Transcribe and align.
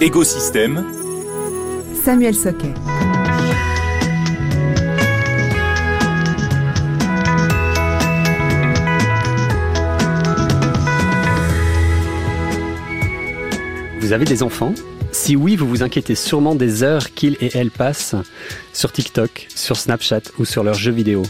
Écosystème. 0.00 0.84
Samuel 2.02 2.34
Soquet. 2.34 2.72
Vous 14.00 14.12
avez 14.12 14.24
des 14.24 14.42
enfants? 14.42 14.74
Si 15.22 15.36
oui, 15.36 15.54
vous 15.54 15.68
vous 15.68 15.82
inquiétez 15.82 16.14
sûrement 16.14 16.54
des 16.54 16.82
heures 16.82 17.12
qu'ils 17.12 17.36
et 17.42 17.50
elles 17.54 17.70
passent 17.70 18.14
sur 18.72 18.90
TikTok, 18.90 19.48
sur 19.54 19.76
Snapchat 19.76 20.22
ou 20.38 20.46
sur 20.46 20.64
leurs 20.64 20.72
jeux 20.72 20.92
vidéo. 20.92 21.24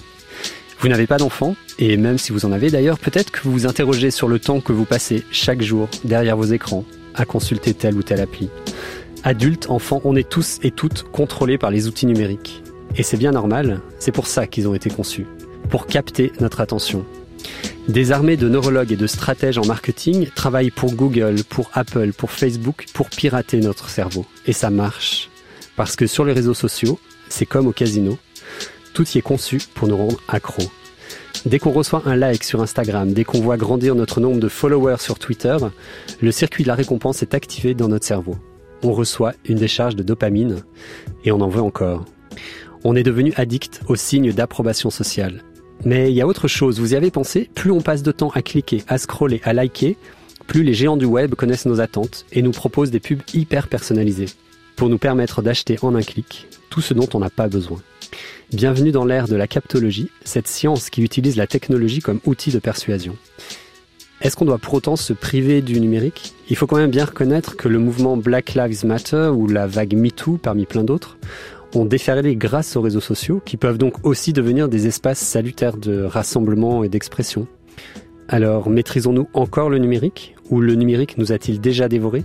Vous 0.79 0.87
n'avez 0.87 1.09
pas 1.09 1.17
d'enfants, 1.17 1.57
et 1.81 1.97
même 1.97 2.17
si 2.17 2.31
vous 2.31 2.45
en 2.45 2.53
avez 2.53 2.71
d'ailleurs, 2.71 3.01
peut-être 3.01 3.33
que 3.33 3.41
vous 3.43 3.51
vous 3.51 3.67
interrogez 3.67 4.13
sur 4.13 4.29
le 4.29 4.39
temps 4.39 4.61
que 4.61 4.73
vous 4.73 4.85
passez 4.85 5.25
chaque 5.33 5.61
jour 5.61 5.89
derrière 6.05 6.37
vos 6.37 6.45
écrans 6.45 6.85
à 7.17 7.25
consulter 7.25 7.75
telle 7.75 7.97
ou 7.97 8.05
telle 8.05 8.21
appli. 8.21 8.49
Adultes, 9.25 9.69
enfants, 9.69 10.01
on 10.05 10.15
est 10.15 10.29
tous 10.29 10.61
et 10.63 10.71
toutes 10.71 11.03
contrôlés 11.11 11.59
par 11.59 11.73
les 11.73 11.89
outils 11.89 12.07
numériques. 12.07 12.63
Et 12.95 13.03
c'est 13.03 13.17
bien 13.17 13.33
normal, 13.33 13.81
c'est 13.99 14.13
pour 14.13 14.29
ça 14.29 14.47
qu'ils 14.47 14.69
ont 14.69 14.75
été 14.75 14.89
conçus. 14.89 15.27
Pour 15.69 15.89
capter 15.89 16.31
notre 16.39 16.61
attention. 16.61 17.05
Des 17.91 18.13
armées 18.13 18.37
de 18.37 18.49
neurologues 18.49 18.93
et 18.93 18.97
de 18.97 19.09
stratèges 19.09 19.59
en 19.59 19.67
marketing 19.67 20.29
travaillent 20.37 20.71
pour 20.71 20.95
Google, 20.95 21.43
pour 21.43 21.73
Apple, 21.75 22.13
pour 22.13 22.31
Facebook, 22.31 22.87
pour 22.95 23.11
pirater 23.11 23.59
notre 23.59 23.89
cerveau. 23.89 24.25
Et 24.47 24.53
ça 24.53 24.71
marche. 24.71 25.29
Parce 25.75 25.97
que 25.97 26.07
sur 26.07 26.25
les 26.25 26.33
réseaux 26.33 26.55
sociaux, 26.55 27.01
c'est 27.29 27.47
comme 27.47 27.67
au 27.67 27.73
casino, 27.73 28.17
tout 28.95 29.05
y 29.09 29.19
est 29.19 29.23
conçu 29.23 29.61
pour 29.75 29.89
nous 29.89 29.97
rendre 29.97 30.21
accros. 30.29 30.71
Dès 31.47 31.59
qu'on 31.59 31.73
reçoit 31.73 32.03
un 32.07 32.15
like 32.15 32.45
sur 32.45 32.63
Instagram, 32.63 33.13
dès 33.13 33.25
qu'on 33.25 33.41
voit 33.41 33.57
grandir 33.57 33.97
notre 33.97 34.21
nombre 34.21 34.39
de 34.39 34.49
followers 34.49 35.01
sur 35.01 35.19
Twitter, 35.19 35.57
le 36.23 36.31
circuit 36.31 36.63
de 36.63 36.69
la 36.69 36.77
récompense 36.77 37.23
est 37.23 37.35
activé 37.35 37.75
dans 37.75 37.89
notre 37.89 38.07
cerveau. 38.07 38.37
On 38.85 38.93
reçoit 38.93 39.33
une 39.47 39.59
décharge 39.59 39.97
de 39.97 40.05
dopamine 40.05 40.63
et 41.25 41.33
on 41.33 41.41
en 41.41 41.49
veut 41.49 41.61
encore. 41.61 42.05
On 42.85 42.95
est 42.95 43.03
devenu 43.03 43.33
addict 43.35 43.81
aux 43.89 43.97
signes 43.97 44.33
d'approbation 44.33 44.91
sociale. 44.91 45.43
Mais 45.85 46.11
il 46.11 46.15
y 46.15 46.21
a 46.21 46.27
autre 46.27 46.47
chose, 46.47 46.79
vous 46.79 46.93
y 46.93 46.97
avez 46.97 47.11
pensé? 47.11 47.49
Plus 47.55 47.71
on 47.71 47.81
passe 47.81 48.03
de 48.03 48.13
temps 48.13 48.31
à 48.35 48.43
cliquer, 48.43 48.85
à 48.87 48.99
scroller, 48.99 49.41
à 49.45 49.55
liker, 49.55 49.97
plus 50.47 50.63
les 50.63 50.75
géants 50.75 50.99
du 50.99 51.07
web 51.07 51.35
connaissent 51.35 51.65
nos 51.65 51.81
attentes 51.81 52.27
et 52.33 52.43
nous 52.43 52.51
proposent 52.51 52.91
des 52.91 53.01
pubs 53.01 53.23
hyper 53.33 53.67
personnalisées 53.67 54.29
pour 54.77 54.91
nous 54.91 54.99
permettre 54.99 55.41
d'acheter 55.41 55.79
en 55.81 55.95
un 55.95 56.03
clic 56.03 56.49
tout 56.69 56.83
ce 56.83 56.93
dont 56.93 57.09
on 57.15 57.21
n'a 57.21 57.31
pas 57.31 57.49
besoin. 57.49 57.81
Bienvenue 58.53 58.93
dans 58.93 59.05
l'ère 59.05 59.27
de 59.27 59.37
la 59.37 59.47
captologie, 59.47 60.11
cette 60.23 60.49
science 60.49 60.91
qui 60.91 61.03
utilise 61.03 61.37
la 61.37 61.47
technologie 61.47 62.01
comme 62.01 62.21
outil 62.27 62.51
de 62.51 62.59
persuasion. 62.59 63.17
Est-ce 64.21 64.37
qu'on 64.37 64.45
doit 64.45 64.59
pour 64.59 64.75
autant 64.75 64.97
se 64.97 65.15
priver 65.15 65.63
du 65.63 65.81
numérique? 65.81 66.35
Il 66.51 66.57
faut 66.57 66.67
quand 66.67 66.77
même 66.77 66.91
bien 66.91 67.07
reconnaître 67.07 67.57
que 67.57 67.69
le 67.69 67.79
mouvement 67.79 68.19
Black 68.19 68.53
Lives 68.55 68.85
Matter 68.85 69.31
ou 69.35 69.47
la 69.47 69.67
vague 69.67 69.95
MeToo 69.95 70.37
parmi 70.37 70.67
plein 70.67 70.85
d'autres 70.85 71.17
ont 71.75 71.85
déferlé 71.85 72.37
grâce 72.37 72.77
aux 72.77 72.81
réseaux 72.81 73.01
sociaux 73.01 73.41
qui 73.45 73.57
peuvent 73.57 73.79
donc 73.79 74.05
aussi 74.05 74.33
devenir 74.33 74.69
des 74.69 74.87
espaces 74.87 75.21
salutaires 75.21 75.77
de 75.77 76.03
rassemblement 76.03 76.85
et 76.85 76.89
d'expression. 76.89 77.47
Alors, 78.29 78.71
maîtrisons-nous 78.71 79.29
encore 79.35 79.71
le 79.71 79.79
numérique 79.79 80.37
ou 80.51 80.61
le 80.61 80.75
numérique 80.75 81.19
nous 81.19 81.33
a-t-il 81.33 81.61
déjà 81.61 81.89
dévoré? 81.89 82.25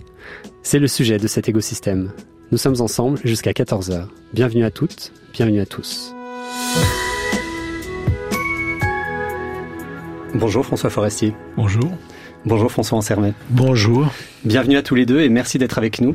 C'est 0.61 0.79
le 0.79 0.87
sujet 0.87 1.17
de 1.17 1.27
cet 1.27 1.49
écosystème. 1.49 2.11
Nous 2.51 2.57
sommes 2.57 2.79
ensemble 2.79 3.19
jusqu'à 3.23 3.51
14h. 3.51 4.05
Bienvenue 4.33 4.65
à 4.65 4.71
toutes, 4.71 5.11
bienvenue 5.33 5.59
à 5.59 5.65
tous. 5.65 6.13
Bonjour 10.35 10.65
François 10.65 10.89
Forestier. 10.89 11.33
Bonjour. 11.55 11.91
Bonjour 12.45 12.71
François 12.71 12.99
Ansermet. 12.99 13.33
Bonjour. 13.49 14.11
Bienvenue 14.43 14.77
à 14.77 14.83
tous 14.83 14.93
les 14.93 15.07
deux 15.07 15.21
et 15.21 15.29
merci 15.29 15.57
d'être 15.57 15.79
avec 15.79 16.01
nous. 16.01 16.13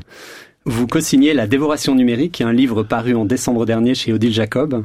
Vous 0.66 0.86
co-signez 0.86 1.32
La 1.32 1.46
dévoration 1.46 1.94
numérique, 1.94 2.42
un 2.42 2.52
livre 2.52 2.82
paru 2.82 3.14
en 3.14 3.24
décembre 3.24 3.64
dernier 3.64 3.94
chez 3.94 4.12
Odile 4.12 4.34
Jacob. 4.34 4.84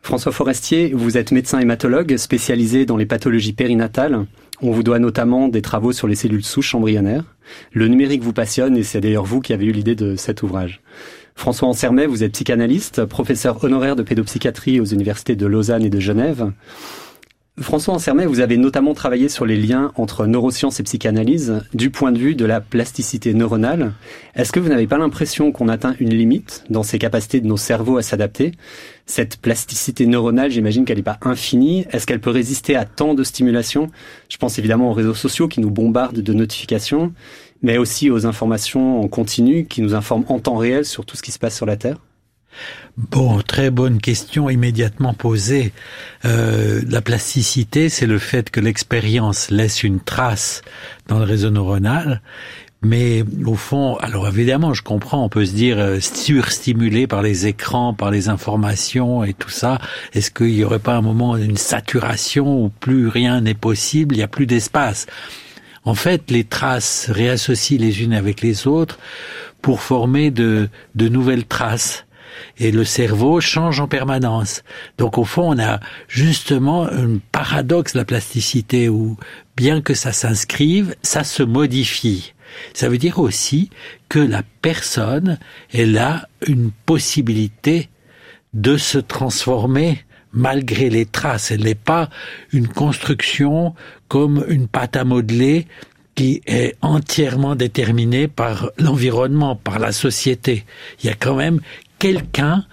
François 0.00 0.32
Forestier, 0.32 0.92
vous 0.94 1.18
êtes 1.18 1.30
médecin 1.30 1.58
hématologue 1.58 2.16
spécialisé 2.16 2.86
dans 2.86 2.96
les 2.96 3.04
pathologies 3.04 3.52
périnatales. 3.52 4.24
On 4.62 4.70
vous 4.70 4.82
doit 4.82 4.98
notamment 4.98 5.48
des 5.48 5.60
travaux 5.60 5.92
sur 5.92 6.08
les 6.08 6.14
cellules 6.14 6.42
souches 6.42 6.74
embryonnaires. 6.74 7.36
Le 7.72 7.86
numérique 7.86 8.22
vous 8.22 8.32
passionne 8.32 8.78
et 8.78 8.82
c'est 8.82 9.02
d'ailleurs 9.02 9.26
vous 9.26 9.42
qui 9.42 9.52
avez 9.52 9.66
eu 9.66 9.72
l'idée 9.72 9.94
de 9.94 10.16
cet 10.16 10.42
ouvrage. 10.42 10.80
François 11.34 11.68
Ansermet, 11.68 12.06
vous 12.06 12.24
êtes 12.24 12.32
psychanalyste, 12.32 13.04
professeur 13.04 13.62
honoraire 13.62 13.96
de 13.96 14.02
pédopsychiatrie 14.02 14.80
aux 14.80 14.86
universités 14.86 15.36
de 15.36 15.44
Lausanne 15.44 15.84
et 15.84 15.90
de 15.90 16.00
Genève. 16.00 16.50
François 17.60 17.94
Ansermet, 17.94 18.26
vous 18.26 18.40
avez 18.40 18.56
notamment 18.56 18.94
travaillé 18.94 19.28
sur 19.28 19.46
les 19.46 19.56
liens 19.56 19.92
entre 19.94 20.26
neurosciences 20.26 20.80
et 20.80 20.82
psychanalyse 20.82 21.62
du 21.72 21.88
point 21.88 22.10
de 22.10 22.18
vue 22.18 22.34
de 22.34 22.44
la 22.44 22.60
plasticité 22.60 23.32
neuronale. 23.32 23.92
Est-ce 24.34 24.50
que 24.50 24.58
vous 24.58 24.68
n'avez 24.68 24.88
pas 24.88 24.98
l'impression 24.98 25.52
qu'on 25.52 25.68
atteint 25.68 25.94
une 26.00 26.12
limite 26.12 26.64
dans 26.68 26.82
ces 26.82 26.98
capacités 26.98 27.40
de 27.40 27.46
nos 27.46 27.56
cerveaux 27.56 27.96
à 27.96 28.02
s'adapter? 28.02 28.52
Cette 29.06 29.36
plasticité 29.36 30.06
neuronale, 30.06 30.50
j'imagine 30.50 30.84
qu'elle 30.84 30.96
n'est 30.96 31.04
pas 31.04 31.20
infinie. 31.22 31.86
Est-ce 31.92 32.08
qu'elle 32.08 32.20
peut 32.20 32.30
résister 32.30 32.74
à 32.74 32.84
tant 32.84 33.14
de 33.14 33.22
stimulation? 33.22 33.86
Je 34.28 34.36
pense 34.36 34.58
évidemment 34.58 34.90
aux 34.90 34.94
réseaux 34.94 35.14
sociaux 35.14 35.46
qui 35.46 35.60
nous 35.60 35.70
bombardent 35.70 36.22
de 36.22 36.32
notifications, 36.32 37.12
mais 37.62 37.78
aussi 37.78 38.10
aux 38.10 38.26
informations 38.26 39.00
en 39.00 39.06
continu 39.06 39.66
qui 39.66 39.80
nous 39.80 39.94
informent 39.94 40.24
en 40.28 40.40
temps 40.40 40.56
réel 40.56 40.84
sur 40.84 41.06
tout 41.06 41.16
ce 41.16 41.22
qui 41.22 41.30
se 41.30 41.38
passe 41.38 41.54
sur 41.54 41.66
la 41.66 41.76
Terre. 41.76 41.98
Bon, 42.96 43.42
très 43.42 43.70
bonne 43.70 43.98
question 43.98 44.48
immédiatement 44.48 45.14
posée. 45.14 45.72
Euh, 46.24 46.82
la 46.88 47.02
plasticité, 47.02 47.88
c'est 47.88 48.06
le 48.06 48.18
fait 48.18 48.50
que 48.50 48.60
l'expérience 48.60 49.50
laisse 49.50 49.82
une 49.82 49.98
trace 49.98 50.62
dans 51.08 51.18
le 51.18 51.24
réseau 51.24 51.50
neuronal. 51.50 52.22
Mais 52.82 53.24
au 53.46 53.54
fond, 53.54 53.96
alors 53.96 54.28
évidemment, 54.28 54.74
je 54.74 54.82
comprends, 54.82 55.24
on 55.24 55.28
peut 55.28 55.46
se 55.46 55.54
dire 55.54 55.78
euh, 55.78 56.00
surstimulé 56.00 57.06
par 57.06 57.22
les 57.22 57.46
écrans, 57.46 57.94
par 57.94 58.10
les 58.10 58.28
informations 58.28 59.24
et 59.24 59.32
tout 59.32 59.50
ça. 59.50 59.80
Est-ce 60.12 60.30
qu'il 60.30 60.54
n'y 60.54 60.64
aurait 60.64 60.78
pas 60.78 60.94
un 60.94 61.00
moment 61.00 61.36
d'une 61.36 61.56
saturation 61.56 62.64
où 62.64 62.68
plus 62.68 63.08
rien 63.08 63.40
n'est 63.40 63.54
possible, 63.54 64.14
il 64.14 64.18
n'y 64.18 64.24
a 64.24 64.28
plus 64.28 64.46
d'espace? 64.46 65.06
En 65.84 65.94
fait, 65.94 66.30
les 66.30 66.44
traces 66.44 67.10
réassocient 67.10 67.80
les 67.80 68.02
unes 68.02 68.14
avec 68.14 68.40
les 68.42 68.66
autres 68.66 68.98
pour 69.62 69.80
former 69.80 70.30
de, 70.30 70.68
de 70.94 71.08
nouvelles 71.08 71.46
traces 71.46 72.04
et 72.58 72.70
le 72.70 72.84
cerveau 72.84 73.40
change 73.40 73.80
en 73.80 73.88
permanence. 73.88 74.62
Donc 74.98 75.18
au 75.18 75.24
fond, 75.24 75.54
on 75.54 75.58
a 75.58 75.80
justement 76.08 76.86
un 76.86 77.18
paradoxe 77.32 77.94
la 77.94 78.04
plasticité 78.04 78.88
où 78.88 79.16
bien 79.56 79.80
que 79.80 79.94
ça 79.94 80.12
s'inscrive, 80.12 80.94
ça 81.02 81.24
se 81.24 81.42
modifie. 81.42 82.34
Ça 82.72 82.88
veut 82.88 82.98
dire 82.98 83.18
aussi 83.18 83.70
que 84.08 84.18
la 84.18 84.42
personne, 84.62 85.38
elle 85.72 85.98
a 85.98 86.28
une 86.46 86.70
possibilité 86.86 87.88
de 88.52 88.76
se 88.76 88.98
transformer 88.98 90.04
malgré 90.32 90.90
les 90.90 91.06
traces. 91.06 91.50
Elle 91.50 91.64
n'est 91.64 91.74
pas 91.74 92.10
une 92.52 92.68
construction 92.68 93.74
comme 94.08 94.44
une 94.48 94.68
pâte 94.68 94.96
à 94.96 95.04
modeler 95.04 95.66
qui 96.14 96.42
est 96.46 96.76
entièrement 96.80 97.56
déterminée 97.56 98.28
par 98.28 98.70
l'environnement, 98.78 99.56
par 99.56 99.78
la 99.78 99.90
société. 99.90 100.64
Il 101.02 101.06
y 101.06 101.10
a 101.10 101.14
quand 101.14 101.34
même 101.34 101.60
quelqu'un 102.04 102.66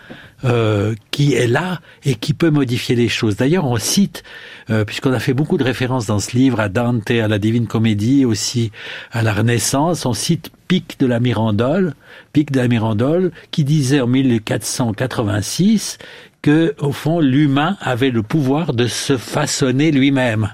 euh, 0.43 0.93
qui 1.09 1.35
est 1.35 1.47
là 1.47 1.79
et 2.03 2.15
qui 2.15 2.33
peut 2.33 2.49
modifier 2.49 2.95
les 2.95 3.07
choses. 3.07 3.37
D'ailleurs, 3.37 3.63
on 3.63 3.77
cite, 3.77 4.23
euh, 4.69 4.83
puisqu'on 4.83 5.13
a 5.13 5.21
fait 5.21 5.33
beaucoup 5.33 5.57
de 5.57 5.63
références 5.63 6.05
dans 6.05 6.19
ce 6.19 6.35
livre 6.35 6.59
à 6.59 6.67
Dante, 6.67 7.09
à 7.11 7.29
la 7.29 7.39
Divine 7.39 7.65
Comédie, 7.65 8.25
aussi 8.25 8.73
à 9.13 9.21
la 9.21 9.31
Renaissance, 9.31 10.05
on 10.05 10.11
cite 10.11 10.51
Pic 10.67 10.99
de 10.99 11.05
la 11.05 11.21
Mirandole, 11.21 11.95
Pic 12.33 12.51
de 12.51 12.59
la 12.59 12.67
Mirandole, 12.67 13.31
qui 13.51 13.63
disait 13.63 14.01
en 14.01 14.07
1486 14.07 15.97
que, 16.41 16.75
au 16.81 16.91
fond, 16.91 17.21
l'humain 17.21 17.77
avait 17.79 18.11
le 18.11 18.23
pouvoir 18.23 18.73
de 18.73 18.87
se 18.87 19.15
façonner 19.15 19.91
lui-même. 19.91 20.53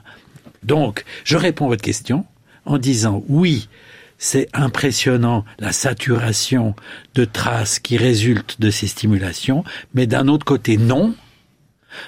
Donc, 0.62 1.04
je 1.24 1.36
réponds 1.36 1.66
à 1.66 1.70
votre 1.70 1.84
question 1.84 2.26
en 2.68 2.78
disant 2.78 3.24
oui, 3.28 3.70
c'est 4.18 4.50
impressionnant 4.54 5.46
la 5.60 5.72
saturation 5.72 6.76
de 7.16 7.26
traces 7.26 7.80
qui 7.80 7.98
résultent 7.98 8.60
de 8.60 8.70
ces 8.70 8.88
stimulations, 8.88 9.64
mais 9.94 10.08
d'un 10.08 10.28
autre 10.28 10.46
côté 10.46 10.78
non, 10.78 11.14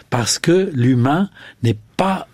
parce 0.09 0.39
que 0.39 0.71
l'humain 0.73 1.29
n'est 1.63 1.77
pas 1.97 2.27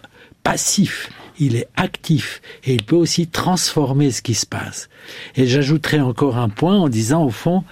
passif, 0.44 1.10
il 1.40 1.56
est 1.56 1.68
actif 1.76 2.42
et 2.64 2.74
il 2.74 2.84
peut 2.84 2.96
aussi 2.96 3.28
transformer 3.28 4.12
ce 4.12 4.22
qui 4.22 4.36
se 4.36 4.46
passe. 4.46 4.90
Et 5.36 5.48
j'ajouterai 5.48 6.00
encore 6.00 6.38
un 6.38 6.50
point 6.50 6.78
en 6.78 6.90
disant 6.90 7.24
au 7.24 7.30
fond, 7.30 7.64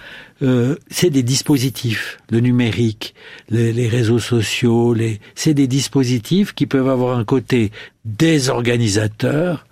euh, 0.42 0.76
c'est 0.90 1.10
des 1.10 1.22
dispositifs, 1.22 2.18
le 2.30 2.40
numérique, 2.40 3.14
les, 3.48 3.72
les 3.72 3.88
réseaux 3.88 4.18
sociaux, 4.18 4.92
les, 4.92 5.20
c'est 5.34 5.54
des 5.54 5.66
dispositifs 5.66 6.52
qui 6.52 6.66
peuvent 6.66 6.88
avoir 6.88 7.16
un 7.16 7.24
côté 7.24 7.70
désorganisateur, 8.04 9.66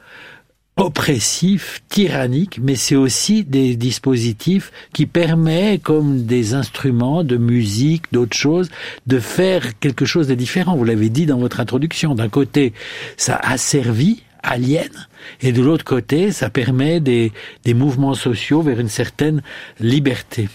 oppressif, 0.77 1.83
tyrannique, 1.89 2.59
mais 2.63 2.77
c'est 2.77 2.97
aussi 2.97 3.45
des 3.45 3.77
dispositifs 3.77 4.73
qui 4.95 5.07
permettent, 5.07 5.83
comme 5.83 6.25
des 6.25 6.55
instruments 6.55 7.25
de 7.25 7.37
musique, 7.37 8.05
d'autres 8.13 8.37
choses, 8.37 8.71
de 9.07 9.19
faire 9.19 9.79
quelque 9.79 10.05
chose 10.05 10.29
de 10.29 10.35
différent. 10.35 10.77
Vous 10.77 10.85
l'avez 10.85 11.11
dit 11.11 11.27
dans 11.27 11.39
votre 11.39 11.61
introduction. 11.61 12.15
D'un 12.15 12.31
côté, 12.31 12.73
ça 13.17 13.37
asservit, 13.37 14.23
aliène, 14.43 15.07
et 15.41 15.53
de 15.53 15.63
l'autre 15.63 15.85
côté, 15.85 16.33
ça 16.33 16.49
permet 16.49 17.01
des, 17.01 17.33
des 17.65 17.75
mouvements 17.75 18.15
sociaux 18.15 18.63
vers 18.63 18.81
une 18.81 18.89
certaine 18.89 19.43
liberté. 19.79 20.49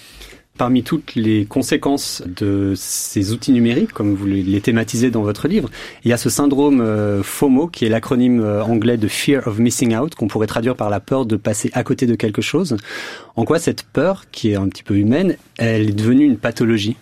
Parmi 0.57 0.81
toutes 0.81 1.13
les 1.15 1.45
conséquences 1.45 2.23
de 2.25 2.73
ces 2.75 3.31
outils 3.31 3.51
numériques, 3.51 3.93
comme 3.93 4.15
vous 4.15 4.25
les 4.25 4.61
thématisez 4.61 5.11
dans 5.11 5.21
votre 5.21 5.47
livre, 5.47 5.69
il 6.03 6.09
y 6.09 6.13
a 6.13 6.17
ce 6.17 6.29
syndrome 6.29 6.81
euh, 6.81 7.21
FOMO, 7.21 7.67
qui 7.67 7.85
est 7.85 7.89
l'acronyme 7.89 8.41
euh, 8.41 8.63
anglais 8.63 8.97
de 8.97 9.07
Fear 9.07 9.47
of 9.47 9.59
Missing 9.59 9.95
Out, 9.95 10.15
qu'on 10.15 10.27
pourrait 10.27 10.47
traduire 10.47 10.75
par 10.75 10.89
la 10.89 10.99
peur 10.99 11.27
de 11.27 11.35
passer 11.35 11.69
à 11.73 11.83
côté 11.83 12.07
de 12.07 12.15
quelque 12.15 12.41
chose. 12.41 12.75
En 13.35 13.45
quoi 13.45 13.59
cette 13.59 13.83
peur, 13.83 14.25
qui 14.31 14.51
est 14.51 14.55
un 14.55 14.67
petit 14.67 14.83
peu 14.83 14.95
humaine, 14.95 15.37
elle 15.57 15.89
est 15.89 15.93
devenue 15.93 16.25
une 16.25 16.37
pathologie? 16.37 16.97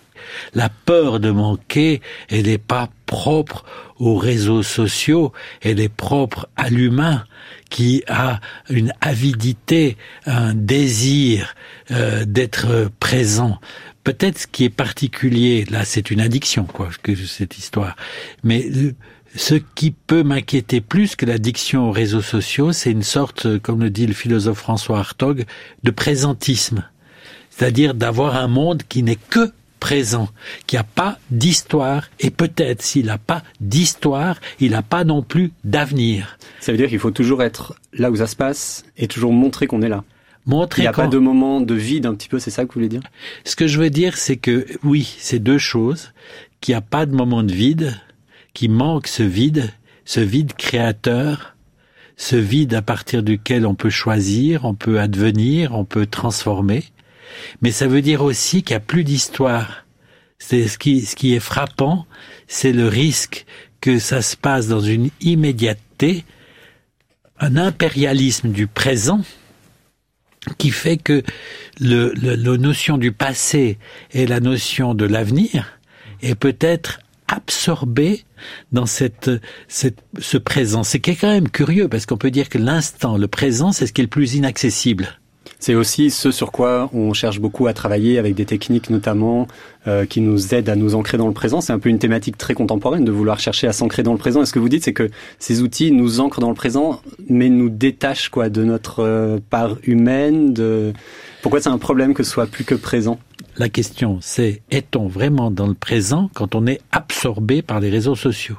La 0.53 0.69
peur 0.69 1.19
de 1.19 1.31
manquer, 1.31 2.01
elle 2.29 2.47
n'est 2.47 2.57
pas 2.57 2.89
propre 3.05 3.63
aux 3.99 4.17
réseaux 4.17 4.63
sociaux, 4.63 5.31
elle 5.61 5.79
est 5.79 5.89
propre 5.89 6.49
à 6.57 6.69
l'humain 6.69 7.23
qui 7.75 8.05
a 8.07 8.39
une 8.69 8.93
avidité, 9.01 9.97
un 10.25 10.53
désir 10.53 11.55
euh, 11.91 12.23
d'être 12.23 12.89
présent. 13.01 13.59
Peut-être 14.05 14.39
ce 14.39 14.47
qui 14.47 14.63
est 14.63 14.69
particulier, 14.69 15.65
là 15.69 15.83
c'est 15.83 16.09
une 16.09 16.21
addiction, 16.21 16.63
quoi, 16.63 16.87
que 17.03 17.13
cette 17.17 17.57
histoire. 17.57 17.97
Mais 18.45 18.65
euh, 18.65 18.95
ce 19.35 19.55
qui 19.55 19.91
peut 19.91 20.23
m'inquiéter 20.23 20.79
plus 20.79 21.17
que 21.17 21.25
l'addiction 21.25 21.89
aux 21.89 21.91
réseaux 21.91 22.21
sociaux, 22.21 22.71
c'est 22.71 22.91
une 22.91 23.03
sorte, 23.03 23.59
comme 23.59 23.81
le 23.81 23.89
dit 23.89 24.07
le 24.07 24.13
philosophe 24.13 24.59
François 24.59 24.99
Hartog, 24.99 25.43
de 25.83 25.91
présentisme. 25.91 26.87
C'est-à-dire 27.49 27.93
d'avoir 27.93 28.37
un 28.37 28.47
monde 28.47 28.83
qui 28.87 29.03
n'est 29.03 29.19
que 29.29 29.51
présent, 29.85 30.29
qui 30.65 30.77
n'a 30.77 30.83
pas 30.83 31.19
d'histoire, 31.29 32.09
et 32.19 32.31
peut-être 32.31 32.81
s'il 32.81 33.05
n'a 33.05 33.19
pas 33.19 33.43
d'histoire, 33.61 34.41
il 34.59 34.71
n'a 34.71 34.81
pas 34.81 35.03
non 35.03 35.21
plus 35.21 35.51
d'avenir. 35.63 36.39
Ça 36.59 36.71
veut 36.71 36.77
dire 36.79 36.89
qu'il 36.89 36.97
faut 36.97 37.11
toujours 37.11 37.43
être 37.43 37.75
là 37.93 38.09
où 38.09 38.15
ça 38.15 38.25
se 38.25 38.35
passe 38.35 38.83
et 38.97 39.07
toujours 39.07 39.31
montrer 39.31 39.67
qu'on 39.67 39.83
est 39.83 39.89
là. 39.89 40.03
Montrer 40.47 40.81
il 40.81 40.85
n'y 40.85 40.87
a 40.87 40.91
pas 40.91 41.05
de 41.05 41.19
moment 41.19 41.61
de 41.61 41.75
vide 41.75 42.07
un 42.07 42.15
petit 42.15 42.29
peu, 42.29 42.39
c'est 42.39 42.49
ça 42.49 42.63
que 42.63 42.69
vous 42.69 42.79
voulez 42.79 42.89
dire? 42.89 43.03
Ce 43.43 43.55
que 43.55 43.67
je 43.67 43.79
veux 43.79 43.91
dire, 43.91 44.17
c'est 44.17 44.37
que 44.37 44.65
oui, 44.83 45.15
c'est 45.19 45.37
deux 45.37 45.59
choses, 45.59 46.13
qu'il 46.61 46.71
n'y 46.71 46.77
a 46.77 46.81
pas 46.81 47.05
de 47.05 47.13
moment 47.13 47.43
de 47.43 47.53
vide, 47.53 47.95
qui 48.55 48.69
manque 48.69 49.05
ce 49.05 49.21
vide, 49.21 49.71
ce 50.03 50.19
vide 50.19 50.53
créateur, 50.53 51.55
ce 52.17 52.37
vide 52.37 52.73
à 52.73 52.81
partir 52.81 53.21
duquel 53.21 53.67
on 53.67 53.75
peut 53.75 53.91
choisir, 53.91 54.65
on 54.65 54.73
peut 54.73 54.99
advenir, 54.99 55.75
on 55.75 55.85
peut 55.85 56.07
transformer, 56.07 56.85
mais 57.61 57.71
ça 57.71 57.87
veut 57.87 58.01
dire 58.01 58.23
aussi 58.23 58.63
qu'il 58.63 58.73
n'y 58.73 58.77
a 58.77 58.85
plus 58.85 59.03
d'histoire. 59.03 59.85
C'est 60.37 60.67
ce 60.67 60.77
qui, 60.77 61.33
est 61.33 61.39
frappant, 61.39 62.05
c'est 62.47 62.73
le 62.73 62.87
risque 62.87 63.45
que 63.81 63.99
ça 63.99 64.21
se 64.21 64.35
passe 64.35 64.67
dans 64.67 64.81
une 64.81 65.09
immédiateté, 65.21 66.25
un 67.39 67.57
impérialisme 67.57 68.49
du 68.49 68.67
présent, 68.67 69.21
qui 70.57 70.69
fait 70.69 70.97
que 70.97 71.23
la 71.79 72.57
notion 72.57 72.97
du 72.97 73.11
passé 73.11 73.79
et 74.11 74.27
la 74.27 74.39
notion 74.39 74.93
de 74.93 75.05
l'avenir 75.05 75.79
est 76.21 76.35
peut-être 76.35 76.99
absorbée 77.27 78.23
dans 78.71 78.85
cette, 78.85 79.31
ce 79.67 80.37
présent. 80.37 80.83
C'est 80.83 80.99
quand 80.99 81.23
même 81.23 81.49
curieux 81.49 81.87
parce 81.87 82.05
qu'on 82.05 82.17
peut 82.17 82.31
dire 82.31 82.49
que 82.49 82.57
l'instant, 82.57 83.17
le 83.17 83.27
présent, 83.27 83.71
c'est 83.71 83.87
ce 83.87 83.93
qui 83.93 84.01
est 84.01 84.03
le 84.03 84.09
plus 84.09 84.35
inaccessible. 84.35 85.19
C'est 85.59 85.75
aussi 85.75 86.09
ce 86.09 86.31
sur 86.31 86.51
quoi 86.51 86.89
on 86.93 87.13
cherche 87.13 87.39
beaucoup 87.39 87.67
à 87.67 87.73
travailler 87.73 88.19
avec 88.19 88.35
des 88.35 88.45
techniques 88.45 88.89
notamment 88.89 89.47
euh, 89.87 90.05
qui 90.05 90.21
nous 90.21 90.53
aident 90.53 90.69
à 90.69 90.75
nous 90.75 90.95
ancrer 90.95 91.17
dans 91.17 91.27
le 91.27 91.33
présent. 91.33 91.61
C'est 91.61 91.73
un 91.73 91.79
peu 91.79 91.89
une 91.89 91.99
thématique 91.99 92.37
très 92.37 92.53
contemporaine 92.53 93.05
de 93.05 93.11
vouloir 93.11 93.39
chercher 93.39 93.67
à 93.67 93.73
s'ancrer 93.73 94.03
dans 94.03 94.11
le 94.11 94.17
présent. 94.17 94.41
Et 94.41 94.45
ce 94.45 94.53
que 94.53 94.59
vous 94.59 94.69
dites, 94.69 94.83
c'est 94.83 94.93
que 94.93 95.09
ces 95.39 95.61
outils 95.61 95.91
nous 95.91 96.19
ancrent 96.19 96.39
dans 96.39 96.49
le 96.49 96.55
présent, 96.55 97.01
mais 97.29 97.49
nous 97.49 97.69
détachent 97.69 98.29
quoi 98.29 98.49
de 98.49 98.63
notre 98.63 99.03
euh, 99.03 99.39
part 99.49 99.77
humaine. 99.83 100.53
De 100.53 100.93
pourquoi 101.41 101.61
c'est 101.61 101.69
un 101.69 101.77
problème 101.77 102.13
que 102.13 102.23
ce 102.23 102.31
soit 102.31 102.47
plus 102.47 102.63
que 102.63 102.75
présent? 102.75 103.19
La 103.57 103.69
question, 103.69 104.19
c'est 104.21 104.61
est-on 104.69 105.07
vraiment 105.07 105.49
dans 105.51 105.67
le 105.67 105.73
présent 105.73 106.29
quand 106.33 106.55
on 106.55 106.67
est 106.67 106.81
absorbé 106.91 107.61
par 107.61 107.79
les 107.79 107.89
réseaux 107.89 108.15
sociaux? 108.15 108.57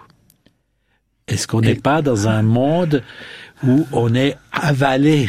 Est-ce 1.28 1.46
qu'on 1.46 1.60
n'est 1.60 1.74
pas 1.74 2.02
dans 2.02 2.28
un 2.28 2.42
monde 2.42 3.02
où 3.66 3.86
on 3.92 4.14
est 4.14 4.36
avalé? 4.52 5.28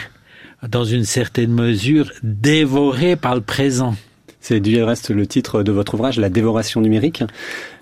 Dans 0.63 0.85
une 0.85 1.05
certaine 1.05 1.51
mesure, 1.51 2.11
dévoré 2.23 3.15
par 3.15 3.35
le 3.35 3.41
présent. 3.41 3.95
C'est 4.39 4.59
du 4.59 4.81
reste 4.81 5.09
le 5.09 5.27
titre 5.27 5.61
de 5.63 5.71
votre 5.71 5.95
ouvrage, 5.95 6.19
La 6.19 6.29
dévoration 6.29 6.79
numérique. 6.79 7.23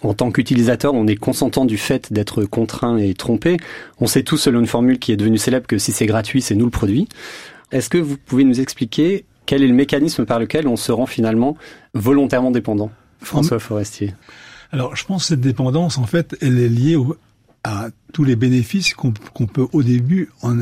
En 0.01 0.13
tant 0.13 0.31
qu'utilisateur, 0.31 0.93
on 0.93 1.05
est 1.05 1.15
consentant 1.15 1.65
du 1.65 1.77
fait 1.77 2.11
d'être 2.11 2.43
contraint 2.45 2.97
et 2.97 3.13
trompé. 3.13 3.57
On 3.99 4.07
sait 4.07 4.23
tous, 4.23 4.37
selon 4.37 4.61
une 4.61 4.67
formule 4.67 4.97
qui 4.97 5.11
est 5.11 5.17
devenue 5.17 5.37
célèbre, 5.37 5.67
que 5.67 5.77
si 5.77 5.91
c'est 5.91 6.07
gratuit, 6.07 6.41
c'est 6.41 6.55
nous 6.55 6.65
le 6.65 6.71
produit. 6.71 7.07
Est-ce 7.71 7.89
que 7.89 7.97
vous 7.97 8.17
pouvez 8.17 8.43
nous 8.43 8.61
expliquer 8.61 9.25
quel 9.45 9.61
est 9.61 9.67
le 9.67 9.73
mécanisme 9.73 10.25
par 10.25 10.39
lequel 10.39 10.67
on 10.67 10.75
se 10.75 10.91
rend 10.91 11.05
finalement 11.05 11.55
volontairement 11.93 12.51
dépendant? 12.51 12.89
François 13.21 13.59
Forestier. 13.59 14.13
Alors, 14.71 14.95
je 14.95 15.05
pense 15.05 15.23
que 15.23 15.27
cette 15.29 15.41
dépendance, 15.41 15.97
en 15.97 16.05
fait, 16.05 16.35
elle 16.41 16.57
est 16.57 16.69
liée 16.69 16.97
à 17.63 17.89
tous 18.13 18.23
les 18.23 18.35
bénéfices 18.35 18.93
qu'on 18.93 19.11
peut 19.11 19.67
au 19.71 19.83
début 19.83 20.29
en, 20.41 20.55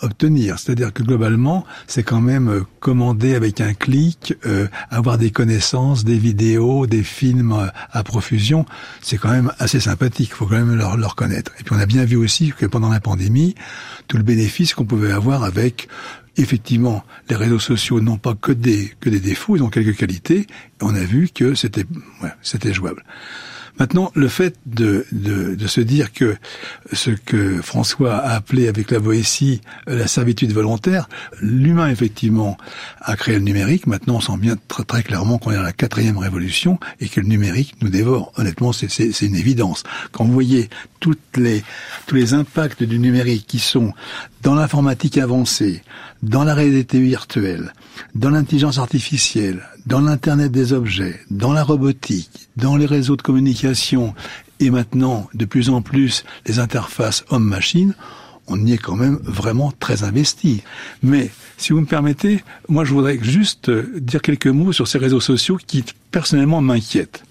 obtenir. 0.00 0.58
C'est-à-dire 0.58 0.92
que 0.92 1.02
globalement, 1.02 1.64
c'est 1.86 2.02
quand 2.02 2.20
même 2.20 2.48
euh, 2.48 2.62
commander 2.80 3.34
avec 3.34 3.60
un 3.60 3.74
clic, 3.74 4.34
euh, 4.46 4.66
avoir 4.90 5.18
des 5.18 5.30
connaissances, 5.30 6.04
des 6.04 6.18
vidéos, 6.18 6.86
des 6.86 7.02
films 7.02 7.52
euh, 7.52 7.66
à 7.92 8.02
profusion. 8.02 8.66
C'est 9.00 9.16
quand 9.16 9.30
même 9.30 9.52
assez 9.58 9.80
sympathique. 9.80 10.30
Il 10.32 10.36
faut 10.36 10.46
quand 10.46 10.56
même 10.56 10.76
leur, 10.76 11.14
connaître. 11.14 11.52
Et 11.58 11.62
puis 11.62 11.74
on 11.74 11.78
a 11.78 11.86
bien 11.86 12.04
vu 12.04 12.16
aussi 12.16 12.52
que 12.56 12.66
pendant 12.66 12.90
la 12.90 13.00
pandémie, 13.00 13.54
tout 14.08 14.16
le 14.16 14.22
bénéfice 14.22 14.74
qu'on 14.74 14.84
pouvait 14.84 15.12
avoir 15.12 15.44
avec 15.44 15.88
effectivement, 16.38 17.02
les 17.30 17.36
réseaux 17.36 17.58
sociaux 17.58 18.02
n'ont 18.02 18.18
pas 18.18 18.34
que 18.34 18.52
des 18.52 18.92
que 19.00 19.08
des 19.08 19.20
défauts, 19.20 19.56
ils 19.56 19.62
ont 19.62 19.70
quelques 19.70 19.96
qualités. 19.96 20.40
Et 20.40 20.46
on 20.82 20.94
a 20.94 21.00
vu 21.00 21.30
que 21.34 21.54
c'était 21.54 21.86
ouais, 22.22 22.32
c'était 22.42 22.74
jouable. 22.74 23.02
Maintenant, 23.78 24.10
le 24.14 24.28
fait 24.28 24.56
de, 24.64 25.06
de, 25.12 25.66
se 25.66 25.80
dire 25.80 26.12
que 26.12 26.36
ce 26.92 27.10
que 27.10 27.60
François 27.60 28.16
a 28.16 28.34
appelé 28.34 28.68
avec 28.68 28.90
la 28.90 29.00
Boétie 29.00 29.60
euh, 29.88 29.98
la 29.98 30.06
servitude 30.06 30.52
volontaire, 30.52 31.08
l'humain 31.40 31.88
effectivement 31.88 32.56
a 33.00 33.16
créé 33.16 33.34
le 33.34 33.42
numérique. 33.42 33.86
Maintenant, 33.86 34.16
on 34.16 34.20
sent 34.20 34.38
bien 34.38 34.56
très, 34.68 34.84
très 34.84 35.02
clairement 35.02 35.38
qu'on 35.38 35.50
est 35.50 35.56
dans 35.56 35.62
la 35.62 35.72
quatrième 35.72 36.18
révolution 36.18 36.78
et 37.00 37.08
que 37.08 37.20
le 37.20 37.26
numérique 37.26 37.74
nous 37.82 37.88
dévore. 37.88 38.32
Honnêtement, 38.36 38.72
c'est 38.72 39.22
une 39.22 39.36
évidence. 39.36 39.82
Quand 40.12 40.24
vous 40.24 40.32
voyez 40.32 40.70
toutes 41.00 41.36
les, 41.36 41.62
tous 42.06 42.14
les 42.14 42.34
impacts 42.34 42.82
du 42.82 42.98
numérique 42.98 43.46
qui 43.46 43.58
sont 43.58 43.92
dans 44.46 44.54
l'informatique 44.54 45.18
avancée, 45.18 45.82
dans 46.22 46.44
la 46.44 46.54
réalité 46.54 47.00
virtuelle, 47.00 47.72
dans 48.14 48.30
l'intelligence 48.30 48.78
artificielle, 48.78 49.64
dans 49.86 50.00
l'Internet 50.00 50.52
des 50.52 50.72
objets, 50.72 51.18
dans 51.32 51.52
la 51.52 51.64
robotique, 51.64 52.48
dans 52.56 52.76
les 52.76 52.86
réseaux 52.86 53.16
de 53.16 53.22
communication 53.22 54.14
et 54.60 54.70
maintenant 54.70 55.28
de 55.34 55.46
plus 55.46 55.68
en 55.68 55.82
plus 55.82 56.24
les 56.46 56.60
interfaces 56.60 57.24
homme-machine, 57.30 57.96
on 58.46 58.64
y 58.64 58.72
est 58.72 58.78
quand 58.78 58.94
même 58.94 59.18
vraiment 59.24 59.72
très 59.80 60.04
investi. 60.04 60.62
Mais 61.02 61.32
si 61.56 61.72
vous 61.72 61.80
me 61.80 61.86
permettez, 61.86 62.44
moi 62.68 62.84
je 62.84 62.94
voudrais 62.94 63.18
juste 63.20 63.68
dire 63.68 64.22
quelques 64.22 64.46
mots 64.46 64.72
sur 64.72 64.86
ces 64.86 64.98
réseaux 64.98 65.18
sociaux 65.18 65.58
qui 65.66 65.84
personnellement 66.12 66.60
m'inquiètent. 66.60 67.24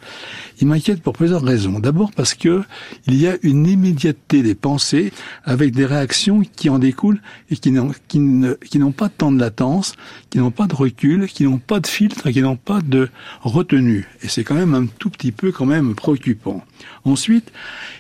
Il 0.62 0.68
m'inquiète 0.68 1.02
pour 1.02 1.14
plusieurs 1.14 1.42
raisons. 1.42 1.80
D'abord 1.80 2.12
parce 2.12 2.34
que 2.34 2.64
il 3.08 3.16
y 3.16 3.28
a 3.28 3.38
une 3.44 3.68
immédiateté 3.68 4.42
des 4.42 4.56
pensées 4.56 5.12
avec 5.44 5.74
des 5.74 5.86
réactions 5.86 6.42
qui 6.56 6.70
en 6.70 6.80
découlent 6.80 7.22
et 7.50 7.58
qui 7.58 7.72
n'ont, 7.72 8.92
pas 8.92 9.10
tant 9.10 9.32
de 9.32 9.40
latence, 9.40 9.94
qui 10.30 10.38
n'ont 10.38 10.52
pas 10.52 10.68
de 10.68 10.76
recul, 10.76 11.28
qui 11.28 11.44
n'ont 11.44 11.58
pas 11.58 11.80
de 11.80 11.88
filtre, 11.88 12.30
qui 12.32 12.42
n'ont 12.42 12.56
pas 12.56 12.82
de 12.82 13.10
retenue. 13.42 14.08
Et 14.22 14.28
c'est 14.28 14.44
quand 14.44 14.56
même 14.56 14.74
un 14.74 14.86
tout 14.86 15.10
petit 15.10 15.32
peu 15.32 15.52
quand 15.52 15.66
même 15.66 15.96
préoccupant. 15.96 16.64
Ensuite, 17.04 17.52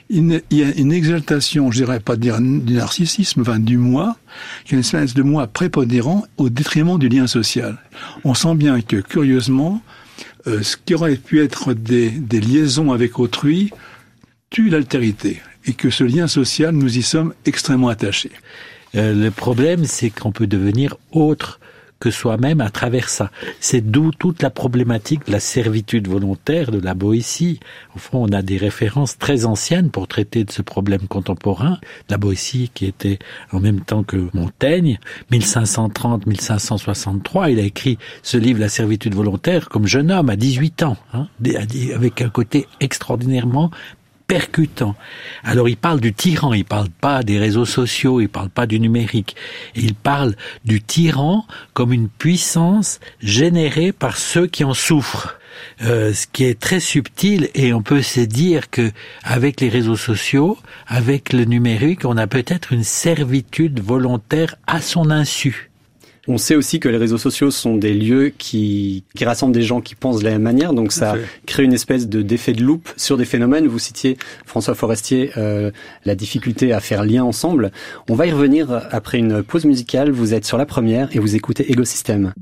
il 0.10 0.42
y 0.52 0.64
a 0.64 0.72
une 0.76 0.92
exaltation, 0.92 1.72
je 1.72 1.84
dirais 1.84 2.00
pas 2.00 2.16
dire 2.16 2.40
du 2.40 2.74
narcissisme, 2.74 3.42
enfin 3.42 3.60
du 3.60 3.78
moi, 3.78 4.18
qui 4.64 4.74
est 4.74 4.78
une 4.78 4.80
espèce 4.80 5.14
de 5.14 5.24
moi 5.24 5.48
prépondérant 5.48 6.26
au 6.38 6.50
détriment 6.50 6.98
du 6.98 7.10
lien 7.10 7.28
social. 7.28 7.78
On 8.24 8.34
sent 8.34 8.56
bien 8.56 8.82
que, 8.82 8.98
curieusement, 8.98 9.82
euh, 10.48 10.62
ce 10.64 10.78
qui 10.78 10.94
aurait 10.94 11.16
pu 11.16 11.42
être 11.42 11.74
des, 11.74 12.10
des 12.10 12.40
liaisons 12.40 12.92
avec 12.92 13.20
autrui 13.20 13.72
tue 14.50 14.70
l'altérité 14.70 15.42
et 15.66 15.74
que 15.74 15.90
ce 15.90 16.04
lien 16.04 16.28
social, 16.28 16.74
nous 16.76 16.98
y 16.98 17.02
sommes 17.02 17.34
extrêmement 17.46 17.90
attachés. 17.90 18.32
Euh, 18.96 19.14
le 19.14 19.32
problème, 19.32 19.86
c'est 19.86 20.10
qu'on 20.10 20.32
peut 20.32 20.48
devenir 20.48 20.98
autre 21.12 21.60
que 22.00 22.12
soi-même 22.12 22.62
à 22.62 22.70
travers 22.70 23.10
ça. 23.10 23.32
C'est 23.60 23.82
d'où 23.82 24.12
toute 24.12 24.42
la 24.42 24.50
problématique 24.50 25.28
de 25.28 25.32
la 25.32 25.40
servitude 25.40 26.08
volontaire, 26.08 26.72
de 26.72 26.80
la 26.80 26.94
Boétie. 26.94 27.60
Au 27.96 28.00
fond, 28.00 28.24
on 28.24 28.34
a 28.34 28.42
des 28.42 28.58
références 28.58 29.18
très 29.18 29.46
anciennes 29.46 29.90
pour 29.90 30.08
traiter 30.08 30.44
de 30.44 30.52
ce 30.52 30.62
problème 30.62 31.08
contemporain. 31.08 31.80
La 32.10 32.18
Boétie 32.18 32.72
qui 32.74 32.86
était 32.86 33.20
en 33.52 33.60
même 33.60 33.82
temps 33.82 34.04
que 34.04 34.30
Montaigne, 34.34 35.00
1530-1563, 35.32 37.52
il 37.52 37.60
a 37.60 37.64
écrit 37.64 37.98
ce 38.24 38.38
livre 38.38 38.60
La 38.60 38.70
servitude 38.70 39.16
volontaire 39.16 39.70
comme 39.70 39.88
jeune 39.88 40.12
homme 40.12 40.30
à 40.30 40.36
18 40.36 40.84
ans, 40.84 40.98
hein, 41.14 41.28
avec 41.94 42.22
un 42.22 42.30
côté 42.30 42.68
extraordinairement 42.80 43.72
percutant. 44.28 44.96
Alors 45.44 45.70
il 45.70 45.78
parle 45.78 46.00
du 46.00 46.14
tyran, 46.14 46.54
il 46.54 46.66
parle 46.66 46.90
pas 46.90 47.24
des 47.24 47.40
réseaux 47.40 47.66
sociaux, 47.66 48.22
il 48.22 48.30
parle 48.30 48.50
pas 48.50 48.66
du 48.66 48.80
numérique. 48.80 49.36
Il 49.76 49.96
parle 49.96 50.36
du 50.64 50.82
tyran 50.82 51.46
comme 51.74 51.94
une 51.94 52.10
puissance 52.10 53.00
générée 53.22 53.92
par 53.92 54.18
ceux 54.18 54.48
qui 54.48 54.64
en 54.64 54.74
souffrent. 54.74 55.38
Euh, 55.82 56.14
ce 56.14 56.28
qui 56.28 56.44
est 56.44 56.60
très 56.60 56.82
subtil 56.82 57.50
et 57.54 57.74
on 57.74 57.82
peut 57.82 58.02
se 58.02 58.20
dire 58.20 58.70
que 58.70 58.92
avec 59.24 59.62
les 59.62 59.70
réseaux 59.70 59.96
sociaux, 59.96 60.58
avec 60.88 61.32
le 61.32 61.46
numérique, 61.46 62.06
on 62.06 62.18
a 62.18 62.28
peut-être 62.28 62.74
une 62.74 62.84
servitude 62.84 63.80
volontaire 63.80 64.56
à 64.68 64.82
son 64.82 65.10
insu. 65.10 65.70
On 66.28 66.38
sait 66.38 66.56
aussi 66.56 66.80
que 66.80 66.90
les 66.90 66.98
réseaux 66.98 67.18
sociaux 67.18 67.52
sont 67.52 67.76
des 67.76 67.94
lieux 67.94 68.34
qui, 68.36 69.04
qui 69.16 69.26
rassemblent 69.26 69.54
des 69.54 69.62
gens 69.62 69.82
qui 69.82 69.96
pensent 69.96 70.20
de 70.20 70.24
la 70.24 70.32
même 70.32 70.42
manière, 70.42 70.74
donc 70.74 70.92
ça 70.92 71.16
crée 71.46 71.64
une 71.64 71.74
espèce 71.74 72.08
de 72.08 72.22
d'effet 72.22 72.54
de 72.54 72.64
loupe 72.64 72.90
sur 72.98 73.18
des 73.18 73.26
phénomènes. 73.26 73.68
Vous 73.68 73.80
citiez 73.80 74.18
François 74.46 74.76
Forestier 74.76 75.32
euh, 75.38 75.72
la 76.04 76.16
difficulté 76.16 76.74
à 76.74 76.80
faire 76.80 77.04
lien 77.04 77.24
ensemble. 77.24 77.72
On 78.10 78.16
va 78.16 78.28
y 78.28 78.32
revenir 78.32 78.88
après 78.92 79.20
une 79.20 79.44
pause 79.44 79.66
musicale. 79.66 80.12
Vous 80.12 80.34
êtes 80.34 80.46
sur 80.46 80.58
la 80.58 80.66
première 80.66 81.16
et 81.16 81.20
vous 81.20 81.36
écoutez 81.36 81.72
Ecosystème. 81.72 82.34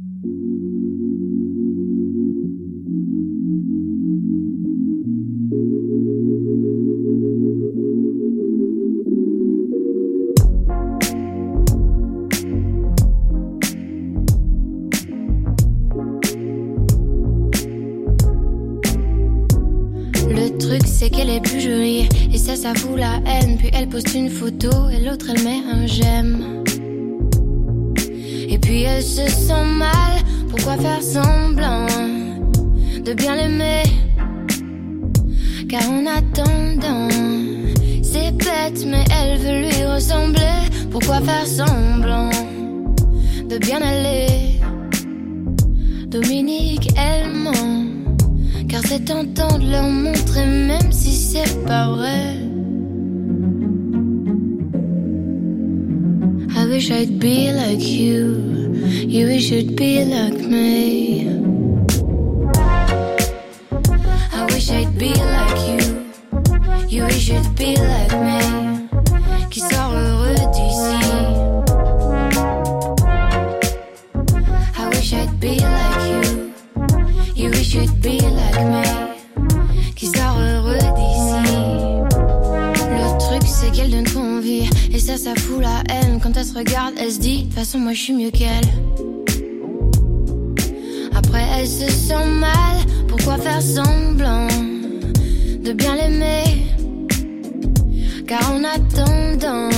Car 98.33 98.51
en 98.51 98.63
attendant, 98.63 99.69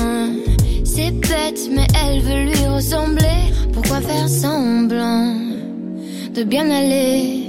c'est 0.85 1.11
bête, 1.11 1.59
mais 1.75 1.87
elle 2.01 2.21
veut 2.21 2.43
lui 2.45 2.65
ressembler. 2.67 3.51
Pourquoi 3.73 3.99
faire 3.99 4.29
semblant 4.29 5.35
de 6.33 6.41
bien 6.43 6.71
aller? 6.71 7.47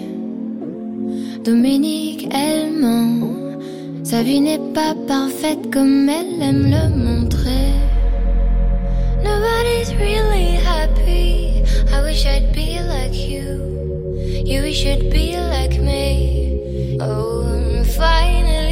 Dominique, 1.45 2.29
elle 2.35 2.73
ment. 2.73 3.37
Sa 4.03 4.25
vie 4.25 4.41
n'est 4.41 4.67
pas 4.75 4.97
parfaite 5.07 5.71
comme 5.73 6.09
elle 6.09 6.43
aime 6.43 6.75
le 6.77 6.89
montrer. 7.05 7.71
Nobody's 9.23 9.95
really 10.01 10.57
happy. 10.57 11.63
I 11.95 12.03
wish 12.03 12.27
I'd 12.27 12.53
be 12.53 12.81
like 12.81 13.15
you. 13.15 13.47
You 14.45 14.73
should 14.73 15.09
be 15.11 15.37
like 15.37 15.79
me. 15.81 16.99
Oh, 17.01 17.85
finally, 17.97 18.66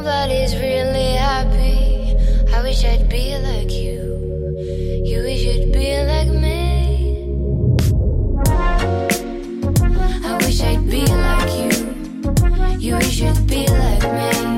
nobody's 0.00 0.56
really 0.56 1.12
happy. 1.12 2.16
I 2.54 2.62
wish 2.62 2.84
I'd 2.84 3.06
be 3.10 3.36
like 3.36 3.70
you. 3.70 4.00
You 5.04 5.20
should 5.36 5.72
be 5.72 5.88
like 6.12 6.28
me. 6.28 7.28
I 10.24 10.38
wish 10.40 10.62
I'd 10.62 10.88
be 10.88 11.04
like 11.04 11.52
you. 11.60 11.72
You 12.78 13.00
should 13.02 13.46
be 13.46 13.66
like 13.66 14.02
me. 14.02 14.49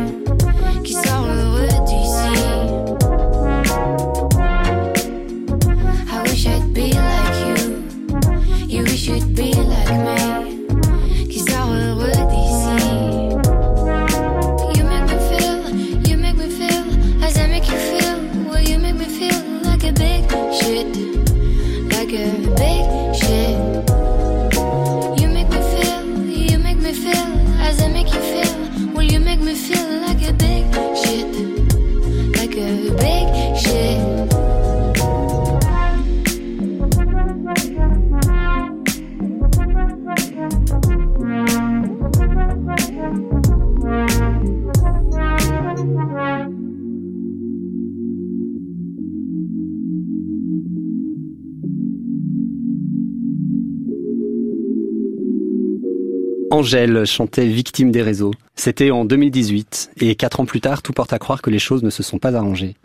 Angèle 56.62 57.04
chantait 57.06 57.48
Victime 57.48 57.90
des 57.90 58.02
réseaux. 58.02 58.30
C'était 58.54 58.92
en 58.92 59.04
2018 59.04 59.90
et 60.00 60.14
quatre 60.14 60.38
ans 60.38 60.44
plus 60.44 60.60
tard, 60.60 60.80
tout 60.80 60.92
porte 60.92 61.12
à 61.12 61.18
croire 61.18 61.42
que 61.42 61.50
les 61.50 61.58
choses 61.58 61.82
ne 61.82 61.90
se 61.90 62.04
sont 62.04 62.18
pas 62.20 62.36
arrangées. 62.36 62.76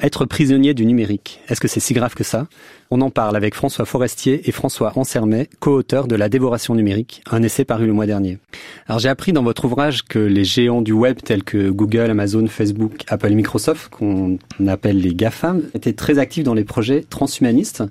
Être 0.00 0.26
prisonnier 0.26 0.74
du 0.74 0.86
numérique, 0.86 1.40
est-ce 1.48 1.60
que 1.60 1.66
c'est 1.66 1.80
si 1.80 1.92
grave 1.92 2.14
que 2.14 2.22
ça? 2.22 2.46
On 2.88 3.00
en 3.00 3.10
parle 3.10 3.34
avec 3.34 3.56
François 3.56 3.84
Forestier 3.84 4.48
et 4.48 4.52
François 4.52 4.92
Ansermet, 4.94 5.48
co-auteurs 5.58 6.06
de 6.06 6.14
La 6.14 6.28
dévoration 6.28 6.76
numérique, 6.76 7.24
un 7.32 7.42
essai 7.42 7.64
paru 7.64 7.88
le 7.88 7.92
mois 7.92 8.06
dernier. 8.06 8.38
Alors 8.86 9.00
j'ai 9.00 9.08
appris 9.08 9.32
dans 9.32 9.42
votre 9.42 9.64
ouvrage 9.64 10.04
que 10.04 10.20
les 10.20 10.44
géants 10.44 10.80
du 10.80 10.92
web 10.92 11.16
tels 11.20 11.42
que 11.42 11.68
Google, 11.68 12.10
Amazon, 12.10 12.46
Facebook, 12.46 13.02
Apple, 13.08 13.32
Microsoft, 13.32 13.90
qu'on 13.90 14.38
appelle 14.68 15.00
les 15.00 15.16
GAFAM, 15.16 15.64
étaient 15.74 15.94
très 15.94 16.20
actifs 16.20 16.44
dans 16.44 16.54
les 16.54 16.64
projets 16.64 17.04
transhumanistes. 17.10 17.82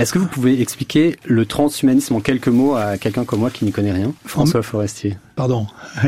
Est-ce 0.00 0.14
que 0.14 0.18
vous 0.18 0.28
pouvez 0.28 0.62
expliquer 0.62 1.16
le 1.26 1.44
transhumanisme 1.44 2.14
en 2.14 2.20
quelques 2.20 2.48
mots 2.48 2.74
à 2.74 2.96
quelqu'un 2.96 3.26
comme 3.26 3.40
moi 3.40 3.50
qui 3.50 3.66
n'y 3.66 3.70
connaît 3.70 3.92
rien 3.92 4.14
François 4.24 4.62
Forestier? 4.62 5.18
Pardon. 5.36 5.66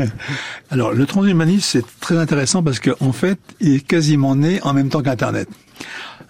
Alors, 0.71 0.93
le 0.93 1.05
transhumanisme, 1.05 1.61
c'est 1.61 1.99
très 1.99 2.17
intéressant 2.17 2.63
parce 2.63 2.79
qu'en 2.79 3.11
fait, 3.11 3.37
il 3.59 3.75
est 3.75 3.87
quasiment 3.87 4.35
né 4.35 4.59
en 4.63 4.73
même 4.73 4.89
temps 4.89 5.03
qu'Internet. 5.03 5.47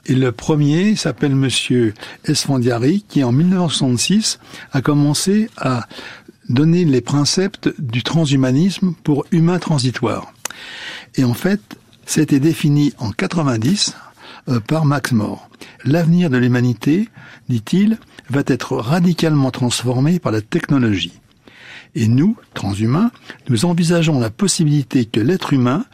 Et 0.05 0.15
le 0.15 0.33
premier 0.33 0.97
s'appelle 0.97 1.35
Monsieur 1.35 1.93
Esfandiari, 2.25 3.05
qui 3.07 3.23
en 3.23 3.31
1966 3.31 4.39
a 4.73 4.81
commencé 4.81 5.49
à 5.55 5.87
donner 6.49 6.83
les 6.83 6.99
principes 6.99 7.69
du 7.79 8.03
transhumanisme 8.03 8.93
pour 9.05 9.25
humain 9.31 9.59
transitoire. 9.59 10.33
Et 11.15 11.23
en 11.23 11.33
fait, 11.33 11.61
c'était 12.05 12.41
défini 12.41 12.91
en 12.97 13.11
90 13.11 13.95
euh, 13.95 14.12
par 14.67 14.85
Max 14.85 15.11
More. 15.11 15.49
L'avenir 15.85 16.29
de 16.29 16.37
l'humanité, 16.37 17.09
dit-il, 17.49 17.97
va 18.29 18.41
être 18.47 18.75
radicalement 18.77 19.51
transformé 19.51 20.19
par 20.19 20.31
la 20.31 20.41
technologie. 20.41 21.19
Et 21.95 22.07
nous, 22.07 22.37
transhumains, 22.53 23.11
nous 23.49 23.65
envisageons 23.65 24.19
la 24.19 24.29
possibilité 24.29 25.05
que 25.05 25.19
l'être 25.19 25.53
humain 25.53 25.85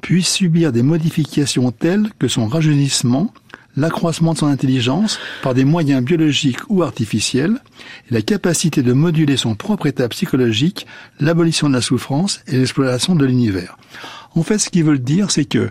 puisse 0.00 0.28
subir 0.28 0.72
des 0.72 0.82
modifications 0.82 1.70
telles 1.70 2.10
que 2.18 2.28
son 2.28 2.46
rajeunissement, 2.46 3.32
l'accroissement 3.76 4.34
de 4.34 4.38
son 4.38 4.46
intelligence 4.46 5.18
par 5.42 5.54
des 5.54 5.64
moyens 5.64 6.02
biologiques 6.02 6.60
ou 6.68 6.82
artificiels, 6.82 7.60
et 8.10 8.14
la 8.14 8.22
capacité 8.22 8.82
de 8.82 8.92
moduler 8.92 9.36
son 9.36 9.54
propre 9.54 9.86
état 9.86 10.08
psychologique, 10.08 10.86
l'abolition 11.20 11.68
de 11.68 11.74
la 11.74 11.80
souffrance 11.80 12.42
et 12.46 12.56
l'exploration 12.56 13.14
de 13.14 13.26
l'univers. 13.26 13.76
En 14.34 14.42
fait, 14.42 14.58
ce 14.58 14.70
qu'ils 14.70 14.84
veulent 14.84 14.98
dire, 14.98 15.30
c'est 15.30 15.44
que 15.44 15.70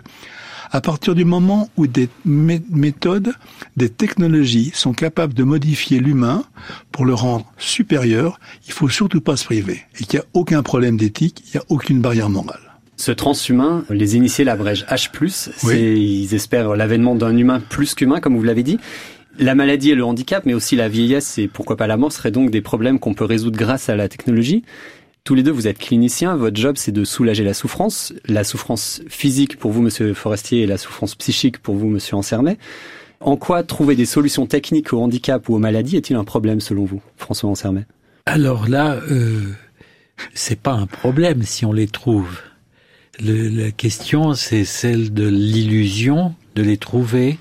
à 0.74 0.82
partir 0.82 1.14
du 1.14 1.24
moment 1.24 1.70
où 1.78 1.86
des 1.86 2.10
méthodes, 2.26 3.32
des 3.78 3.90
technologies 3.90 4.72
sont 4.74 4.92
capables 4.92 5.36
de 5.36 5.44
modifier 5.44 6.00
l'humain 6.00 6.46
pour 6.92 7.06
le 7.06 7.14
rendre 7.14 7.46
supérieur, 7.60 8.40
il 8.66 8.74
faut 8.74 8.90
surtout 8.90 9.22
pas 9.22 9.38
se 9.38 9.46
priver. 9.46 9.82
Et 10.00 10.06
qu'il 10.06 10.20
n'y 10.20 10.26
a 10.26 10.28
aucun 10.34 10.64
problème 10.64 10.98
d'éthique, 10.98 11.44
il 11.46 11.58
n'y 11.58 11.62
a 11.62 11.64
aucune 11.70 12.02
barrière 12.02 12.30
morale. 12.30 12.60
Ce 12.98 13.12
transhumain, 13.12 13.86
les 13.92 14.16
initiés 14.16 14.46
l'abrègent 14.46 14.86
H+, 14.90 15.10
c'est, 15.28 16.02
ils 16.02 16.34
espèrent 16.34 16.76
l'avènement 16.76 17.14
d'un 17.14 17.38
humain 17.38 17.60
plus 17.60 17.94
qu'humain, 17.94 18.20
comme 18.20 18.36
vous 18.36 18.44
l'avez 18.44 18.64
dit. 18.64 18.80
La 19.38 19.54
maladie 19.54 19.92
et 19.92 19.96
le 19.96 20.04
handicap, 20.04 20.44
mais 20.46 20.56
aussi 20.56 20.76
la 20.76 20.90
vieillesse 20.90 21.38
et 21.38 21.48
pourquoi 21.48 21.78
pas 21.78 21.86
la 21.86 21.98
mort, 21.98 22.12
seraient 22.12 22.32
donc 22.32 22.50
des 22.50 22.62
problèmes 22.62 23.00
qu'on 23.00 23.14
peut 23.14 23.26
résoudre 23.26 23.58
grâce 23.58 23.90
à 23.90 23.96
la 23.96 24.10
technologie. 24.10 24.64
Tous 25.26 25.36
les 25.36 25.44
deux, 25.44 25.52
vous 25.52 25.70
êtes 25.70 25.78
cliniciens. 25.78 26.36
Votre 26.36 26.58
job, 26.58 26.76
c'est 26.78 26.92
de 26.92 27.06
soulager 27.06 27.46
la 27.46 27.54
souffrance. 27.54 28.14
La 28.26 28.44
souffrance 28.44 29.02
physique 29.08 29.58
pour 29.58 29.72
vous, 29.72 29.82
monsieur 29.82 30.14
Forestier, 30.14 30.64
et 30.64 30.66
la 30.66 30.78
souffrance 30.78 31.16
psychique 31.16 31.60
pour 31.60 31.76
vous, 31.76 31.88
monsieur 31.88 32.18
Ansermet. 32.18 32.58
En 33.22 33.38
quoi 33.38 33.64
trouver 33.64 33.96
des 33.96 34.06
solutions 34.06 34.48
techniques 34.48 34.92
au 34.92 35.02
handicap 35.02 35.48
ou 35.48 35.56
aux 35.56 35.60
maladies 35.60 35.96
est-il 35.96 36.18
un 36.18 36.26
problème 36.26 36.60
selon 36.60 36.84
vous, 36.84 37.02
François 37.16 37.50
Ansermet 37.50 37.86
Alors 38.26 38.68
là, 38.68 38.96
euh, 39.12 39.44
c'est 40.34 40.60
pas 40.60 40.74
un 40.74 40.88
problème 40.88 41.44
si 41.44 41.66
on 41.66 41.72
les 41.72 41.88
trouve. 41.88 42.42
La 43.22 43.72
question, 43.72 44.34
c'est 44.34 44.66
celle 44.66 45.14
de 45.14 45.26
l'illusion 45.26 46.36
de 46.56 46.64
les 46.64 46.76
trouver, 46.76 47.40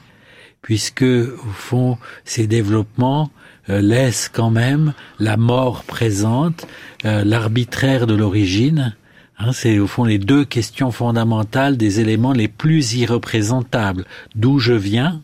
puisque 0.60 1.02
au 1.02 1.52
fond, 1.52 1.98
ces 2.24 2.46
développements 2.46 3.32
euh, 3.70 3.80
laisse 3.80 4.28
quand 4.28 4.50
même 4.50 4.92
la 5.18 5.36
mort 5.36 5.84
présente, 5.84 6.66
euh, 7.04 7.24
l'arbitraire 7.24 8.06
de 8.06 8.14
l'origine. 8.14 8.94
Hein, 9.38 9.52
c'est 9.52 9.78
au 9.78 9.86
fond 9.86 10.04
les 10.04 10.18
deux 10.18 10.44
questions 10.44 10.90
fondamentales 10.90 11.76
des 11.76 12.00
éléments 12.00 12.32
les 12.32 12.48
plus 12.48 12.94
irreprésentables. 12.94 14.04
D'où 14.34 14.58
je 14.58 14.74
viens, 14.74 15.20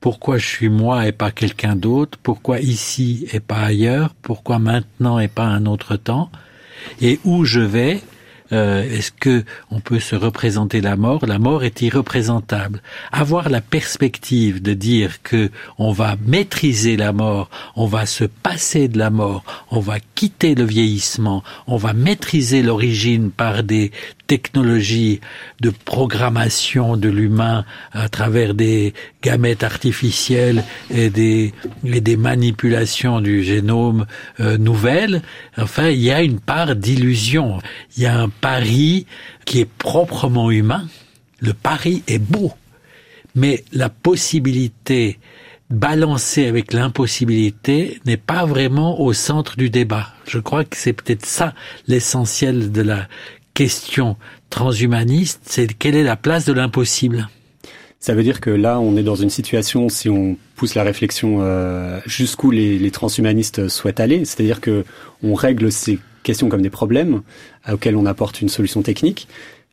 pourquoi 0.00 0.36
je 0.36 0.46
suis 0.46 0.68
moi 0.68 1.06
et 1.06 1.12
pas 1.12 1.30
quelqu'un 1.30 1.76
d'autre, 1.76 2.18
pourquoi 2.22 2.60
ici 2.60 3.26
et 3.32 3.40
pas 3.40 3.60
ailleurs, 3.60 4.14
pourquoi 4.20 4.58
maintenant 4.58 5.18
et 5.18 5.28
pas 5.28 5.46
un 5.46 5.66
autre 5.66 5.96
temps, 5.96 6.30
et 7.00 7.20
où 7.24 7.44
je 7.44 7.60
vais, 7.60 8.02
euh, 8.52 8.82
est-ce 8.82 9.12
que 9.12 9.44
on 9.70 9.80
peut 9.80 10.00
se 10.00 10.14
représenter 10.14 10.80
la 10.80 10.96
mort? 10.96 11.26
La 11.26 11.38
mort 11.38 11.64
est 11.64 11.82
irreprésentable. 11.82 12.82
Avoir 13.10 13.48
la 13.48 13.60
perspective 13.60 14.60
de 14.60 14.74
dire 14.74 15.22
que 15.22 15.50
on 15.78 15.92
va 15.92 16.16
maîtriser 16.26 16.96
la 16.96 17.12
mort, 17.12 17.48
on 17.76 17.86
va 17.86 18.06
se 18.06 18.24
passer 18.24 18.88
de 18.88 18.98
la 18.98 19.10
mort, 19.10 19.44
on 19.70 19.80
va 19.80 19.98
quitter 20.14 20.54
le 20.54 20.64
vieillissement, 20.64 21.42
on 21.66 21.76
va 21.76 21.92
maîtriser 21.92 22.62
l'origine 22.62 23.30
par 23.30 23.62
des 23.62 23.92
technologies 24.26 25.20
de 25.60 25.70
programmation 25.70 26.96
de 26.96 27.08
l'humain 27.08 27.64
à 27.92 28.08
travers 28.08 28.54
des 28.54 28.94
gamètes 29.22 29.62
artificielles 29.62 30.64
et 30.90 31.10
des, 31.10 31.52
et 31.84 32.00
des 32.00 32.16
manipulations 32.16 33.20
du 33.20 33.42
génome 33.42 34.06
euh, 34.40 34.58
nouvelles, 34.58 35.22
enfin, 35.56 35.88
il 35.88 36.00
y 36.00 36.10
a 36.10 36.22
une 36.22 36.40
part 36.40 36.76
d'illusion. 36.76 37.58
Il 37.96 38.02
y 38.02 38.06
a 38.06 38.18
un 38.18 38.28
pari 38.28 39.06
qui 39.44 39.60
est 39.60 39.68
proprement 39.68 40.50
humain. 40.50 40.86
Le 41.40 41.52
pari 41.52 42.02
est 42.06 42.18
beau, 42.18 42.52
mais 43.34 43.64
la 43.72 43.88
possibilité 43.88 45.18
balancée 45.72 46.46
avec 46.46 46.72
l'impossibilité 46.72 48.00
n'est 48.04 48.18
pas 48.18 48.44
vraiment 48.44 49.00
au 49.00 49.12
centre 49.12 49.56
du 49.56 49.70
débat. 49.70 50.08
Je 50.28 50.38
crois 50.38 50.64
que 50.64 50.76
c'est 50.76 50.92
peut-être 50.92 51.24
ça 51.24 51.54
l'essentiel 51.88 52.70
de 52.70 52.82
la 52.82 53.08
question 53.54 54.16
transhumaniste, 54.50 55.40
c'est 55.44 55.72
quelle 55.72 55.96
est 55.96 56.02
la 56.02 56.16
place 56.16 56.44
de 56.44 56.52
l'impossible? 56.52 57.28
Ça 58.00 58.14
veut 58.14 58.24
dire 58.24 58.40
que 58.40 58.50
là, 58.50 58.80
on 58.80 58.96
est 58.96 59.04
dans 59.04 59.14
une 59.14 59.30
situation, 59.30 59.88
si 59.88 60.08
on 60.08 60.36
pousse 60.56 60.74
la 60.74 60.82
réflexion 60.82 61.38
euh, 61.40 62.00
jusqu'où 62.04 62.50
les, 62.50 62.90
transhumanistes 62.90 63.68
souhaitent 63.68 64.00
aller, 64.00 64.24
c'est-à-dire 64.24 64.60
que 64.60 64.84
on 65.22 65.34
règle 65.34 65.70
ces 65.70 66.00
questions 66.24 66.48
comme 66.48 66.62
des 66.62 66.70
problèmes 66.70 67.22
auxquels 67.70 67.96
on 67.96 68.06
apporte 68.06 68.40
une 68.40 68.48
solution 68.48 68.82
technique. 68.82 69.28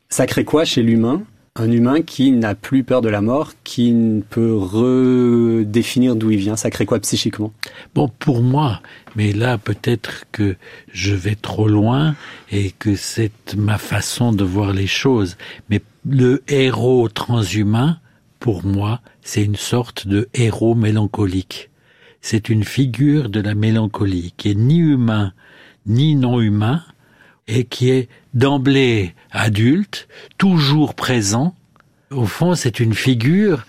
Ça 0.08 0.26
crée 0.26 0.44
quoi 0.44 0.64
chez 0.64 0.82
l'humain? 0.82 1.24
Un 1.60 1.70
humain 1.70 2.00
qui 2.00 2.32
n'a 2.32 2.54
plus 2.54 2.84
peur 2.84 3.02
de 3.02 3.08
la 3.08 3.20
mort, 3.20 3.52
qui 3.64 3.94
peut 4.30 4.56
redéfinir 4.56 6.16
d'où 6.16 6.30
il 6.30 6.38
vient. 6.38 6.56
Ça 6.56 6.70
crée 6.70 6.86
quoi 6.86 6.98
psychiquement? 7.00 7.52
Bon, 7.94 8.08
pour 8.08 8.42
moi, 8.42 8.80
mais 9.14 9.32
là 9.32 9.58
peut-être 9.58 10.24
que 10.32 10.56
je 10.92 11.14
vais 11.14 11.34
trop 11.34 11.68
loin 11.68 12.14
et 12.50 12.70
que 12.70 12.96
c'est 12.96 13.54
ma 13.56 13.76
façon 13.76 14.32
de 14.32 14.44
voir 14.44 14.72
les 14.72 14.86
choses. 14.86 15.36
Mais 15.68 15.82
le 16.08 16.42
héros 16.48 17.08
transhumain, 17.08 17.98
pour 18.38 18.64
moi, 18.64 19.00
c'est 19.20 19.44
une 19.44 19.56
sorte 19.56 20.08
de 20.08 20.28
héros 20.32 20.74
mélancolique. 20.74 21.68
C'est 22.22 22.48
une 22.48 22.64
figure 22.64 23.28
de 23.28 23.40
la 23.40 23.54
mélancolie 23.54 24.32
qui 24.36 24.50
est 24.50 24.54
ni 24.54 24.78
humain 24.78 25.32
ni 25.86 26.14
non 26.14 26.40
humain, 26.40 26.82
et 27.50 27.64
qui 27.64 27.90
est 27.90 28.08
d'emblée 28.32 29.14
adulte, 29.32 30.08
toujours 30.38 30.94
présent. 30.94 31.54
Au 32.10 32.26
fond, 32.26 32.54
c'est 32.54 32.80
une 32.80 32.94
figure 32.94 33.66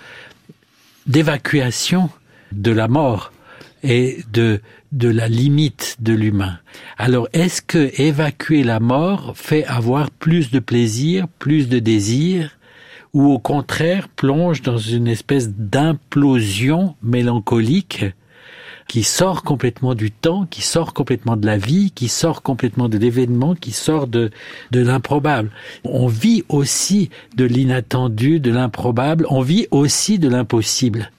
d'évacuation 1.07 2.09
de 2.51 2.71
la 2.71 2.87
mort 2.87 3.31
et 3.83 4.23
de, 4.31 4.61
de 4.91 5.09
la 5.09 5.27
limite 5.27 5.97
de 5.99 6.13
l'humain. 6.13 6.59
Alors, 6.97 7.27
est-ce 7.33 7.61
que 7.61 7.91
évacuer 7.99 8.63
la 8.63 8.79
mort 8.79 9.33
fait 9.35 9.65
avoir 9.65 10.11
plus 10.11 10.51
de 10.51 10.59
plaisir, 10.59 11.27
plus 11.39 11.67
de 11.67 11.79
désir, 11.79 12.57
ou 13.13 13.31
au 13.31 13.39
contraire 13.39 14.07
plonge 14.07 14.61
dans 14.61 14.77
une 14.77 15.07
espèce 15.07 15.49
d'implosion 15.49 16.95
mélancolique 17.01 18.05
qui 18.91 19.03
sort 19.03 19.43
complètement 19.43 19.95
du 19.95 20.11
temps, 20.11 20.45
qui 20.45 20.61
sort 20.61 20.93
complètement 20.93 21.37
de 21.37 21.45
la 21.45 21.57
vie, 21.57 21.91
qui 21.91 22.09
sort 22.09 22.41
complètement 22.41 22.89
de 22.89 22.97
l'événement, 22.97 23.55
qui 23.55 23.71
sort 23.71 24.05
de, 24.05 24.31
de 24.71 24.81
l'improbable. 24.81 25.49
On 25.85 26.07
vit 26.07 26.43
aussi 26.49 27.09
de 27.37 27.45
l'inattendu, 27.45 28.41
de 28.41 28.51
l'improbable, 28.51 29.25
on 29.29 29.43
vit 29.43 29.65
aussi 29.71 30.19
de 30.19 30.27
l'impossible. 30.27 31.09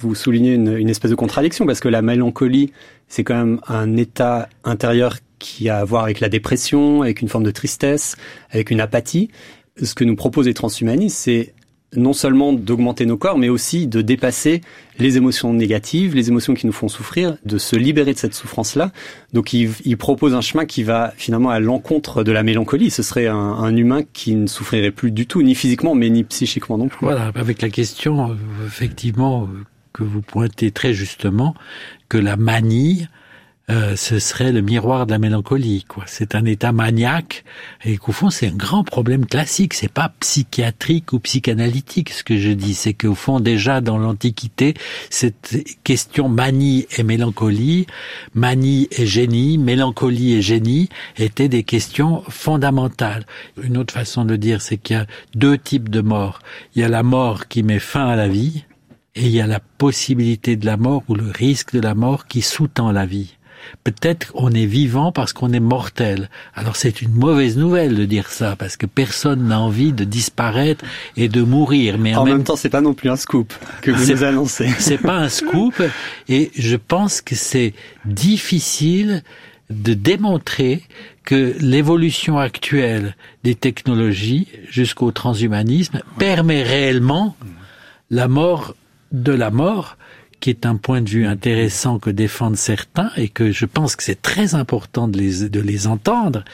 Vous 0.00 0.16
soulignez 0.16 0.54
une, 0.54 0.76
une 0.76 0.88
espèce 0.88 1.12
de 1.12 1.14
contradiction 1.14 1.66
parce 1.66 1.78
que 1.78 1.86
la 1.86 2.02
mélancolie, 2.02 2.72
c'est 3.06 3.22
quand 3.22 3.36
même 3.36 3.60
un 3.68 3.96
état 3.96 4.48
intérieur 4.64 5.18
qui 5.38 5.68
a 5.68 5.78
à 5.78 5.84
voir 5.84 6.02
avec 6.02 6.18
la 6.18 6.28
dépression, 6.28 7.02
avec 7.02 7.22
une 7.22 7.28
forme 7.28 7.44
de 7.44 7.52
tristesse, 7.52 8.16
avec 8.50 8.72
une 8.72 8.80
apathie. 8.80 9.30
Ce 9.80 9.94
que 9.94 10.02
nous 10.02 10.16
proposent 10.16 10.46
les 10.46 10.54
transhumanistes, 10.54 11.16
c'est 11.16 11.54
non 11.96 12.12
seulement 12.12 12.52
d'augmenter 12.52 13.06
nos 13.06 13.16
corps, 13.16 13.38
mais 13.38 13.48
aussi 13.48 13.86
de 13.86 14.02
dépasser 14.02 14.60
les 14.98 15.16
émotions 15.16 15.54
négatives, 15.54 16.14
les 16.14 16.28
émotions 16.28 16.54
qui 16.54 16.66
nous 16.66 16.72
font 16.72 16.88
souffrir, 16.88 17.36
de 17.46 17.56
se 17.56 17.76
libérer 17.76 18.12
de 18.12 18.18
cette 18.18 18.34
souffrance-là. 18.34 18.92
Donc 19.32 19.52
il, 19.52 19.70
il, 19.84 19.96
propose 19.96 20.34
un 20.34 20.40
chemin 20.40 20.66
qui 20.66 20.82
va 20.82 21.12
finalement 21.16 21.50
à 21.50 21.60
l'encontre 21.60 22.24
de 22.24 22.32
la 22.32 22.42
mélancolie. 22.42 22.90
Ce 22.90 23.02
serait 23.02 23.26
un, 23.26 23.36
un, 23.36 23.74
humain 23.74 24.02
qui 24.12 24.34
ne 24.34 24.46
souffrirait 24.46 24.90
plus 24.90 25.10
du 25.10 25.26
tout, 25.26 25.42
ni 25.42 25.54
physiquement, 25.54 25.94
mais 25.94 26.10
ni 26.10 26.24
psychiquement 26.24 26.76
non 26.76 26.88
plus. 26.88 27.06
Voilà, 27.06 27.32
avec 27.34 27.62
la 27.62 27.70
question, 27.70 28.32
euh, 28.32 28.34
effectivement, 28.66 29.44
euh, 29.44 29.64
que 29.94 30.02
vous 30.02 30.20
pointez 30.20 30.70
très 30.70 30.92
justement, 30.92 31.54
que 32.08 32.18
la 32.18 32.36
manie 32.36 33.08
euh, 33.70 33.96
ce 33.96 34.18
serait 34.18 34.52
le 34.52 34.62
miroir 34.62 35.06
de 35.06 35.12
la 35.12 35.18
mélancolie. 35.18 35.84
Quoi. 35.86 36.04
C'est 36.06 36.34
un 36.34 36.44
état 36.46 36.72
maniaque 36.72 37.44
et 37.84 37.98
qu'au 37.98 38.12
fond 38.12 38.30
c'est 38.30 38.48
un 38.48 38.56
grand 38.56 38.82
problème 38.82 39.26
classique. 39.26 39.74
C'est 39.74 39.92
pas 39.92 40.12
psychiatrique 40.20 41.12
ou 41.12 41.18
psychanalytique 41.20 42.10
ce 42.10 42.24
que 42.24 42.38
je 42.38 42.50
dis. 42.50 42.74
C'est 42.74 42.94
qu'au 42.94 43.14
fond 43.14 43.40
déjà 43.40 43.80
dans 43.80 43.98
l'Antiquité 43.98 44.74
cette 45.10 45.56
question 45.84 46.28
manie 46.28 46.86
et 46.96 47.02
mélancolie, 47.02 47.86
manie 48.34 48.88
et 48.92 49.06
génie, 49.06 49.58
mélancolie 49.58 50.34
et 50.34 50.42
génie 50.42 50.88
étaient 51.18 51.48
des 51.48 51.62
questions 51.62 52.22
fondamentales. 52.28 53.26
Une 53.62 53.76
autre 53.76 53.94
façon 53.94 54.24
de 54.24 54.36
dire, 54.36 54.62
c'est 54.62 54.78
qu'il 54.78 54.96
y 54.96 54.98
a 54.98 55.06
deux 55.34 55.58
types 55.58 55.88
de 55.88 56.00
morts. 56.00 56.40
Il 56.74 56.82
y 56.82 56.84
a 56.84 56.88
la 56.88 57.02
mort 57.02 57.48
qui 57.48 57.62
met 57.62 57.78
fin 57.78 58.08
à 58.08 58.16
la 58.16 58.28
vie 58.28 58.64
et 59.14 59.26
il 59.26 59.32
y 59.32 59.40
a 59.40 59.46
la 59.46 59.60
possibilité 59.60 60.56
de 60.56 60.64
la 60.64 60.76
mort 60.76 61.02
ou 61.08 61.14
le 61.14 61.30
risque 61.30 61.72
de 61.72 61.80
la 61.80 61.94
mort 61.94 62.26
qui 62.26 62.40
sous-tend 62.40 62.92
la 62.92 63.04
vie. 63.04 63.37
Peut-être 63.84 64.32
on 64.34 64.50
est 64.50 64.66
vivant 64.66 65.12
parce 65.12 65.32
qu'on 65.32 65.52
est 65.52 65.60
mortel. 65.60 66.30
Alors 66.54 66.76
c'est 66.76 67.02
une 67.02 67.12
mauvaise 67.12 67.56
nouvelle 67.56 67.94
de 67.96 68.04
dire 68.04 68.28
ça 68.28 68.56
parce 68.56 68.76
que 68.76 68.86
personne 68.86 69.48
n'a 69.48 69.60
envie 69.60 69.92
de 69.92 70.04
disparaître 70.04 70.84
et 71.16 71.28
de 71.28 71.42
mourir. 71.42 71.98
Mais 71.98 72.14
en, 72.14 72.24
même, 72.24 72.44
temps, 72.44 72.56
c'est 72.56 72.68
pas 72.68 72.80
non 72.80 72.94
plus 72.94 73.10
un 73.10 73.16
scoop 73.16 73.52
que 73.82 73.90
vous 73.90 74.12
nous 74.12 74.24
annoncez. 74.24 74.68
C'est 74.78 74.98
pas 74.98 75.16
un 75.16 75.28
scoop 75.28 75.82
et 76.28 76.50
je 76.56 76.76
pense 76.76 77.20
que 77.20 77.34
c'est 77.34 77.74
difficile 78.04 79.22
de 79.70 79.94
démontrer 79.94 80.82
que 81.24 81.54
l'évolution 81.60 82.38
actuelle 82.38 83.14
des 83.44 83.54
technologies 83.54 84.48
jusqu'au 84.70 85.12
transhumanisme 85.12 86.00
permet 86.18 86.62
réellement 86.62 87.36
la 88.10 88.28
mort 88.28 88.74
de 89.12 89.32
la 89.32 89.50
mort 89.50 89.96
qui 90.40 90.50
est 90.50 90.66
un 90.66 90.76
point 90.76 91.02
de 91.02 91.08
vue 91.08 91.26
intéressant 91.26 91.98
que 91.98 92.10
défendent 92.10 92.56
certains 92.56 93.10
et 93.16 93.28
que 93.28 93.50
je 93.50 93.64
pense 93.64 93.96
que 93.96 94.02
c'est 94.02 94.22
très 94.22 94.54
important 94.54 95.08
de 95.08 95.18
les, 95.18 95.48
de 95.48 95.60
les 95.60 95.86
entendre, 95.86 96.44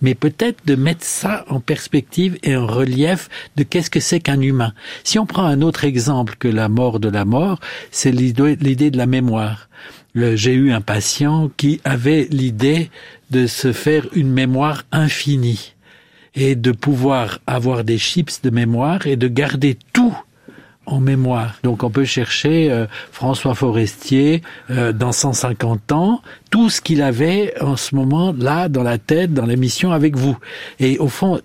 mais 0.00 0.14
peut-être 0.14 0.66
de 0.66 0.74
mettre 0.74 1.04
ça 1.04 1.44
en 1.48 1.60
perspective 1.60 2.38
et 2.42 2.56
en 2.56 2.66
relief 2.66 3.28
de 3.56 3.62
qu'est-ce 3.62 3.90
que 3.90 4.00
c'est 4.00 4.20
qu'un 4.20 4.40
humain. 4.40 4.72
Si 5.02 5.18
on 5.18 5.26
prend 5.26 5.44
un 5.44 5.62
autre 5.62 5.84
exemple 5.84 6.36
que 6.38 6.48
la 6.48 6.68
mort 6.68 7.00
de 7.00 7.08
la 7.08 7.24
mort, 7.24 7.60
c'est 7.90 8.12
l'idée 8.12 8.90
de 8.90 8.98
la 8.98 9.06
mémoire. 9.06 9.68
J'ai 10.14 10.54
eu 10.54 10.72
un 10.72 10.80
patient 10.80 11.50
qui 11.56 11.80
avait 11.84 12.28
l'idée 12.30 12.90
de 13.30 13.46
se 13.46 13.72
faire 13.72 14.06
une 14.14 14.30
mémoire 14.30 14.84
infinie 14.92 15.74
et 16.36 16.54
de 16.54 16.72
pouvoir 16.72 17.40
avoir 17.46 17.84
des 17.84 17.98
chips 17.98 18.40
de 18.42 18.50
mémoire 18.50 19.06
et 19.06 19.16
de 19.16 19.28
garder 19.28 19.76
tout 19.92 20.16
en 20.86 21.00
mémoire. 21.00 21.56
Donc 21.62 21.82
on 21.82 21.90
peut 21.90 22.04
chercher 22.04 22.70
euh, 22.70 22.86
François 23.12 23.54
Forestier 23.54 24.42
euh, 24.70 24.92
dans 24.92 25.12
150 25.12 25.92
ans, 25.92 26.22
tout 26.50 26.70
ce 26.70 26.80
qu'il 26.80 27.02
avait 27.02 27.54
en 27.60 27.76
ce 27.76 27.94
moment 27.94 28.34
là 28.36 28.68
dans 28.68 28.82
la 28.82 28.98
tête, 28.98 29.32
dans 29.32 29.46
l'émission 29.46 29.92
avec 29.92 30.16
vous. 30.16 30.36
Et 30.80 30.98
au 30.98 31.08
fond, 31.08 31.40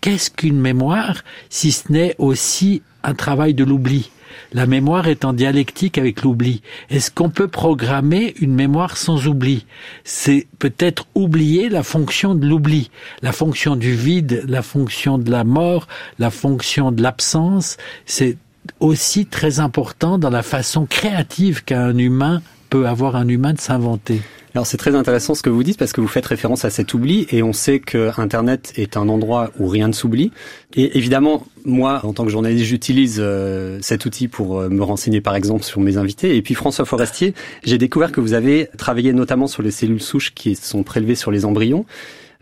qu'est-ce 0.00 0.30
qu'une 0.30 0.60
mémoire 0.60 1.22
si 1.50 1.72
ce 1.72 1.90
n'est 1.90 2.14
aussi 2.18 2.82
un 3.04 3.14
travail 3.14 3.54
de 3.54 3.64
l'oubli? 3.64 4.10
La 4.52 4.66
mémoire 4.66 5.08
est 5.08 5.24
en 5.24 5.32
dialectique 5.32 5.98
avec 5.98 6.22
l'oubli. 6.22 6.62
Est-ce 6.90 7.10
qu'on 7.10 7.30
peut 7.30 7.48
programmer 7.48 8.34
une 8.40 8.54
mémoire 8.54 8.96
sans 8.96 9.26
oubli? 9.26 9.66
C'est 10.04 10.46
peut-être 10.58 11.06
oublier 11.14 11.68
la 11.68 11.82
fonction 11.82 12.34
de 12.34 12.46
l'oubli, 12.46 12.90
la 13.22 13.32
fonction 13.32 13.76
du 13.76 13.94
vide, 13.94 14.44
la 14.46 14.62
fonction 14.62 15.18
de 15.18 15.30
la 15.30 15.44
mort, 15.44 15.88
la 16.18 16.30
fonction 16.30 16.92
de 16.92 17.02
l'absence. 17.02 17.76
C'est 18.06 18.36
aussi 18.80 19.26
très 19.26 19.60
important 19.60 20.18
dans 20.18 20.30
la 20.30 20.42
façon 20.42 20.86
créative 20.86 21.64
qu'un 21.64 21.96
humain 21.96 22.42
peut 22.70 22.86
avoir 22.86 23.16
un 23.16 23.28
humain 23.28 23.52
de 23.52 23.60
s'inventer. 23.60 24.22
Alors 24.54 24.66
c'est 24.66 24.76
très 24.76 24.94
intéressant 24.94 25.34
ce 25.34 25.42
que 25.42 25.48
vous 25.48 25.62
dites 25.62 25.78
parce 25.78 25.92
que 25.92 26.02
vous 26.02 26.08
faites 26.08 26.26
référence 26.26 26.66
à 26.66 26.70
cet 26.70 26.92
oubli 26.92 27.26
et 27.30 27.42
on 27.42 27.54
sait 27.54 27.80
que 27.80 28.10
Internet 28.20 28.74
est 28.76 28.98
un 28.98 29.08
endroit 29.08 29.50
où 29.58 29.66
rien 29.66 29.88
ne 29.88 29.94
s'oublie. 29.94 30.30
Et 30.74 30.98
évidemment, 30.98 31.46
moi, 31.64 32.00
en 32.04 32.12
tant 32.12 32.24
que 32.24 32.30
journaliste, 32.30 32.66
j'utilise 32.66 33.16
euh, 33.18 33.78
cet 33.80 34.04
outil 34.04 34.28
pour 34.28 34.60
euh, 34.60 34.68
me 34.68 34.82
renseigner 34.82 35.22
par 35.22 35.36
exemple 35.36 35.64
sur 35.64 35.80
mes 35.80 35.96
invités. 35.96 36.36
Et 36.36 36.42
puis 36.42 36.52
François 36.52 36.84
Forestier, 36.84 37.32
j'ai 37.64 37.78
découvert 37.78 38.12
que 38.12 38.20
vous 38.20 38.34
avez 38.34 38.68
travaillé 38.76 39.14
notamment 39.14 39.46
sur 39.46 39.62
les 39.62 39.70
cellules 39.70 40.02
souches 40.02 40.34
qui 40.34 40.54
sont 40.54 40.82
prélevées 40.82 41.14
sur 41.14 41.30
les 41.30 41.46
embryons, 41.46 41.86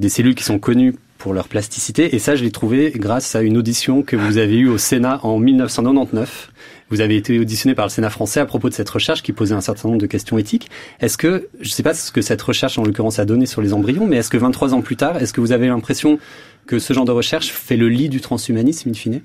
des 0.00 0.08
cellules 0.08 0.34
qui 0.34 0.44
sont 0.44 0.58
connues 0.58 0.96
pour 1.16 1.32
leur 1.32 1.46
plasticité. 1.46 2.16
Et 2.16 2.18
ça, 2.18 2.34
je 2.34 2.42
l'ai 2.42 2.50
trouvé 2.50 2.92
grâce 2.96 3.36
à 3.36 3.42
une 3.42 3.56
audition 3.56 4.02
que 4.02 4.16
vous 4.16 4.38
avez 4.38 4.56
eue 4.56 4.68
au 4.68 4.78
Sénat 4.78 5.20
en 5.22 5.38
1999 5.38 6.50
vous 6.90 7.00
avez 7.00 7.16
été 7.16 7.38
auditionné 7.38 7.74
par 7.74 7.86
le 7.86 7.90
Sénat 7.90 8.10
français 8.10 8.40
à 8.40 8.46
propos 8.46 8.68
de 8.68 8.74
cette 8.74 8.90
recherche 8.90 9.22
qui 9.22 9.32
posait 9.32 9.54
un 9.54 9.60
certain 9.60 9.88
nombre 9.88 10.00
de 10.00 10.06
questions 10.06 10.38
éthiques. 10.38 10.68
Est-ce 10.98 11.16
que, 11.16 11.48
je 11.60 11.68
ne 11.68 11.72
sais 11.72 11.82
pas 11.82 11.94
ce 11.94 12.10
que 12.10 12.20
cette 12.20 12.42
recherche 12.42 12.78
en 12.78 12.84
l'occurrence 12.84 13.18
a 13.18 13.24
donné 13.24 13.46
sur 13.46 13.62
les 13.62 13.72
embryons, 13.72 14.06
mais 14.06 14.16
est-ce 14.16 14.30
que 14.30 14.36
23 14.36 14.74
ans 14.74 14.82
plus 14.82 14.96
tard, 14.96 15.16
est-ce 15.16 15.32
que 15.32 15.40
vous 15.40 15.52
avez 15.52 15.68
l'impression 15.68 16.18
que 16.66 16.78
ce 16.78 16.92
genre 16.92 17.04
de 17.04 17.12
recherche 17.12 17.50
fait 17.50 17.76
le 17.76 17.88
lit 17.88 18.08
du 18.08 18.20
transhumanisme 18.20 18.90
in 18.90 18.94
fine? 18.94 19.22